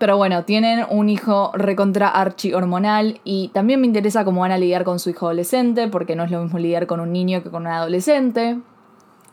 Pero 0.00 0.16
bueno, 0.16 0.46
tienen 0.46 0.86
un 0.88 1.10
hijo 1.10 1.52
recontra 1.52 2.08
archi 2.08 2.54
hormonal 2.54 3.20
y 3.22 3.48
también 3.48 3.82
me 3.82 3.86
interesa 3.86 4.24
cómo 4.24 4.40
van 4.40 4.50
a 4.50 4.56
lidiar 4.56 4.82
con 4.82 4.98
su 4.98 5.10
hijo 5.10 5.26
adolescente, 5.26 5.88
porque 5.88 6.16
no 6.16 6.24
es 6.24 6.30
lo 6.30 6.42
mismo 6.42 6.58
lidiar 6.58 6.86
con 6.86 7.00
un 7.00 7.12
niño 7.12 7.42
que 7.42 7.50
con 7.50 7.66
un 7.66 7.72
adolescente. 7.72 8.58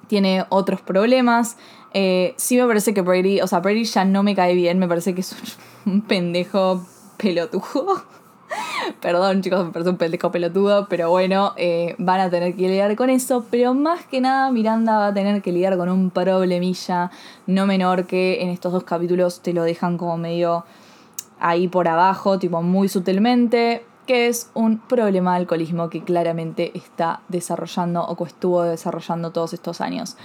Tiene 0.07 0.43
otros 0.49 0.81
problemas. 0.81 1.55
Eh, 1.93 2.33
sí 2.35 2.57
me 2.57 2.67
parece 2.67 2.93
que 2.93 2.99
Brady, 2.99 3.39
o 3.39 3.47
sea, 3.47 3.61
Brady 3.61 3.85
ya 3.85 4.03
no 4.03 4.23
me 4.23 4.35
cae 4.35 4.55
bien, 4.55 4.77
me 4.77 4.89
parece 4.89 5.15
que 5.15 5.21
es 5.21 5.37
un 5.85 6.01
pendejo 6.07 6.85
pelotudo. 7.15 8.03
Perdón, 9.01 9.41
chicos, 9.41 9.65
me 9.65 9.71
parece 9.71 9.89
un 9.89 9.97
pendejo 9.97 10.31
pelotudo, 10.31 10.87
pero 10.89 11.09
bueno, 11.09 11.53
eh, 11.57 11.95
van 11.97 12.19
a 12.19 12.29
tener 12.29 12.55
que 12.55 12.63
lidiar 12.63 12.95
con 12.95 13.09
eso. 13.09 13.45
Pero 13.49 13.73
más 13.73 14.05
que 14.05 14.21
nada, 14.21 14.51
Miranda 14.51 14.97
va 14.97 15.07
a 15.07 15.13
tener 15.13 15.41
que 15.41 15.51
lidiar 15.51 15.77
con 15.77 15.89
un 15.89 16.09
problemilla 16.09 17.11
no 17.45 17.65
menor 17.65 18.05
que 18.05 18.41
en 18.41 18.49
estos 18.49 18.71
dos 18.71 18.83
capítulos 18.83 19.41
te 19.41 19.53
lo 19.53 19.63
dejan 19.63 19.97
como 19.97 20.17
medio 20.17 20.65
ahí 21.39 21.67
por 21.67 21.87
abajo, 21.87 22.39
tipo 22.39 22.61
muy 22.61 22.89
sutilmente, 22.89 23.85
que 24.05 24.27
es 24.27 24.49
un 24.53 24.79
problema 24.79 25.31
de 25.31 25.37
alcoholismo 25.37 25.89
que 25.89 26.03
claramente 26.03 26.71
está 26.75 27.21
desarrollando 27.27 28.03
o 28.03 28.15
que 28.15 28.23
estuvo 28.23 28.63
desarrollando 28.63 29.31
todos 29.31 29.53
estos 29.53 29.81
años. 29.81 30.17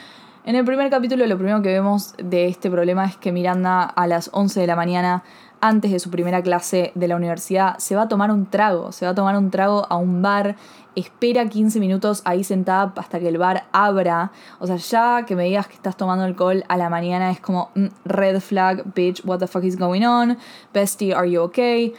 En 0.44 0.56
el 0.56 0.64
primer 0.64 0.90
capítulo 0.90 1.24
lo 1.26 1.36
primero 1.36 1.62
que 1.62 1.68
vemos 1.68 2.14
de 2.18 2.48
este 2.48 2.68
problema 2.70 3.04
es 3.04 3.16
que 3.16 3.30
Miranda 3.30 3.84
a 3.84 4.06
las 4.08 4.30
11 4.32 4.60
de 4.60 4.66
la 4.66 4.74
mañana 4.74 5.22
antes 5.62 5.92
de 5.92 6.00
su 6.00 6.10
primera 6.10 6.42
clase 6.42 6.90
de 6.96 7.08
la 7.08 7.16
universidad, 7.16 7.78
se 7.78 7.94
va 7.94 8.02
a 8.02 8.08
tomar 8.08 8.32
un 8.32 8.46
trago, 8.46 8.90
se 8.90 9.06
va 9.06 9.12
a 9.12 9.14
tomar 9.14 9.36
un 9.36 9.50
trago 9.50 9.86
a 9.88 9.96
un 9.96 10.20
bar, 10.20 10.56
espera 10.96 11.48
15 11.48 11.78
minutos 11.78 12.20
ahí 12.24 12.42
sentada 12.42 12.92
hasta 12.96 13.20
que 13.20 13.28
el 13.28 13.38
bar 13.38 13.64
abra. 13.72 14.32
O 14.58 14.66
sea, 14.66 14.76
ya 14.76 15.24
que 15.24 15.36
me 15.36 15.44
digas 15.44 15.68
que 15.68 15.74
estás 15.74 15.96
tomando 15.96 16.24
alcohol 16.24 16.64
a 16.68 16.76
la 16.76 16.90
mañana 16.90 17.30
es 17.30 17.40
como 17.40 17.70
mm, 17.76 17.86
red 18.04 18.40
flag, 18.40 18.82
bitch, 18.92 19.24
what 19.24 19.38
the 19.38 19.46
fuck 19.46 19.62
is 19.62 19.78
going 19.78 20.02
on? 20.02 20.36
Bestie, 20.74 21.14
are 21.14 21.30
you 21.30 21.40
okay? 21.42 21.94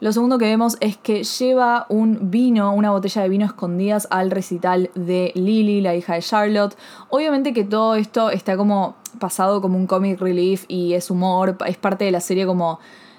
Lo 0.00 0.12
segundo 0.12 0.38
que 0.38 0.44
vemos 0.44 0.76
es 0.78 0.96
que 0.96 1.24
lleva 1.24 1.86
un 1.88 2.30
vino, 2.30 2.72
una 2.72 2.92
botella 2.92 3.22
de 3.22 3.28
vino 3.28 3.44
escondidas 3.44 4.06
al 4.12 4.30
recital 4.30 4.92
de 4.94 5.32
Lily, 5.34 5.80
la 5.80 5.96
hija 5.96 6.14
de 6.14 6.22
Charlotte. 6.22 6.76
Obviamente 7.08 7.52
que 7.52 7.64
todo 7.64 7.96
esto 7.96 8.30
está 8.30 8.56
como 8.56 8.94
pasado 9.18 9.60
como 9.60 9.76
un 9.76 9.88
comic 9.88 10.20
relief 10.20 10.66
y 10.68 10.94
es 10.94 11.10
humor, 11.10 11.56
es 11.66 11.76
parte 11.78 12.04
de 12.04 12.12
la 12.12 12.20
serie 12.20 12.46
como 12.46 12.78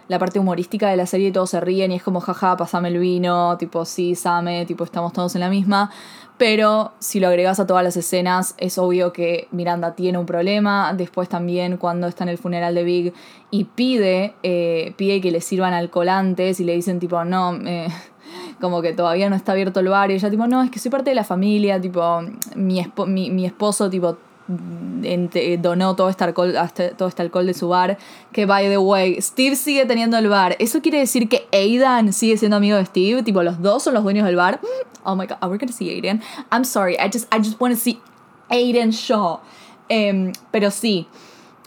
la 0.09 0.19
parte 0.19 0.39
humorística 0.39 0.89
de 0.89 0.97
la 0.97 1.05
serie 1.05 1.31
todos 1.31 1.51
se 1.51 1.61
ríen 1.61 1.91
y 1.91 1.95
es 1.95 2.03
como, 2.03 2.19
jaja, 2.19 2.57
pasame 2.57 2.89
el 2.89 2.97
vino, 2.97 3.55
tipo, 3.57 3.85
sí, 3.85 4.15
Same, 4.15 4.65
tipo, 4.65 4.83
estamos 4.83 5.13
todos 5.13 5.35
en 5.35 5.41
la 5.41 5.49
misma. 5.49 5.91
Pero 6.39 6.93
si 6.99 7.19
lo 7.19 7.27
agregas 7.27 7.59
a 7.59 7.67
todas 7.67 7.83
las 7.83 7.95
escenas, 7.95 8.55
es 8.57 8.77
obvio 8.77 9.13
que 9.13 9.47
Miranda 9.51 9.93
tiene 9.93 10.17
un 10.17 10.25
problema. 10.25 10.93
Después 10.93 11.29
también 11.29 11.77
cuando 11.77 12.07
está 12.07 12.23
en 12.23 12.29
el 12.29 12.37
funeral 12.37 12.73
de 12.73 12.83
Big 12.83 13.13
y 13.51 13.65
pide, 13.65 14.33
eh, 14.41 14.93
pide 14.97 15.21
que 15.21 15.31
le 15.31 15.41
sirvan 15.41 15.73
alcoholantes 15.73 16.59
y 16.59 16.63
le 16.63 16.73
dicen 16.73 16.99
tipo, 16.99 17.23
no, 17.23 17.53
eh, 17.67 17.89
como 18.61 18.81
que 18.81 18.93
todavía 18.93 19.29
no 19.29 19.35
está 19.35 19.51
abierto 19.51 19.79
el 19.81 19.89
bar. 19.89 20.09
Y 20.09 20.15
ella 20.15 20.29
tipo, 20.31 20.47
no, 20.47 20.63
es 20.63 20.71
que 20.71 20.79
soy 20.79 20.89
parte 20.89 21.11
de 21.11 21.15
la 21.15 21.23
familia, 21.23 21.79
tipo, 21.79 22.21
mi, 22.55 22.83
mi, 23.05 23.29
mi 23.29 23.45
esposo, 23.45 23.89
tipo, 23.89 24.17
donó 24.49 25.95
todo 25.95 26.09
este, 26.09 26.23
alcohol, 26.23 26.53
todo 26.97 27.07
este 27.07 27.21
alcohol 27.21 27.45
de 27.45 27.53
su 27.53 27.69
bar. 27.69 27.97
Que, 28.31 28.45
by 28.45 28.67
the 28.67 28.77
way, 28.77 29.21
Steve 29.21 29.55
sigue 29.55 29.85
teniendo 29.85 30.17
el 30.17 30.27
bar. 30.27 30.55
¿Eso 30.59 30.81
quiere 30.81 30.99
decir 30.99 31.29
que 31.29 31.47
Aidan 31.51 32.11
sigue 32.13 32.37
siendo 32.37 32.57
amigo 32.57 32.77
de 32.77 32.85
Steve? 32.85 33.23
Tipo, 33.23 33.43
los 33.43 33.61
dos 33.61 33.83
son 33.83 33.93
los 33.93 34.03
dueños 34.03 34.25
del 34.25 34.35
bar. 34.35 34.59
Oh 35.03 35.15
my 35.15 35.25
god, 35.25 35.37
are 35.41 35.51
we 35.51 35.57
gonna 35.57 35.71
see 35.71 35.89
Aidan? 35.89 36.21
I'm 36.51 36.65
sorry, 36.65 36.95
I 36.95 37.09
just, 37.11 37.33
I 37.33 37.37
just 37.37 37.59
want 37.61 37.73
to 37.73 37.79
see 37.79 38.01
Aidan 38.49 38.91
Shaw. 38.91 39.39
Em, 39.87 40.33
pero 40.51 40.71
sí, 40.71 41.07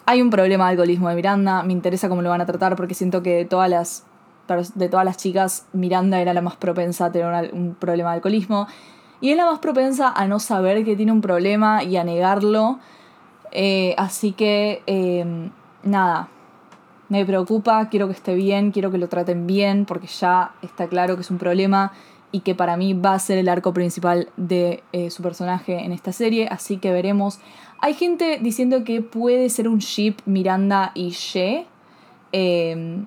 hay 0.06 0.20
un 0.20 0.30
problema 0.30 0.64
de 0.66 0.70
alcoholismo 0.72 1.08
de 1.08 1.14
Miranda. 1.14 1.62
Me 1.62 1.72
interesa 1.72 2.08
cómo 2.08 2.22
lo 2.22 2.30
van 2.30 2.40
a 2.40 2.46
tratar 2.46 2.76
porque 2.76 2.94
siento 2.94 3.22
que 3.22 3.34
de 3.36 3.44
todas 3.44 3.70
las, 3.70 4.04
de 4.74 4.88
todas 4.88 5.04
las 5.04 5.16
chicas, 5.16 5.66
Miranda 5.72 6.20
era 6.20 6.34
la 6.34 6.40
más 6.40 6.56
propensa 6.56 7.06
a 7.06 7.12
tener 7.12 7.52
un 7.52 7.74
problema 7.74 8.10
de 8.10 8.16
alcoholismo 8.16 8.66
y 9.22 9.30
es 9.30 9.36
la 9.36 9.46
más 9.46 9.60
propensa 9.60 10.12
a 10.14 10.26
no 10.26 10.40
saber 10.40 10.84
que 10.84 10.96
tiene 10.96 11.12
un 11.12 11.20
problema 11.20 11.84
y 11.84 11.96
a 11.96 12.02
negarlo. 12.02 12.80
Eh, 13.52 13.94
así 13.96 14.32
que, 14.32 14.82
em, 14.86 15.52
nada, 15.84 16.28
me 17.08 17.24
preocupa, 17.24 17.88
quiero 17.88 18.08
que 18.08 18.14
esté 18.14 18.34
bien, 18.34 18.72
quiero 18.72 18.90
que 18.90 18.98
lo 18.98 19.08
traten 19.08 19.46
bien, 19.46 19.86
porque 19.86 20.08
ya 20.08 20.52
está 20.60 20.88
claro 20.88 21.14
que 21.14 21.20
es 21.20 21.30
un 21.30 21.38
problema 21.38 21.92
y 22.32 22.40
que 22.40 22.56
para 22.56 22.76
mí 22.76 22.94
va 22.94 23.14
a 23.14 23.18
ser 23.20 23.38
el 23.38 23.48
arco 23.48 23.72
principal 23.72 24.28
de 24.36 24.82
eh, 24.92 25.10
su 25.10 25.22
personaje 25.22 25.84
en 25.84 25.92
esta 25.92 26.12
serie, 26.12 26.48
así 26.48 26.78
que 26.78 26.90
veremos. 26.90 27.38
Hay 27.80 27.94
gente 27.94 28.40
diciendo 28.42 28.82
que 28.82 29.02
puede 29.02 29.50
ser 29.50 29.68
un 29.68 29.78
ship 29.78 30.16
Miranda 30.24 30.90
y 30.94 31.10
She. 31.10 31.66
Em, 32.32 33.06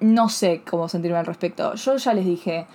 no 0.00 0.28
sé 0.28 0.62
cómo 0.68 0.88
sentirme 0.88 1.18
al 1.18 1.26
respecto. 1.26 1.74
Yo 1.74 1.96
ya 1.98 2.14
les 2.14 2.24
dije, 2.24 2.66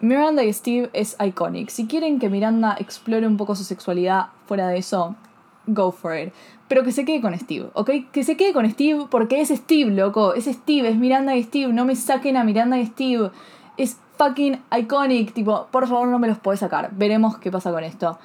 Miranda 0.00 0.44
y 0.44 0.52
Steve 0.52 0.90
es 0.92 1.16
iconic. 1.24 1.70
Si 1.70 1.86
quieren 1.86 2.18
que 2.18 2.28
Miranda 2.28 2.76
explore 2.78 3.26
un 3.26 3.36
poco 3.36 3.54
su 3.54 3.64
sexualidad 3.64 4.26
fuera 4.46 4.68
de 4.68 4.78
eso, 4.78 5.16
go 5.66 5.92
for 5.92 6.16
it. 6.16 6.32
Pero 6.68 6.82
que 6.82 6.92
se 6.92 7.04
quede 7.04 7.20
con 7.20 7.38
Steve, 7.38 7.68
¿ok? 7.74 7.90
Que 8.12 8.24
se 8.24 8.36
quede 8.36 8.52
con 8.52 8.68
Steve 8.68 9.06
porque 9.10 9.40
es 9.40 9.48
Steve, 9.48 9.90
loco. 9.90 10.34
Es 10.34 10.46
Steve, 10.46 10.88
es 10.88 10.96
Miranda 10.96 11.36
y 11.36 11.42
Steve. 11.44 11.72
No 11.72 11.84
me 11.84 11.94
saquen 11.96 12.36
a 12.36 12.44
Miranda 12.44 12.78
y 12.78 12.86
Steve. 12.86 13.30
Es 13.76 13.98
fucking 14.18 14.60
iconic. 14.76 15.32
Tipo, 15.32 15.68
por 15.70 15.86
favor, 15.86 16.08
no 16.08 16.18
me 16.18 16.28
los 16.28 16.38
puede 16.38 16.58
sacar. 16.58 16.90
Veremos 16.92 17.38
qué 17.38 17.50
pasa 17.50 17.70
con 17.70 17.84
esto. 17.84 18.18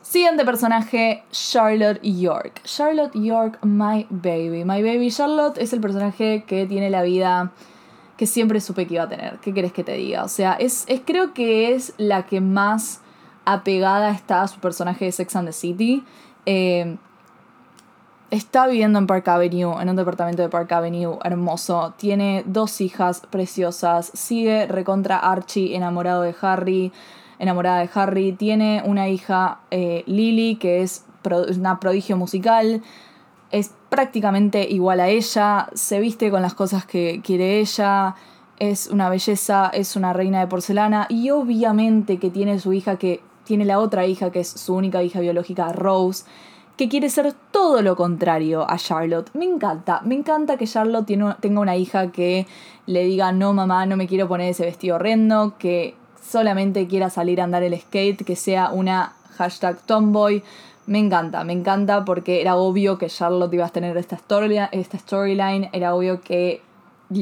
Siguiente 0.00 0.44
personaje, 0.44 1.24
Charlotte 1.32 2.00
York. 2.02 2.60
Charlotte 2.64 3.14
York, 3.14 3.58
my 3.62 4.06
baby. 4.10 4.64
My 4.64 4.82
baby 4.82 5.10
Charlotte 5.10 5.58
es 5.58 5.72
el 5.72 5.80
personaje 5.80 6.44
que 6.46 6.66
tiene 6.66 6.90
la 6.90 7.02
vida 7.02 7.52
que 8.22 8.26
siempre 8.28 8.60
supe 8.60 8.86
que 8.86 8.94
iba 8.94 9.02
a 9.02 9.08
tener. 9.08 9.38
¿Qué 9.40 9.52
querés 9.52 9.72
que 9.72 9.82
te 9.82 9.94
diga? 9.94 10.22
O 10.22 10.28
sea, 10.28 10.52
es, 10.52 10.84
es 10.86 11.00
creo 11.04 11.34
que 11.34 11.74
es 11.74 11.92
la 11.96 12.24
que 12.24 12.40
más 12.40 13.00
apegada 13.44 14.12
está 14.12 14.42
a 14.42 14.46
su 14.46 14.60
personaje 14.60 15.06
de 15.06 15.10
Sex 15.10 15.34
and 15.34 15.48
the 15.48 15.52
City. 15.52 16.04
Eh, 16.46 16.98
está 18.30 18.68
viviendo 18.68 19.00
en 19.00 19.08
Park 19.08 19.26
Avenue, 19.26 19.82
en 19.82 19.88
un 19.88 19.96
departamento 19.96 20.40
de 20.40 20.48
Park 20.48 20.70
Avenue 20.70 21.18
hermoso. 21.24 21.94
Tiene 21.96 22.44
dos 22.46 22.80
hijas 22.80 23.22
preciosas. 23.28 24.12
Sigue 24.14 24.68
recontra 24.68 25.18
Archie 25.18 25.74
enamorado 25.74 26.22
de 26.22 26.32
Harry. 26.42 26.92
Enamorada 27.40 27.80
de 27.80 27.90
Harry. 27.92 28.30
Tiene 28.34 28.84
una 28.86 29.08
hija, 29.08 29.62
eh, 29.72 30.04
Lily, 30.06 30.58
que 30.60 30.82
es 30.82 31.06
una 31.58 31.80
prodigio 31.80 32.16
musical. 32.16 32.84
Es 33.50 33.72
prácticamente 33.92 34.66
igual 34.70 35.00
a 35.00 35.08
ella. 35.10 35.68
Se 35.74 36.00
viste 36.00 36.30
con 36.30 36.40
las 36.40 36.54
cosas 36.54 36.86
que 36.86 37.20
quiere 37.22 37.60
ella. 37.60 38.14
Es 38.58 38.86
una 38.86 39.10
belleza, 39.10 39.70
es 39.74 39.96
una 39.96 40.14
reina 40.14 40.40
de 40.40 40.46
porcelana. 40.46 41.04
Y 41.10 41.28
obviamente 41.28 42.16
que 42.16 42.30
tiene 42.30 42.58
su 42.58 42.72
hija 42.72 42.96
que 42.96 43.20
tiene 43.44 43.66
la 43.66 43.78
otra 43.80 44.06
hija 44.06 44.32
que 44.32 44.40
es 44.40 44.48
su 44.48 44.74
única 44.74 45.02
hija 45.02 45.20
biológica, 45.20 45.70
Rose, 45.74 46.24
que 46.78 46.88
quiere 46.88 47.10
ser 47.10 47.34
todo 47.50 47.82
lo 47.82 47.94
contrario 47.94 48.64
a 48.66 48.78
Charlotte. 48.78 49.30
Me 49.34 49.44
encanta, 49.44 50.00
me 50.06 50.14
encanta 50.14 50.56
que 50.56 50.66
Charlotte 50.66 51.06
tenga 51.40 51.60
una 51.60 51.76
hija 51.76 52.12
que 52.12 52.46
le 52.86 53.04
diga, 53.04 53.30
no 53.32 53.52
mamá, 53.52 53.84
no 53.84 53.98
me 53.98 54.06
quiero 54.06 54.26
poner 54.26 54.48
ese 54.48 54.64
vestido 54.64 54.96
horrendo, 54.96 55.58
que 55.58 55.96
solamente 56.22 56.86
quiera 56.86 57.10
salir 57.10 57.42
a 57.42 57.44
andar 57.44 57.62
el 57.62 57.78
skate, 57.78 58.24
que 58.24 58.36
sea 58.36 58.70
una 58.70 59.12
hashtag 59.36 59.82
tomboy. 59.82 60.42
Me 60.86 60.98
encanta, 60.98 61.44
me 61.44 61.52
encanta 61.52 62.04
porque 62.04 62.40
era 62.40 62.56
obvio 62.56 62.98
que 62.98 63.08
Charlotte 63.08 63.54
iba 63.54 63.66
a 63.66 63.68
tener 63.68 63.96
esta 63.96 64.16
storyline, 64.16 64.68
esta 64.72 64.98
storyline 64.98 65.70
era 65.72 65.94
obvio 65.94 66.20
que 66.20 66.62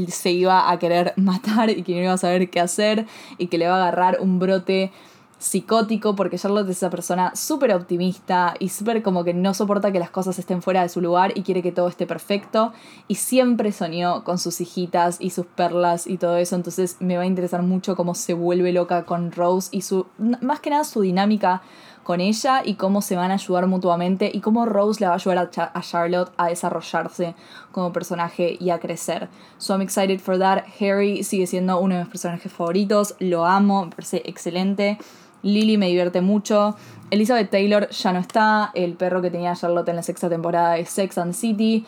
se 0.08 0.30
iba 0.30 0.70
a 0.70 0.78
querer 0.78 1.12
matar 1.16 1.70
y 1.70 1.82
que 1.82 1.94
no 1.94 2.02
iba 2.02 2.12
a 2.12 2.18
saber 2.18 2.48
qué 2.50 2.60
hacer 2.60 3.06
y 3.38 3.48
que 3.48 3.58
le 3.58 3.68
va 3.68 3.74
a 3.74 3.88
agarrar 3.88 4.18
un 4.20 4.38
brote 4.38 4.92
psicótico 5.38 6.14
porque 6.16 6.36
Charlotte 6.36 6.68
es 6.68 6.76
esa 6.76 6.90
persona 6.90 7.34
súper 7.34 7.72
optimista 7.72 8.54
y 8.58 8.68
súper 8.68 9.02
como 9.02 9.24
que 9.24 9.32
no 9.32 9.54
soporta 9.54 9.90
que 9.90 9.98
las 9.98 10.10
cosas 10.10 10.38
estén 10.38 10.60
fuera 10.60 10.82
de 10.82 10.90
su 10.90 11.00
lugar 11.00 11.32
y 11.34 11.42
quiere 11.42 11.62
que 11.62 11.72
todo 11.72 11.88
esté 11.88 12.06
perfecto 12.06 12.74
y 13.08 13.14
siempre 13.14 13.72
soñó 13.72 14.22
con 14.22 14.38
sus 14.38 14.60
hijitas 14.60 15.16
y 15.18 15.30
sus 15.30 15.46
perlas 15.46 16.06
y 16.06 16.18
todo 16.18 16.36
eso 16.36 16.56
entonces 16.56 16.98
me 17.00 17.16
va 17.16 17.22
a 17.22 17.26
interesar 17.26 17.62
mucho 17.62 17.96
cómo 17.96 18.14
se 18.14 18.34
vuelve 18.34 18.70
loca 18.72 19.06
con 19.06 19.32
Rose 19.32 19.70
y 19.72 19.80
su 19.80 20.06
más 20.18 20.60
que 20.60 20.68
nada 20.68 20.84
su 20.84 21.00
dinámica 21.00 21.62
con 22.10 22.20
ella 22.20 22.62
y 22.64 22.74
cómo 22.74 23.02
se 23.02 23.14
van 23.14 23.30
a 23.30 23.34
ayudar 23.34 23.68
mutuamente 23.68 24.32
y 24.34 24.40
cómo 24.40 24.66
Rose 24.66 24.98
le 24.98 25.06
va 25.06 25.12
a 25.12 25.14
ayudar 25.14 25.48
a, 25.74 25.80
Charlotte 25.80 26.32
a 26.38 26.48
desarrollarse 26.48 27.36
como 27.70 27.92
personaje 27.92 28.56
y 28.58 28.70
a 28.70 28.80
crecer. 28.80 29.28
So 29.58 29.74
I'm 29.74 29.80
excited 29.80 30.18
for 30.18 30.36
that. 30.40 30.64
Harry 30.80 31.22
sigue 31.22 31.46
siendo 31.46 31.78
uno 31.78 31.94
de 31.94 32.00
mis 32.00 32.10
personajes 32.10 32.52
favoritos, 32.52 33.14
lo 33.20 33.46
amo, 33.46 33.84
me 33.84 33.90
parece 33.92 34.22
excelente. 34.24 34.98
Lily 35.44 35.78
me 35.78 35.86
divierte 35.86 36.20
mucho. 36.20 36.74
Elizabeth 37.12 37.48
Taylor 37.48 37.88
ya 37.90 38.12
no 38.12 38.18
está. 38.18 38.72
El 38.74 38.94
perro 38.94 39.22
que 39.22 39.30
tenía 39.30 39.54
Charlotte 39.54 39.90
en 39.90 39.94
la 39.94 40.02
sexta 40.02 40.28
temporada 40.28 40.72
de 40.72 40.86
Sex 40.86 41.16
and 41.16 41.32
City. 41.32 41.86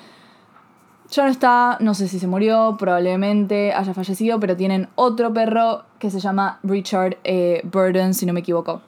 Ya 1.11 1.25
no 1.25 1.31
está, 1.33 1.79
no 1.81 1.95
sé 1.95 2.07
si 2.07 2.21
se 2.21 2.29
murió, 2.29 2.77
probablemente 2.79 3.73
haya 3.73 3.93
fallecido, 3.93 4.39
pero 4.39 4.57
tienen 4.57 4.89
otro 4.95 5.35
perro 5.35 5.83
que 5.99 6.13
se 6.13 6.21
llama 6.21 6.61
Richard 6.63 7.17
eh, 7.25 7.61
Burden, 7.65 8.15
si 8.15 8.25
no 8.25 8.33
me 8.33 8.39
equivoco. 8.39 8.83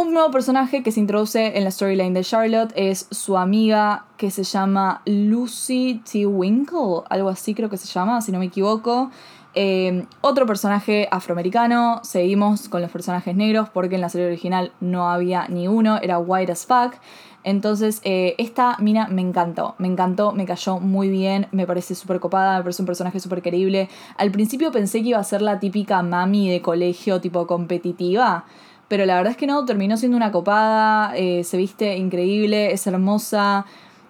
Un 0.00 0.14
nuevo 0.14 0.30
personaje 0.30 0.84
que 0.84 0.92
se 0.92 1.00
introduce 1.00 1.58
en 1.58 1.64
la 1.64 1.72
storyline 1.72 2.14
de 2.14 2.22
Charlotte 2.22 2.72
es 2.76 3.08
su 3.10 3.36
amiga 3.36 4.04
que 4.16 4.30
se 4.30 4.44
llama 4.44 5.02
Lucy 5.06 6.00
T. 6.08 6.24
Winkle, 6.24 7.02
algo 7.10 7.28
así 7.28 7.52
creo 7.52 7.68
que 7.68 7.78
se 7.78 7.88
llama, 7.88 8.20
si 8.20 8.30
no 8.30 8.38
me 8.38 8.44
equivoco. 8.44 9.10
Eh, 9.56 10.06
otro 10.20 10.46
personaje 10.46 11.08
afroamericano, 11.10 11.98
seguimos 12.04 12.68
con 12.68 12.80
los 12.80 12.92
personajes 12.92 13.34
negros 13.34 13.70
porque 13.70 13.96
en 13.96 14.00
la 14.02 14.08
serie 14.08 14.28
original 14.28 14.70
no 14.80 15.10
había 15.10 15.48
ni 15.48 15.66
uno, 15.66 15.98
era 16.00 16.20
white 16.20 16.52
as 16.52 16.64
fuck. 16.64 16.94
Entonces, 17.42 18.00
eh, 18.04 18.36
esta 18.38 18.76
mina 18.78 19.08
me 19.08 19.22
encantó, 19.22 19.74
me 19.78 19.88
encantó, 19.88 20.30
me 20.30 20.46
cayó 20.46 20.78
muy 20.78 21.08
bien, 21.08 21.48
me 21.50 21.66
parece 21.66 21.96
súper 21.96 22.20
copada, 22.20 22.58
me 22.58 22.62
parece 22.62 22.82
un 22.82 22.86
personaje 22.86 23.18
súper 23.18 23.42
querible. 23.42 23.88
Al 24.16 24.30
principio 24.30 24.70
pensé 24.70 25.02
que 25.02 25.08
iba 25.08 25.18
a 25.18 25.24
ser 25.24 25.42
la 25.42 25.58
típica 25.58 26.04
mami 26.04 26.48
de 26.48 26.62
colegio 26.62 27.20
tipo 27.20 27.48
competitiva, 27.48 28.44
pero 28.88 29.04
la 29.04 29.16
verdad 29.16 29.32
es 29.32 29.36
que 29.36 29.46
no, 29.46 29.64
terminó 29.64 29.96
siendo 29.96 30.16
una 30.16 30.32
copada, 30.32 31.12
eh, 31.14 31.44
se 31.44 31.56
viste 31.58 31.96
increíble, 31.96 32.72
es 32.72 32.86
hermosa. 32.86 33.66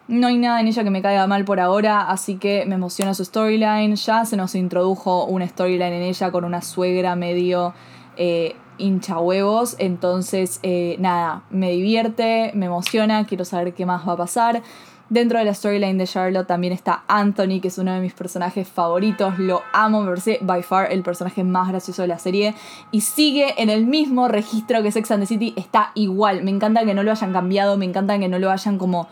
No 0.07 0.29
hay 0.29 0.39
nada 0.39 0.61
en 0.61 0.69
ella 0.69 0.85
que 0.85 0.91
me 0.91 1.03
caiga 1.03 1.27
mal 1.27 1.45
por 1.45 1.61
ahora, 1.61 2.09
así 2.09 2.37
que 2.37 2.65
me 2.65 2.77
emociona 2.77 3.13
su 3.13 3.25
storyline. 3.25 3.97
Ya 3.97 4.25
se 4.25 4.37
nos 4.37 4.55
introdujo 4.55 5.25
una 5.27 5.47
storyline 5.47 5.93
en 5.93 6.03
ella 6.03 6.31
con 6.31 6.45
una 6.45 6.63
suegra 6.63 7.17
medio 7.17 7.75
eh, 8.17 8.55
hincha 8.79 9.19
huevos. 9.19 9.77
Entonces, 9.79 10.61
eh, 10.63 10.97
nada, 11.01 11.43
me 11.51 11.73
divierte, 11.73 12.53
me 12.55 12.67
emociona, 12.67 13.27
quiero 13.27 13.45
saber 13.45 13.75
qué 13.75 13.85
más 13.85 14.09
va 14.09 14.13
a 14.13 14.17
pasar. 14.17 14.63
Dentro 15.11 15.39
de 15.39 15.47
la 15.47 15.55
storyline 15.55 15.97
de 15.97 16.07
Charlotte 16.07 16.47
también 16.47 16.75
está 16.75 17.03
Anthony, 17.09 17.61
que 17.63 17.69
es 17.69 17.79
uno 17.79 17.95
de 17.95 18.01
mis 18.01 18.13
personajes 18.13 18.69
favoritos. 18.69 19.39
Lo 19.39 19.63
amo, 19.73 20.03
me 20.03 20.09
parece 20.09 20.39
by 20.43 20.63
far 20.63 20.93
el 20.93 21.03
personaje 21.03 21.45
más 21.45 21.69
gracioso 21.69 22.03
de 22.03 22.09
la 22.09 22.19
serie. 22.19 22.55
Y 22.93 23.01
sigue 23.01 23.55
en 23.57 23.71
el 23.71 23.87
mismo 23.87 24.29
registro 24.29 24.83
que 24.83 24.93
Sex 24.93 25.11
and 25.11 25.23
the 25.23 25.27
City. 25.27 25.55
Está 25.57 25.93
igual. 25.95 26.43
Me 26.45 26.51
encanta 26.51 26.85
que 26.85 26.93
no 26.93 27.03
lo 27.03 27.11
hayan 27.11 27.33
cambiado, 27.33 27.79
me 27.79 27.87
encanta 27.87 28.19
que 28.19 28.29
no 28.29 28.39
lo 28.39 28.51
hayan 28.51 28.77
como 28.77 29.09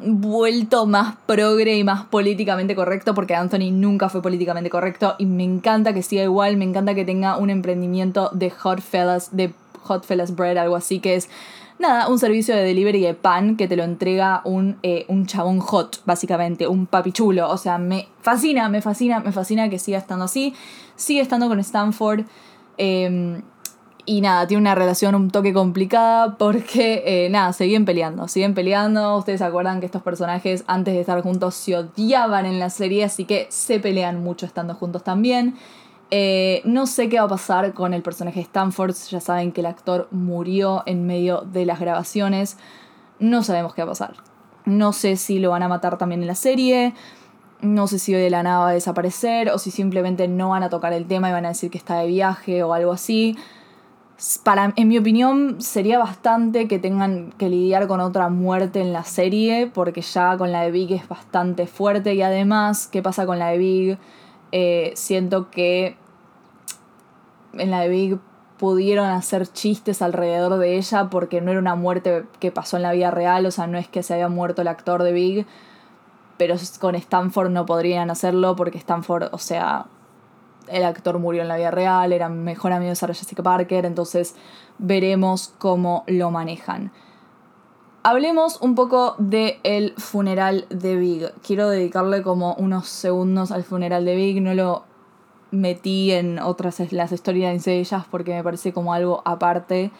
vuelto 0.00 0.86
más 0.86 1.16
progre 1.24 1.76
y 1.76 1.84
más 1.84 2.04
políticamente 2.04 2.74
correcto, 2.74 3.14
porque 3.14 3.34
Anthony 3.34 3.70
nunca 3.72 4.08
fue 4.08 4.20
políticamente 4.22 4.68
correcto 4.68 5.14
y 5.18 5.26
me 5.26 5.44
encanta 5.44 5.94
que 5.94 6.02
siga 6.02 6.24
igual, 6.24 6.56
me 6.56 6.64
encanta 6.64 6.94
que 6.94 7.04
tenga 7.04 7.38
un 7.38 7.48
emprendimiento 7.48 8.28
de 8.32 8.50
Hot 8.50 8.80
Fellas, 8.80 9.34
de 9.34 9.54
Hot 9.82 10.04
Fellas 10.04 10.34
Bread, 10.34 10.58
algo 10.58 10.76
así, 10.76 10.98
que 10.98 11.14
es 11.14 11.30
nada, 11.78 12.08
un 12.08 12.18
servicio 12.18 12.54
de 12.54 12.62
delivery 12.62 13.00
de 13.00 13.14
pan 13.14 13.56
que 13.56 13.68
te 13.68 13.76
lo 13.76 13.84
entrega 13.84 14.42
un, 14.44 14.78
eh, 14.82 15.04
un 15.08 15.26
chabón 15.26 15.60
hot, 15.60 16.02
básicamente, 16.04 16.66
un 16.68 16.86
papichulo. 16.86 17.50
O 17.50 17.56
sea, 17.56 17.78
me 17.78 18.08
fascina, 18.20 18.68
me 18.68 18.80
fascina, 18.82 19.20
me 19.20 19.32
fascina 19.32 19.68
que 19.68 19.78
siga 19.78 19.98
estando 19.98 20.24
así. 20.24 20.54
Sigue 20.96 21.20
estando 21.20 21.48
con 21.48 21.58
Stanford. 21.60 22.24
Eh, 22.78 23.40
y 24.06 24.20
nada, 24.20 24.46
tiene 24.46 24.60
una 24.60 24.74
relación 24.74 25.14
un 25.14 25.30
toque 25.30 25.54
complicada 25.54 26.36
porque, 26.36 27.02
eh, 27.06 27.30
nada, 27.30 27.52
siguen 27.54 27.86
peleando, 27.86 28.28
siguen 28.28 28.52
peleando. 28.54 29.16
Ustedes 29.16 29.38
se 29.38 29.46
acuerdan 29.46 29.80
que 29.80 29.86
estos 29.86 30.02
personajes 30.02 30.64
antes 30.66 30.92
de 30.94 31.00
estar 31.00 31.20
juntos 31.22 31.54
se 31.54 31.76
odiaban 31.76 32.44
en 32.44 32.58
la 32.58 32.68
serie, 32.68 33.04
así 33.04 33.24
que 33.24 33.46
se 33.48 33.80
pelean 33.80 34.22
mucho 34.22 34.44
estando 34.44 34.74
juntos 34.74 35.04
también. 35.04 35.54
Eh, 36.16 36.62
no 36.64 36.86
sé 36.86 37.08
qué 37.08 37.18
va 37.18 37.24
a 37.24 37.28
pasar 37.28 37.74
con 37.74 37.92
el 37.92 38.00
personaje 38.00 38.40
Stanford, 38.40 38.94
ya 39.10 39.18
saben 39.18 39.50
que 39.50 39.62
el 39.62 39.66
actor 39.66 40.06
murió 40.12 40.84
en 40.86 41.08
medio 41.08 41.40
de 41.40 41.66
las 41.66 41.80
grabaciones. 41.80 42.56
No 43.18 43.42
sabemos 43.42 43.74
qué 43.74 43.82
va 43.82 43.86
a 43.86 43.90
pasar. 43.90 44.14
No 44.64 44.92
sé 44.92 45.16
si 45.16 45.40
lo 45.40 45.50
van 45.50 45.64
a 45.64 45.68
matar 45.68 45.98
también 45.98 46.20
en 46.20 46.28
la 46.28 46.36
serie. 46.36 46.94
No 47.62 47.88
sé 47.88 47.98
si 47.98 48.12
de 48.12 48.30
la 48.30 48.44
nada 48.44 48.60
va 48.60 48.68
a 48.68 48.72
desaparecer 48.72 49.50
o 49.50 49.58
si 49.58 49.72
simplemente 49.72 50.28
no 50.28 50.50
van 50.50 50.62
a 50.62 50.68
tocar 50.68 50.92
el 50.92 51.06
tema 51.06 51.30
y 51.30 51.32
van 51.32 51.46
a 51.46 51.48
decir 51.48 51.68
que 51.68 51.78
está 51.78 51.96
de 51.96 52.06
viaje 52.06 52.62
o 52.62 52.74
algo 52.74 52.92
así 52.92 53.36
para, 54.44 54.72
en 54.76 54.86
mi 54.86 54.96
opinión, 54.96 55.60
sería 55.60 55.98
bastante 55.98 56.68
que 56.68 56.78
tengan 56.78 57.32
que 57.32 57.48
lidiar 57.48 57.88
con 57.88 57.98
otra 57.98 58.28
muerte 58.28 58.80
en 58.80 58.92
la 58.92 59.02
serie, 59.02 59.66
porque 59.66 60.02
ya 60.02 60.36
con 60.36 60.52
la 60.52 60.62
de 60.62 60.70
Big 60.70 60.92
es 60.92 61.08
bastante 61.08 61.66
fuerte 61.66 62.14
y 62.14 62.22
además, 62.22 62.86
¿qué 62.86 63.02
pasa 63.02 63.26
con 63.26 63.40
la 63.40 63.48
de 63.48 63.58
Big? 63.58 63.98
Eh, 64.52 64.92
siento 64.94 65.50
que 65.50 65.96
en 67.58 67.70
la 67.70 67.80
de 67.80 67.88
Big 67.88 68.18
pudieron 68.58 69.06
hacer 69.06 69.46
chistes 69.46 70.00
alrededor 70.02 70.58
de 70.58 70.76
ella 70.76 71.10
porque 71.10 71.40
no 71.40 71.50
era 71.50 71.60
una 71.60 71.74
muerte 71.74 72.24
que 72.40 72.52
pasó 72.52 72.76
en 72.76 72.82
la 72.82 72.92
vida 72.92 73.10
real, 73.10 73.44
o 73.46 73.50
sea, 73.50 73.66
no 73.66 73.78
es 73.78 73.88
que 73.88 74.02
se 74.02 74.14
había 74.14 74.28
muerto 74.28 74.62
el 74.62 74.68
actor 74.68 75.02
de 75.02 75.12
Big, 75.12 75.46
pero 76.36 76.54
con 76.80 76.94
Stanford 76.94 77.50
no 77.50 77.66
podrían 77.66 78.10
hacerlo 78.10 78.56
porque 78.56 78.78
Stanford, 78.78 79.28
o 79.32 79.38
sea, 79.38 79.86
el 80.68 80.84
actor 80.84 81.18
murió 81.18 81.42
en 81.42 81.48
la 81.48 81.56
vida 81.56 81.70
real, 81.70 82.12
era 82.12 82.28
mejor 82.28 82.72
amigo 82.72 82.90
de 82.90 82.96
Sarah 82.96 83.14
Jessica 83.14 83.42
Parker, 83.42 83.84
entonces 83.84 84.34
veremos 84.78 85.52
cómo 85.58 86.04
lo 86.06 86.30
manejan. 86.30 86.92
Hablemos 88.02 88.60
un 88.60 88.74
poco 88.74 89.14
del 89.18 89.54
el 89.62 89.94
funeral 89.96 90.66
de 90.68 90.96
Big. 90.96 91.32
Quiero 91.42 91.70
dedicarle 91.70 92.22
como 92.22 92.54
unos 92.54 92.86
segundos 92.86 93.50
al 93.50 93.64
funeral 93.64 94.04
de 94.04 94.14
Big, 94.14 94.42
no 94.42 94.52
lo 94.52 94.84
metí 95.54 96.10
en 96.10 96.38
otras 96.38 96.92
las 96.92 97.12
historias 97.12 97.64
de 97.64 97.78
ellas 97.80 98.04
porque 98.10 98.34
me 98.34 98.42
parece 98.42 98.72
como 98.72 98.92
algo 98.92 99.22
aparte. 99.24 99.90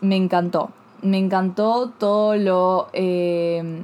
Me 0.00 0.16
encantó. 0.16 0.70
Me 1.02 1.18
encantó 1.18 1.90
todo 1.90 2.36
lo... 2.36 2.88
Eh, 2.92 3.82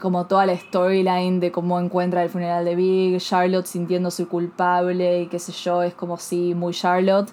como 0.00 0.26
toda 0.26 0.46
la 0.46 0.56
storyline 0.56 1.40
de 1.40 1.52
cómo 1.52 1.78
encuentra 1.78 2.22
el 2.22 2.30
funeral 2.30 2.64
de 2.64 2.74
Big, 2.74 3.18
Charlotte 3.18 3.66
sintiéndose 3.66 4.24
culpable 4.24 5.20
y 5.20 5.26
qué 5.26 5.38
sé 5.38 5.52
yo, 5.52 5.82
es 5.82 5.92
como 5.94 6.16
si 6.16 6.54
muy 6.54 6.72
Charlotte. 6.72 7.30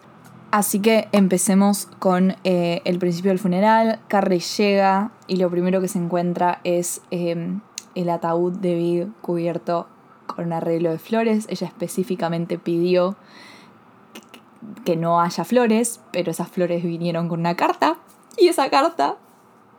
Así 0.51 0.79
que 0.79 1.07
empecemos 1.13 1.87
con 1.99 2.35
eh, 2.43 2.81
el 2.83 2.99
principio 2.99 3.31
del 3.31 3.39
funeral. 3.39 3.99
Carrie 4.09 4.39
llega 4.39 5.11
y 5.27 5.37
lo 5.37 5.49
primero 5.49 5.81
que 5.81 5.87
se 5.87 5.97
encuentra 5.97 6.59
es 6.63 7.01
em, 7.09 7.61
el 7.95 8.09
ataúd 8.09 8.53
de 8.53 8.75
Big 8.75 9.07
cubierto 9.21 9.87
con 10.27 10.53
arreglo 10.53 10.91
de 10.91 10.99
flores. 10.99 11.47
Ella 11.49 11.67
específicamente 11.67 12.59
pidió 12.59 13.15
que 14.85 14.95
no 14.95 15.21
haya 15.21 15.43
flores, 15.43 16.01
pero 16.11 16.31
esas 16.31 16.49
flores 16.49 16.83
vinieron 16.83 17.29
con 17.29 17.39
una 17.39 17.55
carta. 17.55 17.97
Y 18.37 18.47
esa 18.47 18.69
carta. 18.69 19.17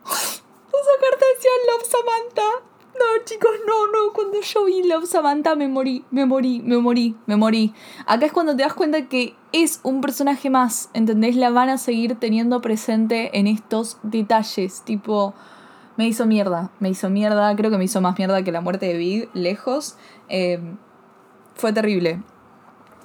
Esa 0.05 0.95
carta 1.01 1.25
decía 1.35 1.51
Love 1.67 1.87
Samantha. 1.87 2.65
No, 2.93 3.23
chicos, 3.23 3.51
no, 3.65 3.87
no. 3.87 4.13
Cuando 4.13 4.41
yo 4.41 4.65
vi 4.65 4.83
Love 4.83 5.05
Samantha 5.05 5.55
me 5.55 5.67
morí, 5.67 6.03
me 6.11 6.25
morí, 6.25 6.61
me 6.61 6.77
morí, 6.77 7.15
me 7.27 7.37
morí. 7.37 7.73
Acá 8.05 8.25
es 8.25 8.33
cuando 8.33 8.55
te 8.55 8.63
das 8.63 8.73
cuenta 8.73 9.07
que 9.07 9.35
es 9.51 9.79
un 9.83 10.01
personaje 10.01 10.49
más, 10.49 10.89
¿entendés? 10.93 11.35
La 11.35 11.49
van 11.49 11.69
a 11.69 11.77
seguir 11.77 12.15
teniendo 12.19 12.61
presente 12.61 13.37
en 13.39 13.47
estos 13.47 13.97
detalles. 14.03 14.81
Tipo, 14.81 15.33
me 15.99 16.07
hizo 16.07 16.25
mierda, 16.25 16.71
me 16.79 16.87
hizo 16.87 17.09
mierda. 17.09 17.53
Creo 17.57 17.69
que 17.71 17.77
me 17.77 17.83
hizo 17.83 17.99
más 17.99 18.17
mierda 18.17 18.41
que 18.41 18.53
la 18.53 18.61
muerte 18.61 18.85
de 18.85 18.95
Big, 18.95 19.29
lejos. 19.33 19.97
Eh, 20.29 20.57
fue 21.55 21.73
terrible. 21.73 22.23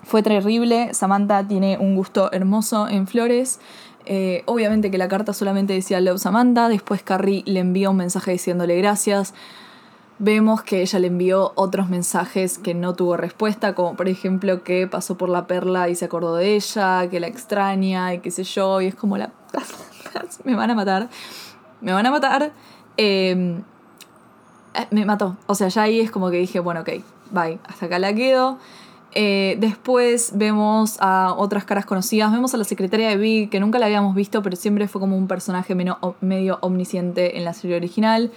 Fue 0.05 0.23
terrible. 0.23 0.95
Samantha 0.95 1.45
tiene 1.45 1.77
un 1.77 1.97
gusto 1.97 2.31
hermoso 2.31 2.87
en 2.87 3.09
flores. 3.09 3.59
Eh, 4.07 4.45
obviamente 4.47 4.93
que 4.93 4.99
la 4.99 5.09
carta 5.09 5.33
solamente 5.33 5.73
decía 5.73 6.01
Love 6.01 6.21
Samantha. 6.21 6.69
Después 6.69 7.03
Carrie 7.03 7.43
le 7.47 7.59
envió 7.59 7.91
un 7.91 7.97
mensaje 7.97 8.31
diciéndole 8.31 8.77
gracias. 8.79 9.35
Vemos 10.21 10.63
que 10.63 10.81
ella 10.81 11.01
le 11.01 11.09
envió 11.09 11.51
otros 11.57 11.89
mensajes 11.89 12.59
que 12.59 12.75
no 12.75 12.95
tuvo 12.95 13.17
respuesta, 13.17 13.75
como 13.75 13.97
por 13.97 14.09
ejemplo 14.09 14.63
que 14.63 14.87
pasó 14.87 15.19
por 15.19 15.31
la 15.31 15.49
perla 15.49 15.89
y 15.89 15.97
se 15.97 16.05
acordó 16.05 16.37
de 16.37 16.55
ella, 16.55 17.09
que 17.11 17.19
la 17.19 17.27
extraña 17.27 18.15
y 18.15 18.21
qué 18.21 18.31
sé 18.31 18.45
yo, 18.45 18.81
y 18.81 18.87
es 18.87 18.95
como 18.95 19.19
la... 19.19 19.33
me 20.45 20.55
van 20.55 20.71
a 20.71 20.77
matar, 20.77 21.09
me 21.81 21.93
van 21.93 22.07
a 22.07 22.13
matar. 22.13 22.53
Em, 22.97 23.63
eh, 24.75 24.87
me 24.91 25.05
mató, 25.05 25.37
o 25.47 25.55
sea, 25.55 25.69
ya 25.69 25.83
ahí 25.83 26.01
es 26.01 26.11
como 26.11 26.31
que 26.31 26.39
dije, 26.39 26.61
bueno, 26.61 26.81
ok, 26.81 26.91
bye, 27.31 27.59
hasta 27.67 27.87
acá 27.87 27.99
la 27.99 28.15
quedo. 28.15 28.59
Eh, 29.17 29.57
después 29.61 30.33
vemos 30.35 30.97
a 31.01 31.35
otras 31.37 31.65
caras 31.65 31.87
conocidas. 31.87 32.33
Vemos 32.33 32.53
a 32.55 32.57
la 32.57 32.65
secretaria 32.65 33.09
de 33.09 33.17
Big, 33.17 33.49
que 33.49 33.61
nunca 33.61 33.79
la 33.79 33.87
habíamos 33.87 34.15
visto, 34.15 34.43
pero 34.43 34.57
siempre 34.57 34.89
fue 34.89 35.01
como 35.01 35.17
un 35.17 35.29
personaje 35.29 35.75
medio 35.75 36.59
omnisciente 36.61 37.39
en 37.39 37.45
la 37.45 37.55
serie 37.55 37.77
original. 37.77 38.33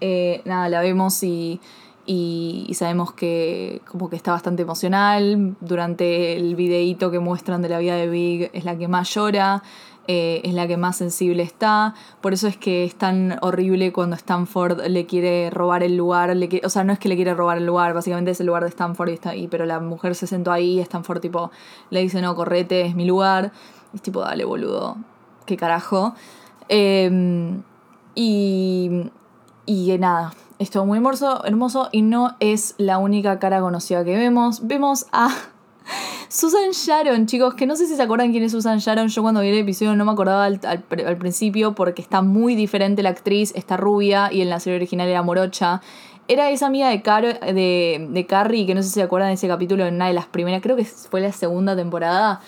Eh, 0.00 0.40
nada, 0.46 0.68
la 0.70 0.80
vemos 0.80 1.22
y, 1.22 1.60
y, 2.06 2.72
sabemos 2.74 3.12
que 3.12 3.82
como 3.86 4.08
que 4.08 4.16
está 4.16 4.32
bastante 4.32 4.62
emocional. 4.62 5.54
Durante 5.60 6.34
el 6.36 6.56
videíto 6.56 7.10
que 7.10 7.18
muestran 7.18 7.60
de 7.60 7.68
la 7.68 7.78
vida 7.78 7.96
de 7.96 8.08
Big 8.08 8.50
es 8.54 8.64
la 8.64 8.76
que 8.76 8.88
más 8.88 9.14
llora. 9.14 9.62
Eh, 10.08 10.40
es 10.44 10.54
la 10.54 10.66
que 10.66 10.76
más 10.76 10.96
sensible 10.96 11.42
está. 11.42 11.94
Por 12.20 12.32
eso 12.32 12.48
es 12.48 12.56
que 12.56 12.84
es 12.84 12.96
tan 12.96 13.38
horrible 13.40 13.92
cuando 13.92 14.16
Stanford 14.16 14.86
le 14.88 15.06
quiere 15.06 15.48
robar 15.50 15.82
el 15.82 15.96
lugar. 15.96 16.34
Le 16.34 16.60
o 16.64 16.68
sea, 16.68 16.82
no 16.82 16.92
es 16.92 16.98
que 16.98 17.08
le 17.08 17.16
quiere 17.16 17.34
robar 17.34 17.58
el 17.58 17.66
lugar, 17.66 17.94
básicamente 17.94 18.32
es 18.32 18.40
el 18.40 18.46
lugar 18.46 18.64
de 18.64 18.70
Stanford 18.70 19.10
y 19.10 19.12
está 19.12 19.30
ahí. 19.30 19.48
Pero 19.48 19.64
la 19.64 19.78
mujer 19.78 20.14
se 20.14 20.26
sentó 20.26 20.50
ahí 20.50 20.78
y 20.78 20.80
Stanford 20.80 21.20
tipo 21.20 21.50
le 21.90 22.00
dice, 22.00 22.20
no, 22.20 22.34
correte, 22.34 22.82
es 22.82 22.94
mi 22.96 23.06
lugar. 23.06 23.52
Y 23.92 23.96
es 23.96 24.02
tipo, 24.02 24.20
dale, 24.20 24.44
boludo, 24.44 24.96
qué 25.46 25.56
carajo. 25.56 26.14
Em, 26.68 27.62
y, 28.14 29.10
y 29.66 29.98
nada, 29.98 30.32
esto 30.58 30.84
muy 30.84 30.98
hermoso, 30.98 31.44
hermoso 31.44 31.88
y 31.92 32.02
no 32.02 32.36
es 32.40 32.74
la 32.78 32.98
única 32.98 33.38
cara 33.38 33.60
conocida 33.60 34.04
que 34.04 34.16
vemos. 34.16 34.66
Vemos 34.66 35.06
a 35.12 35.30
Susan 36.28 36.70
Sharon, 36.72 37.26
chicos, 37.26 37.54
que 37.54 37.66
no 37.66 37.76
sé 37.76 37.86
si 37.86 37.94
se 37.94 38.02
acuerdan 38.02 38.32
quién 38.32 38.42
es 38.42 38.52
Susan 38.52 38.78
Sharon. 38.78 39.08
Yo 39.08 39.22
cuando 39.22 39.40
vi 39.40 39.48
el 39.48 39.58
episodio 39.58 39.94
no 39.96 40.04
me 40.04 40.12
acordaba 40.12 40.44
al, 40.44 41.16
principio 41.18 41.74
porque 41.74 42.02
está 42.02 42.22
muy 42.22 42.54
diferente 42.54 43.02
la 43.02 43.10
actriz, 43.10 43.52
está 43.54 43.76
rubia 43.76 44.32
y 44.32 44.40
en 44.40 44.50
la 44.50 44.60
serie 44.60 44.76
original 44.76 45.08
era 45.08 45.22
morocha. 45.22 45.80
Era 46.28 46.50
esa 46.50 46.66
amiga 46.66 46.88
de, 46.88 47.02
de, 47.52 48.08
de 48.10 48.26
Carrie, 48.26 48.64
que 48.64 48.74
no 48.74 48.82
sé 48.82 48.88
si 48.88 48.94
se 48.94 49.02
acuerdan 49.02 49.28
de 49.30 49.34
ese 49.34 49.48
capítulo 49.48 49.84
en 49.84 49.96
una 49.96 50.06
de 50.06 50.14
las 50.14 50.26
primeras, 50.26 50.62
creo 50.62 50.76
que 50.76 50.84
fue 50.84 51.20
la 51.20 51.32
segunda 51.32 51.76
temporada, 51.76 52.40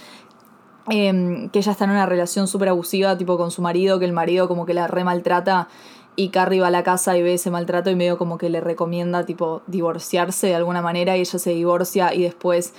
em, 0.89 1.51
que 1.51 1.59
ella 1.59 1.73
está 1.73 1.85
en 1.85 1.91
una 1.91 2.07
relación 2.07 2.47
súper 2.47 2.69
abusiva, 2.69 3.19
tipo 3.19 3.37
con 3.37 3.51
su 3.51 3.63
marido, 3.63 3.99
que 3.99 4.05
el 4.05 4.13
marido 4.13 4.49
como 4.49 4.65
que 4.65 4.75
la 4.75 4.87
re 4.87 5.05
maltrata 5.05 5.69
y 6.17 6.29
Carrie 6.29 6.61
va 6.61 6.69
a 6.69 6.71
la 6.71 6.83
casa 6.83 7.17
y 7.17 7.23
ve 7.23 7.35
ese 7.35 7.51
maltrato 7.51 7.91
y 7.91 7.97
medio 7.97 8.17
como 8.19 8.39
que 8.39 8.49
le 8.49 8.61
recomienda 8.61 9.25
tipo 9.27 9.63
divorciarse 9.67 10.47
de 10.47 10.55
alguna 10.55 10.81
manera 10.81 11.17
y 11.17 11.21
ella 11.21 11.39
se 11.39 11.51
divorcia 11.51 12.15
y 12.15 12.23
después 12.23 12.75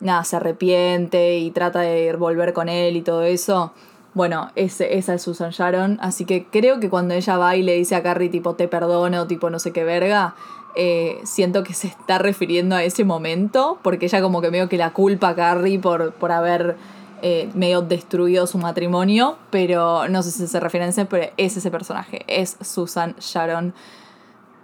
nada, 0.00 0.24
se 0.24 0.36
arrepiente 0.36 1.38
y 1.38 1.50
trata 1.50 1.80
de 1.80 2.12
volver 2.14 2.52
con 2.52 2.68
él 2.68 2.96
y 2.96 3.02
todo 3.02 3.22
eso. 3.22 3.72
Bueno, 4.12 4.50
ese, 4.56 4.98
esa 4.98 5.14
es 5.14 5.22
Susan 5.22 5.50
Sharon. 5.50 5.98
Así 6.00 6.24
que 6.24 6.46
creo 6.46 6.80
que 6.80 6.90
cuando 6.90 7.14
ella 7.14 7.36
va 7.36 7.56
y 7.56 7.62
le 7.62 7.74
dice 7.74 7.94
a 7.94 8.02
Carrie, 8.02 8.28
tipo, 8.28 8.54
te 8.54 8.66
perdono, 8.66 9.26
tipo, 9.26 9.50
no 9.50 9.58
sé 9.58 9.72
qué 9.72 9.84
verga, 9.84 10.34
eh, 10.74 11.20
siento 11.24 11.62
que 11.62 11.74
se 11.74 11.88
está 11.88 12.18
refiriendo 12.18 12.76
a 12.76 12.82
ese 12.82 13.04
momento, 13.04 13.78
porque 13.82 14.06
ella 14.06 14.20
como 14.20 14.40
que 14.40 14.50
medio 14.50 14.68
que 14.68 14.78
la 14.78 14.92
culpa 14.92 15.30
a 15.30 15.34
Carrie 15.34 15.78
por, 15.78 16.12
por 16.12 16.32
haber 16.32 16.76
eh, 17.22 17.50
medio 17.54 17.82
destruido 17.82 18.46
su 18.46 18.58
matrimonio, 18.58 19.36
pero 19.50 20.08
no 20.08 20.22
sé 20.22 20.30
si 20.30 20.46
se 20.46 20.60
refiere 20.60 20.86
a 20.86 20.88
ese, 20.88 21.04
pero 21.04 21.30
es 21.36 21.56
ese 21.56 21.70
personaje, 21.70 22.24
es 22.26 22.56
Susan 22.62 23.14
Sharon 23.18 23.74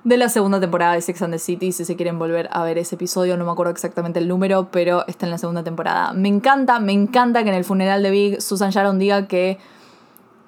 de 0.07 0.17
la 0.17 0.29
segunda 0.29 0.61
temporada 0.61 0.93
de 0.93 1.01
Sex 1.01 1.21
and 1.23 1.35
the 1.35 1.39
City. 1.41 1.73
Si 1.73 1.85
se 1.85 1.97
quieren 1.97 2.17
volver 2.17 2.49
a 2.53 2.63
ver 2.63 2.79
ese 2.79 2.95
episodio, 2.95 3.37
no 3.37 3.45
me 3.45 3.51
acuerdo 3.51 3.73
exactamente 3.73 4.21
el 4.21 4.29
número, 4.29 4.69
pero 4.71 5.05
está 5.09 5.27
en 5.27 5.33
la 5.33 5.39
segunda 5.39 5.65
temporada. 5.65 6.13
Me 6.13 6.29
encanta, 6.29 6.79
me 6.79 6.93
encanta 6.93 7.43
que 7.43 7.49
en 7.49 7.57
el 7.57 7.65
funeral 7.65 8.05
de 8.05 8.11
Big 8.13 8.41
Susan 8.41 8.71
Sharon 8.71 9.01
diga 9.01 9.27
que. 9.27 9.59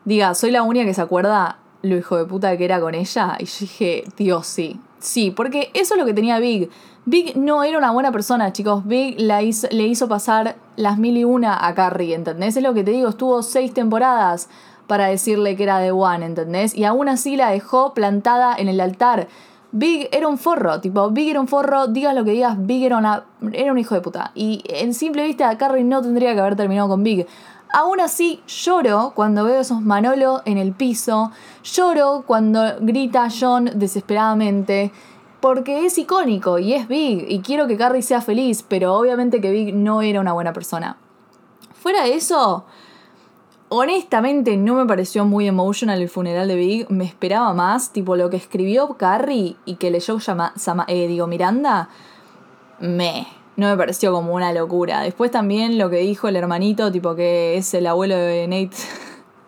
Diga, 0.05 0.35
soy 0.35 0.53
la 0.53 0.63
única 0.63 0.87
que 0.87 0.95
se 0.95 1.01
acuerda 1.01 1.59
lo 1.83 1.97
hijo 1.97 2.17
de 2.17 2.25
puta 2.25 2.57
que 2.57 2.65
era 2.65 2.81
con 2.81 2.95
ella. 2.95 3.37
Y 3.41 3.47
yo 3.47 3.57
dije, 3.61 4.05
Dios, 4.17 4.47
sí. 4.47 4.81
Sí, 5.01 5.33
porque 5.33 5.73
eso 5.75 5.95
es 5.95 6.01
lo 6.01 6.07
que 6.07 6.15
tenía 6.15 6.39
Big. 6.39 6.71
Big 7.05 7.37
no 7.37 7.65
era 7.65 7.79
una 7.79 7.91
buena 7.91 8.13
persona, 8.13 8.53
chicos. 8.53 8.87
Big 8.87 9.19
la 9.19 9.41
le 9.41 9.87
hizo 9.89 10.07
pasar 10.07 10.55
las 10.77 10.99
mil 10.99 11.17
y 11.17 11.25
una 11.25 11.67
a 11.67 11.75
Carrie, 11.75 12.15
¿entendés? 12.15 12.57
Es 12.57 12.63
lo 12.63 12.75
que 12.75 12.85
te 12.85 12.93
digo, 12.93 13.09
estuvo 13.09 13.43
seis 13.43 13.75
temporadas 13.75 14.49
para 14.87 15.07
decirle 15.07 15.57
que 15.57 15.65
era 15.65 15.79
de 15.79 15.93
One, 15.93 16.25
¿entendés? 16.25 16.77
Y 16.77 16.85
aún 16.85 17.09
así 17.09 17.37
la 17.37 17.51
dejó 17.51 17.93
plantada 17.93 18.55
en 18.57 18.69
el 18.69 18.81
altar. 18.81 19.29
Big 19.71 20.09
era 20.13 20.29
un 20.29 20.39
forro, 20.39 20.81
tipo, 20.81 21.11
Big 21.11 21.29
era 21.29 21.41
un 21.41 21.49
forro, 21.49 21.89
digas 21.89 22.15
lo 22.15 22.25
que 22.25 22.31
digas, 22.31 22.57
Big 22.59 22.85
era, 22.85 22.97
una, 22.97 23.25
era 23.53 23.71
un 23.71 23.79
hijo 23.79 23.95
de 23.95 24.01
puta. 24.01 24.33
Y 24.35 24.63
en 24.67 24.95
simple 24.95 25.25
vista, 25.25 25.57
Carrie 25.59 25.85
no 25.85 26.01
tendría 26.01 26.33
que 26.35 26.41
haber 26.41 26.57
terminado 26.57 26.89
con 26.89 27.03
Big. 27.03 27.27
Aún 27.71 28.01
así, 28.01 28.43
lloro 28.47 29.13
cuando 29.15 29.45
veo 29.45 29.61
esos 29.61 29.83
Manolo 29.83 30.41
en 30.47 30.57
el 30.57 30.73
piso, 30.73 31.33
lloro 31.63 32.25
cuando 32.27 32.63
grita 32.81 33.29
John 33.29 33.71
desesperadamente, 33.75 34.91
porque 35.41 35.85
es 35.85 35.99
icónico 35.99 36.59
y 36.59 36.73
es 36.73 36.89
Big, 36.89 37.27
y 37.29 37.41
quiero 37.41 37.67
que 37.67 37.77
Carrie 37.77 38.03
sea 38.03 38.23
feliz, 38.23 38.65
pero 38.67 38.95
obviamente 38.95 39.43
que 39.43 39.51
Big 39.51 39.75
no 39.75 40.01
era 40.01 40.21
una 40.21 40.33
buena 40.33 40.55
persona. 40.55 40.97
Fuera 41.75 42.05
de 42.05 42.15
eso, 42.15 42.65
honestamente 43.69 44.57
no 44.57 44.75
me 44.75 44.87
pareció 44.87 45.25
muy 45.25 45.47
emotional 45.47 46.01
el 46.01 46.09
funeral 46.09 46.49
de 46.49 46.57
Big. 46.57 46.91
Me 46.91 47.05
esperaba 47.05 47.53
más. 47.55 47.93
Tipo, 47.93 48.17
lo 48.17 48.31
que 48.31 48.37
escribió 48.37 48.95
Carrie 48.95 49.57
y 49.65 49.75
que 49.77 49.91
leyó 49.91 50.19
llama, 50.19 50.55
eh, 50.89 51.07
digo, 51.09 51.27
Miranda. 51.27 51.89
Me. 52.81 53.27
No 53.57 53.69
me 53.69 53.77
pareció 53.77 54.13
como 54.13 54.35
una 54.35 54.53
locura. 54.53 55.01
Después 55.01 55.31
también 55.31 55.79
lo 55.79 55.91
que 55.91 55.97
dijo 55.99 56.29
el 56.29 56.37
hermanito, 56.37 56.93
tipo 56.93 57.15
que 57.15 57.57
es 57.57 57.75
el 57.75 57.87
abuelo 57.87 58.17
de 58.17 58.47
Nate. 58.47 58.77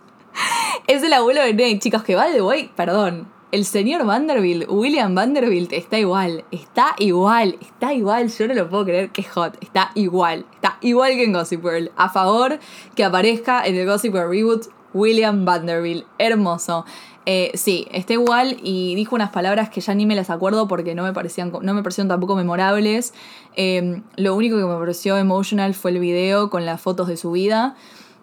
es 0.87 1.03
el 1.03 1.13
abuelo 1.13 1.43
de 1.43 1.53
Nate, 1.53 1.79
chicos, 1.79 2.03
que 2.03 2.17
va 2.17 2.29
de 2.29 2.43
way, 2.43 2.71
perdón 2.75 3.40
el 3.53 3.65
señor 3.65 4.05
Vanderbilt, 4.07 4.67
William 4.69 5.15
Vanderbilt, 5.15 5.73
está 5.73 5.99
igual, 5.99 6.45
está 6.51 6.95
igual, 6.99 7.59
está 7.61 7.93
igual, 7.93 8.29
yo 8.29 8.49
no 8.49 8.55
lo 8.55 8.69
puedo 8.69 8.85
creer 8.85 9.11
que 9.11 9.25
hot, 9.25 9.57
está 9.61 9.91
igual, 9.95 10.47
está 10.55 10.79
igual 10.81 11.13
que 11.13 11.25
en 11.25 11.33
Gossip 11.33 11.63
Girl. 11.63 11.91
A 11.97 12.09
favor 12.11 12.59
que 12.95 13.05
aparezca 13.05 13.67
en 13.67 13.77
el 13.77 13.87
Gossip 13.87 14.13
Girl 14.13 14.31
Reboot 14.31 14.67
William 14.95 15.45
Vanderbilt, 15.45 16.07
hermoso. 16.19 16.85
Eh, 17.27 17.51
sí, 17.55 17.87
está 17.93 18.13
igual 18.13 18.57
y 18.63 18.95
dijo 18.95 19.15
unas 19.15 19.31
palabras 19.31 19.69
que 19.69 19.81
ya 19.81 19.95
ni 19.95 20.07
me 20.07 20.17
las 20.17 20.31
acuerdo 20.31 20.67
porque 20.69 20.95
no 20.95 21.03
me 21.03 21.13
parecían, 21.13 21.53
no 21.63 21.75
me 21.75 21.83
parecieron 21.83 22.09
tampoco 22.09 22.35
memorables. 22.37 23.15
Em, 23.57 24.03
lo 24.17 24.35
único 24.35 24.57
que 24.57 24.65
me 24.65 24.77
pareció 24.77 25.17
emotional 25.17 25.75
fue 25.75 25.91
el 25.91 25.99
video 25.99 26.51
con 26.51 26.67
las 26.67 26.81
fotos 26.81 27.09
de 27.09 27.17
su 27.17 27.33
vida. 27.33 27.77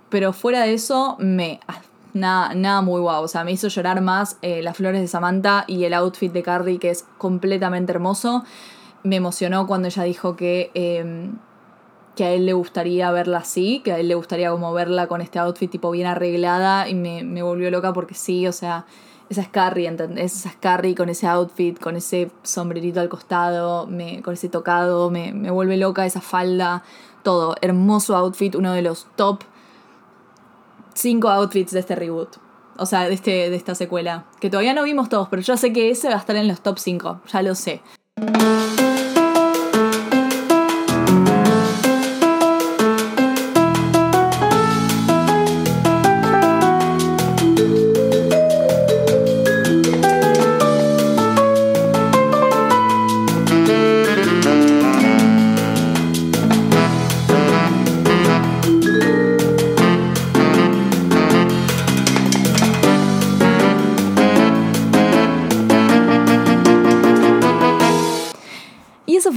Pero 0.09 0.31
fuera 0.31 0.61
de 0.61 0.73
eso, 0.73 1.17
me 1.19 1.59
nada, 2.17 2.53
nada 2.55 2.81
muy 2.81 3.01
guau. 3.01 3.23
O 3.23 3.27
sea, 3.27 3.43
me 3.43 3.51
hizo 3.51 3.67
llorar 3.67 4.01
más 4.01 4.37
eh, 4.41 4.61
las 4.61 4.77
flores 4.77 5.01
de 5.01 5.07
Samantha 5.07 5.65
y 5.67 5.83
el 5.83 5.93
outfit 5.93 6.31
de 6.31 6.43
Carrie, 6.43 6.79
que 6.79 6.89
es 6.89 7.05
completamente 7.17 7.91
hermoso. 7.91 8.43
Me 9.03 9.15
emocionó 9.15 9.67
cuando 9.67 9.87
ella 9.87 10.03
dijo 10.03 10.35
que, 10.35 10.71
em, 10.73 11.37
que 12.15 12.25
a 12.25 12.31
él 12.31 12.45
le 12.45 12.53
gustaría 12.53 13.11
verla 13.11 13.39
así, 13.39 13.81
que 13.83 13.91
a 13.93 13.99
él 13.99 14.07
le 14.07 14.15
gustaría 14.15 14.51
como 14.51 14.73
verla 14.73 15.07
con 15.07 15.21
este 15.21 15.39
outfit 15.39 15.69
tipo 15.69 15.91
bien 15.91 16.07
arreglada 16.07 16.89
y 16.89 16.95
me, 16.95 17.23
me 17.23 17.43
volvió 17.43 17.69
loca 17.71 17.93
porque 17.93 18.15
sí, 18.15 18.47
o 18.47 18.51
sea, 18.51 18.85
esa 19.29 19.41
es 19.41 19.49
Carrie, 19.49 19.87
¿entendés? 19.87 20.35
Esa 20.37 20.49
es 20.49 20.55
Carrie 20.55 20.95
con 20.95 21.09
ese 21.09 21.27
outfit, 21.27 21.79
con 21.79 21.95
ese 21.95 22.31
sombrerito 22.43 23.01
al 23.01 23.09
costado, 23.09 23.85
me, 23.87 24.21
con 24.21 24.33
ese 24.33 24.49
tocado, 24.49 25.09
me, 25.11 25.33
me 25.33 25.51
vuelve 25.51 25.77
loca 25.77 26.05
esa 26.05 26.21
falda, 26.21 26.83
todo. 27.23 27.55
Hermoso 27.61 28.15
outfit, 28.15 28.55
uno 28.55 28.71
de 28.73 28.81
los 28.81 29.07
top 29.15 29.43
cinco 30.97 31.29
outfits 31.29 31.71
de 31.71 31.79
este 31.79 31.95
reboot. 31.95 32.37
O 32.77 32.85
sea, 32.85 33.07
de, 33.07 33.13
este, 33.13 33.49
de 33.49 33.55
esta 33.55 33.75
secuela. 33.75 34.25
Que 34.39 34.49
todavía 34.49 34.73
no 34.73 34.83
vimos 34.83 35.09
todos, 35.09 35.29
pero 35.29 35.41
yo 35.41 35.57
sé 35.57 35.73
que 35.73 35.89
ese 35.89 36.09
va 36.09 36.15
a 36.15 36.19
estar 36.19 36.35
en 36.35 36.47
los 36.47 36.61
top 36.61 36.77
5. 36.77 37.21
Ya 37.31 37.41
lo 37.41 37.55
sé. 37.55 37.81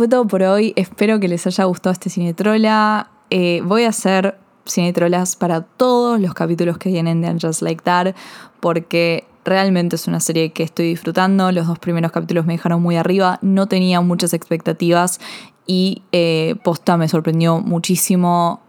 Fue 0.01 0.09
todo 0.09 0.26
por 0.26 0.42
hoy. 0.42 0.72
Espero 0.76 1.20
que 1.20 1.28
les 1.28 1.46
haya 1.46 1.64
gustado 1.64 1.92
este 1.92 2.09
Cinetrola. 2.09 3.11
Eh, 3.28 3.61
voy 3.62 3.84
a 3.84 3.90
hacer 3.90 4.38
Cinetrolas 4.66 5.36
para 5.36 5.61
todos 5.61 6.18
los 6.18 6.32
capítulos 6.32 6.78
que 6.78 6.88
vienen 6.88 7.20
de 7.20 7.28
And 7.28 7.38
Just 7.38 7.61
Like 7.61 7.82
That, 7.82 8.14
porque 8.61 9.24
realmente 9.44 9.96
es 9.96 10.07
una 10.07 10.20
serie 10.20 10.53
que 10.53 10.62
estoy 10.62 10.86
disfrutando. 10.86 11.53
Los 11.53 11.66
dos 11.66 11.78
primeros 11.78 12.12
capítulos 12.12 12.46
me 12.46 12.55
dejaron 12.55 12.80
muy 12.80 12.96
arriba, 12.96 13.38
no 13.42 13.66
tenía 13.66 14.01
muchas 14.01 14.32
expectativas 14.32 15.20
y 15.66 16.01
eh, 16.12 16.55
posta 16.64 16.96
me 16.96 17.07
sorprendió 17.07 17.61
muchísimo 17.61 18.62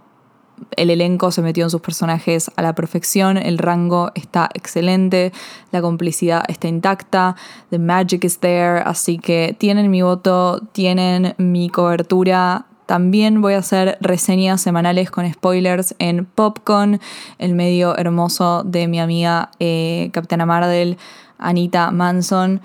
el 0.76 0.90
elenco 0.90 1.32
se 1.32 1.42
metió 1.42 1.64
en 1.64 1.70
sus 1.70 1.82
personajes 1.82 2.52
a 2.56 2.62
la 2.62 2.74
perfección, 2.74 3.38
el 3.38 3.58
rango 3.58 4.12
está 4.16 4.50
excelente, 4.54 5.32
la 5.72 5.82
complicidad 5.82 6.44
está 6.48 6.68
intacta, 6.68 7.36
the 7.70 7.80
magic 7.80 8.24
is 8.24 8.40
there, 8.40 8.80
así 8.80 9.18
que 9.18 9.56
tienen 9.58 9.92
mi 9.92 10.02
voto, 10.02 10.62
tienen 10.72 11.36
mi 11.38 11.70
cobertura. 11.70 12.66
También 12.86 13.42
voy 13.42 13.54
a 13.54 13.60
hacer 13.60 13.98
reseñas 14.02 14.62
semanales 14.62 15.12
con 15.12 15.32
spoilers 15.32 15.96
en 16.00 16.26
Popcorn, 16.26 17.00
el 17.38 17.56
medio 17.56 17.98
hermoso 17.98 18.64
de 18.64 18.88
mi 18.88 19.00
amiga 19.00 19.52
eh, 19.60 20.10
Capitana 20.12 20.46
Mardel, 20.46 20.98
Anita 21.38 21.92
Manson. 21.92 22.62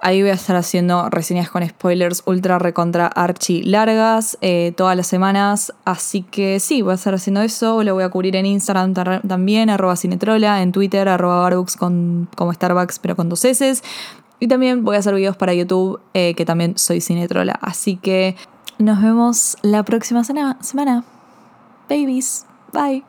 Ahí 0.00 0.22
voy 0.22 0.30
a 0.30 0.34
estar 0.34 0.54
haciendo 0.54 1.10
reseñas 1.10 1.50
con 1.50 1.66
spoilers 1.68 2.22
ultra 2.24 2.60
recontra 2.60 3.08
archi 3.08 3.64
largas 3.64 4.38
eh, 4.40 4.72
todas 4.76 4.96
las 4.96 5.08
semanas. 5.08 5.72
Así 5.84 6.22
que 6.22 6.60
sí, 6.60 6.82
voy 6.82 6.92
a 6.92 6.94
estar 6.94 7.14
haciendo 7.14 7.42
eso. 7.42 7.82
Lo 7.82 7.94
voy 7.94 8.04
a 8.04 8.08
cubrir 8.08 8.36
en 8.36 8.46
Instagram 8.46 8.94
también, 8.94 9.70
arroba 9.70 9.96
cinetrola, 9.96 10.62
en 10.62 10.70
Twitter, 10.70 11.08
arroba 11.08 11.40
barbux 11.40 11.76
con, 11.76 12.28
como 12.36 12.52
Starbucks, 12.52 13.00
pero 13.00 13.16
con 13.16 13.28
dos 13.28 13.44
S. 13.44 13.82
Y 14.40 14.46
también 14.46 14.84
voy 14.84 14.94
a 14.94 15.00
hacer 15.00 15.14
videos 15.14 15.36
para 15.36 15.52
YouTube, 15.52 16.00
eh, 16.14 16.34
que 16.34 16.44
también 16.44 16.78
soy 16.78 17.00
cinetrola. 17.00 17.58
Así 17.60 17.96
que 17.96 18.36
nos 18.78 19.02
vemos 19.02 19.56
la 19.62 19.82
próxima 19.82 20.22
semana. 20.22 21.04
Babies. 21.88 22.46
Bye. 22.72 23.04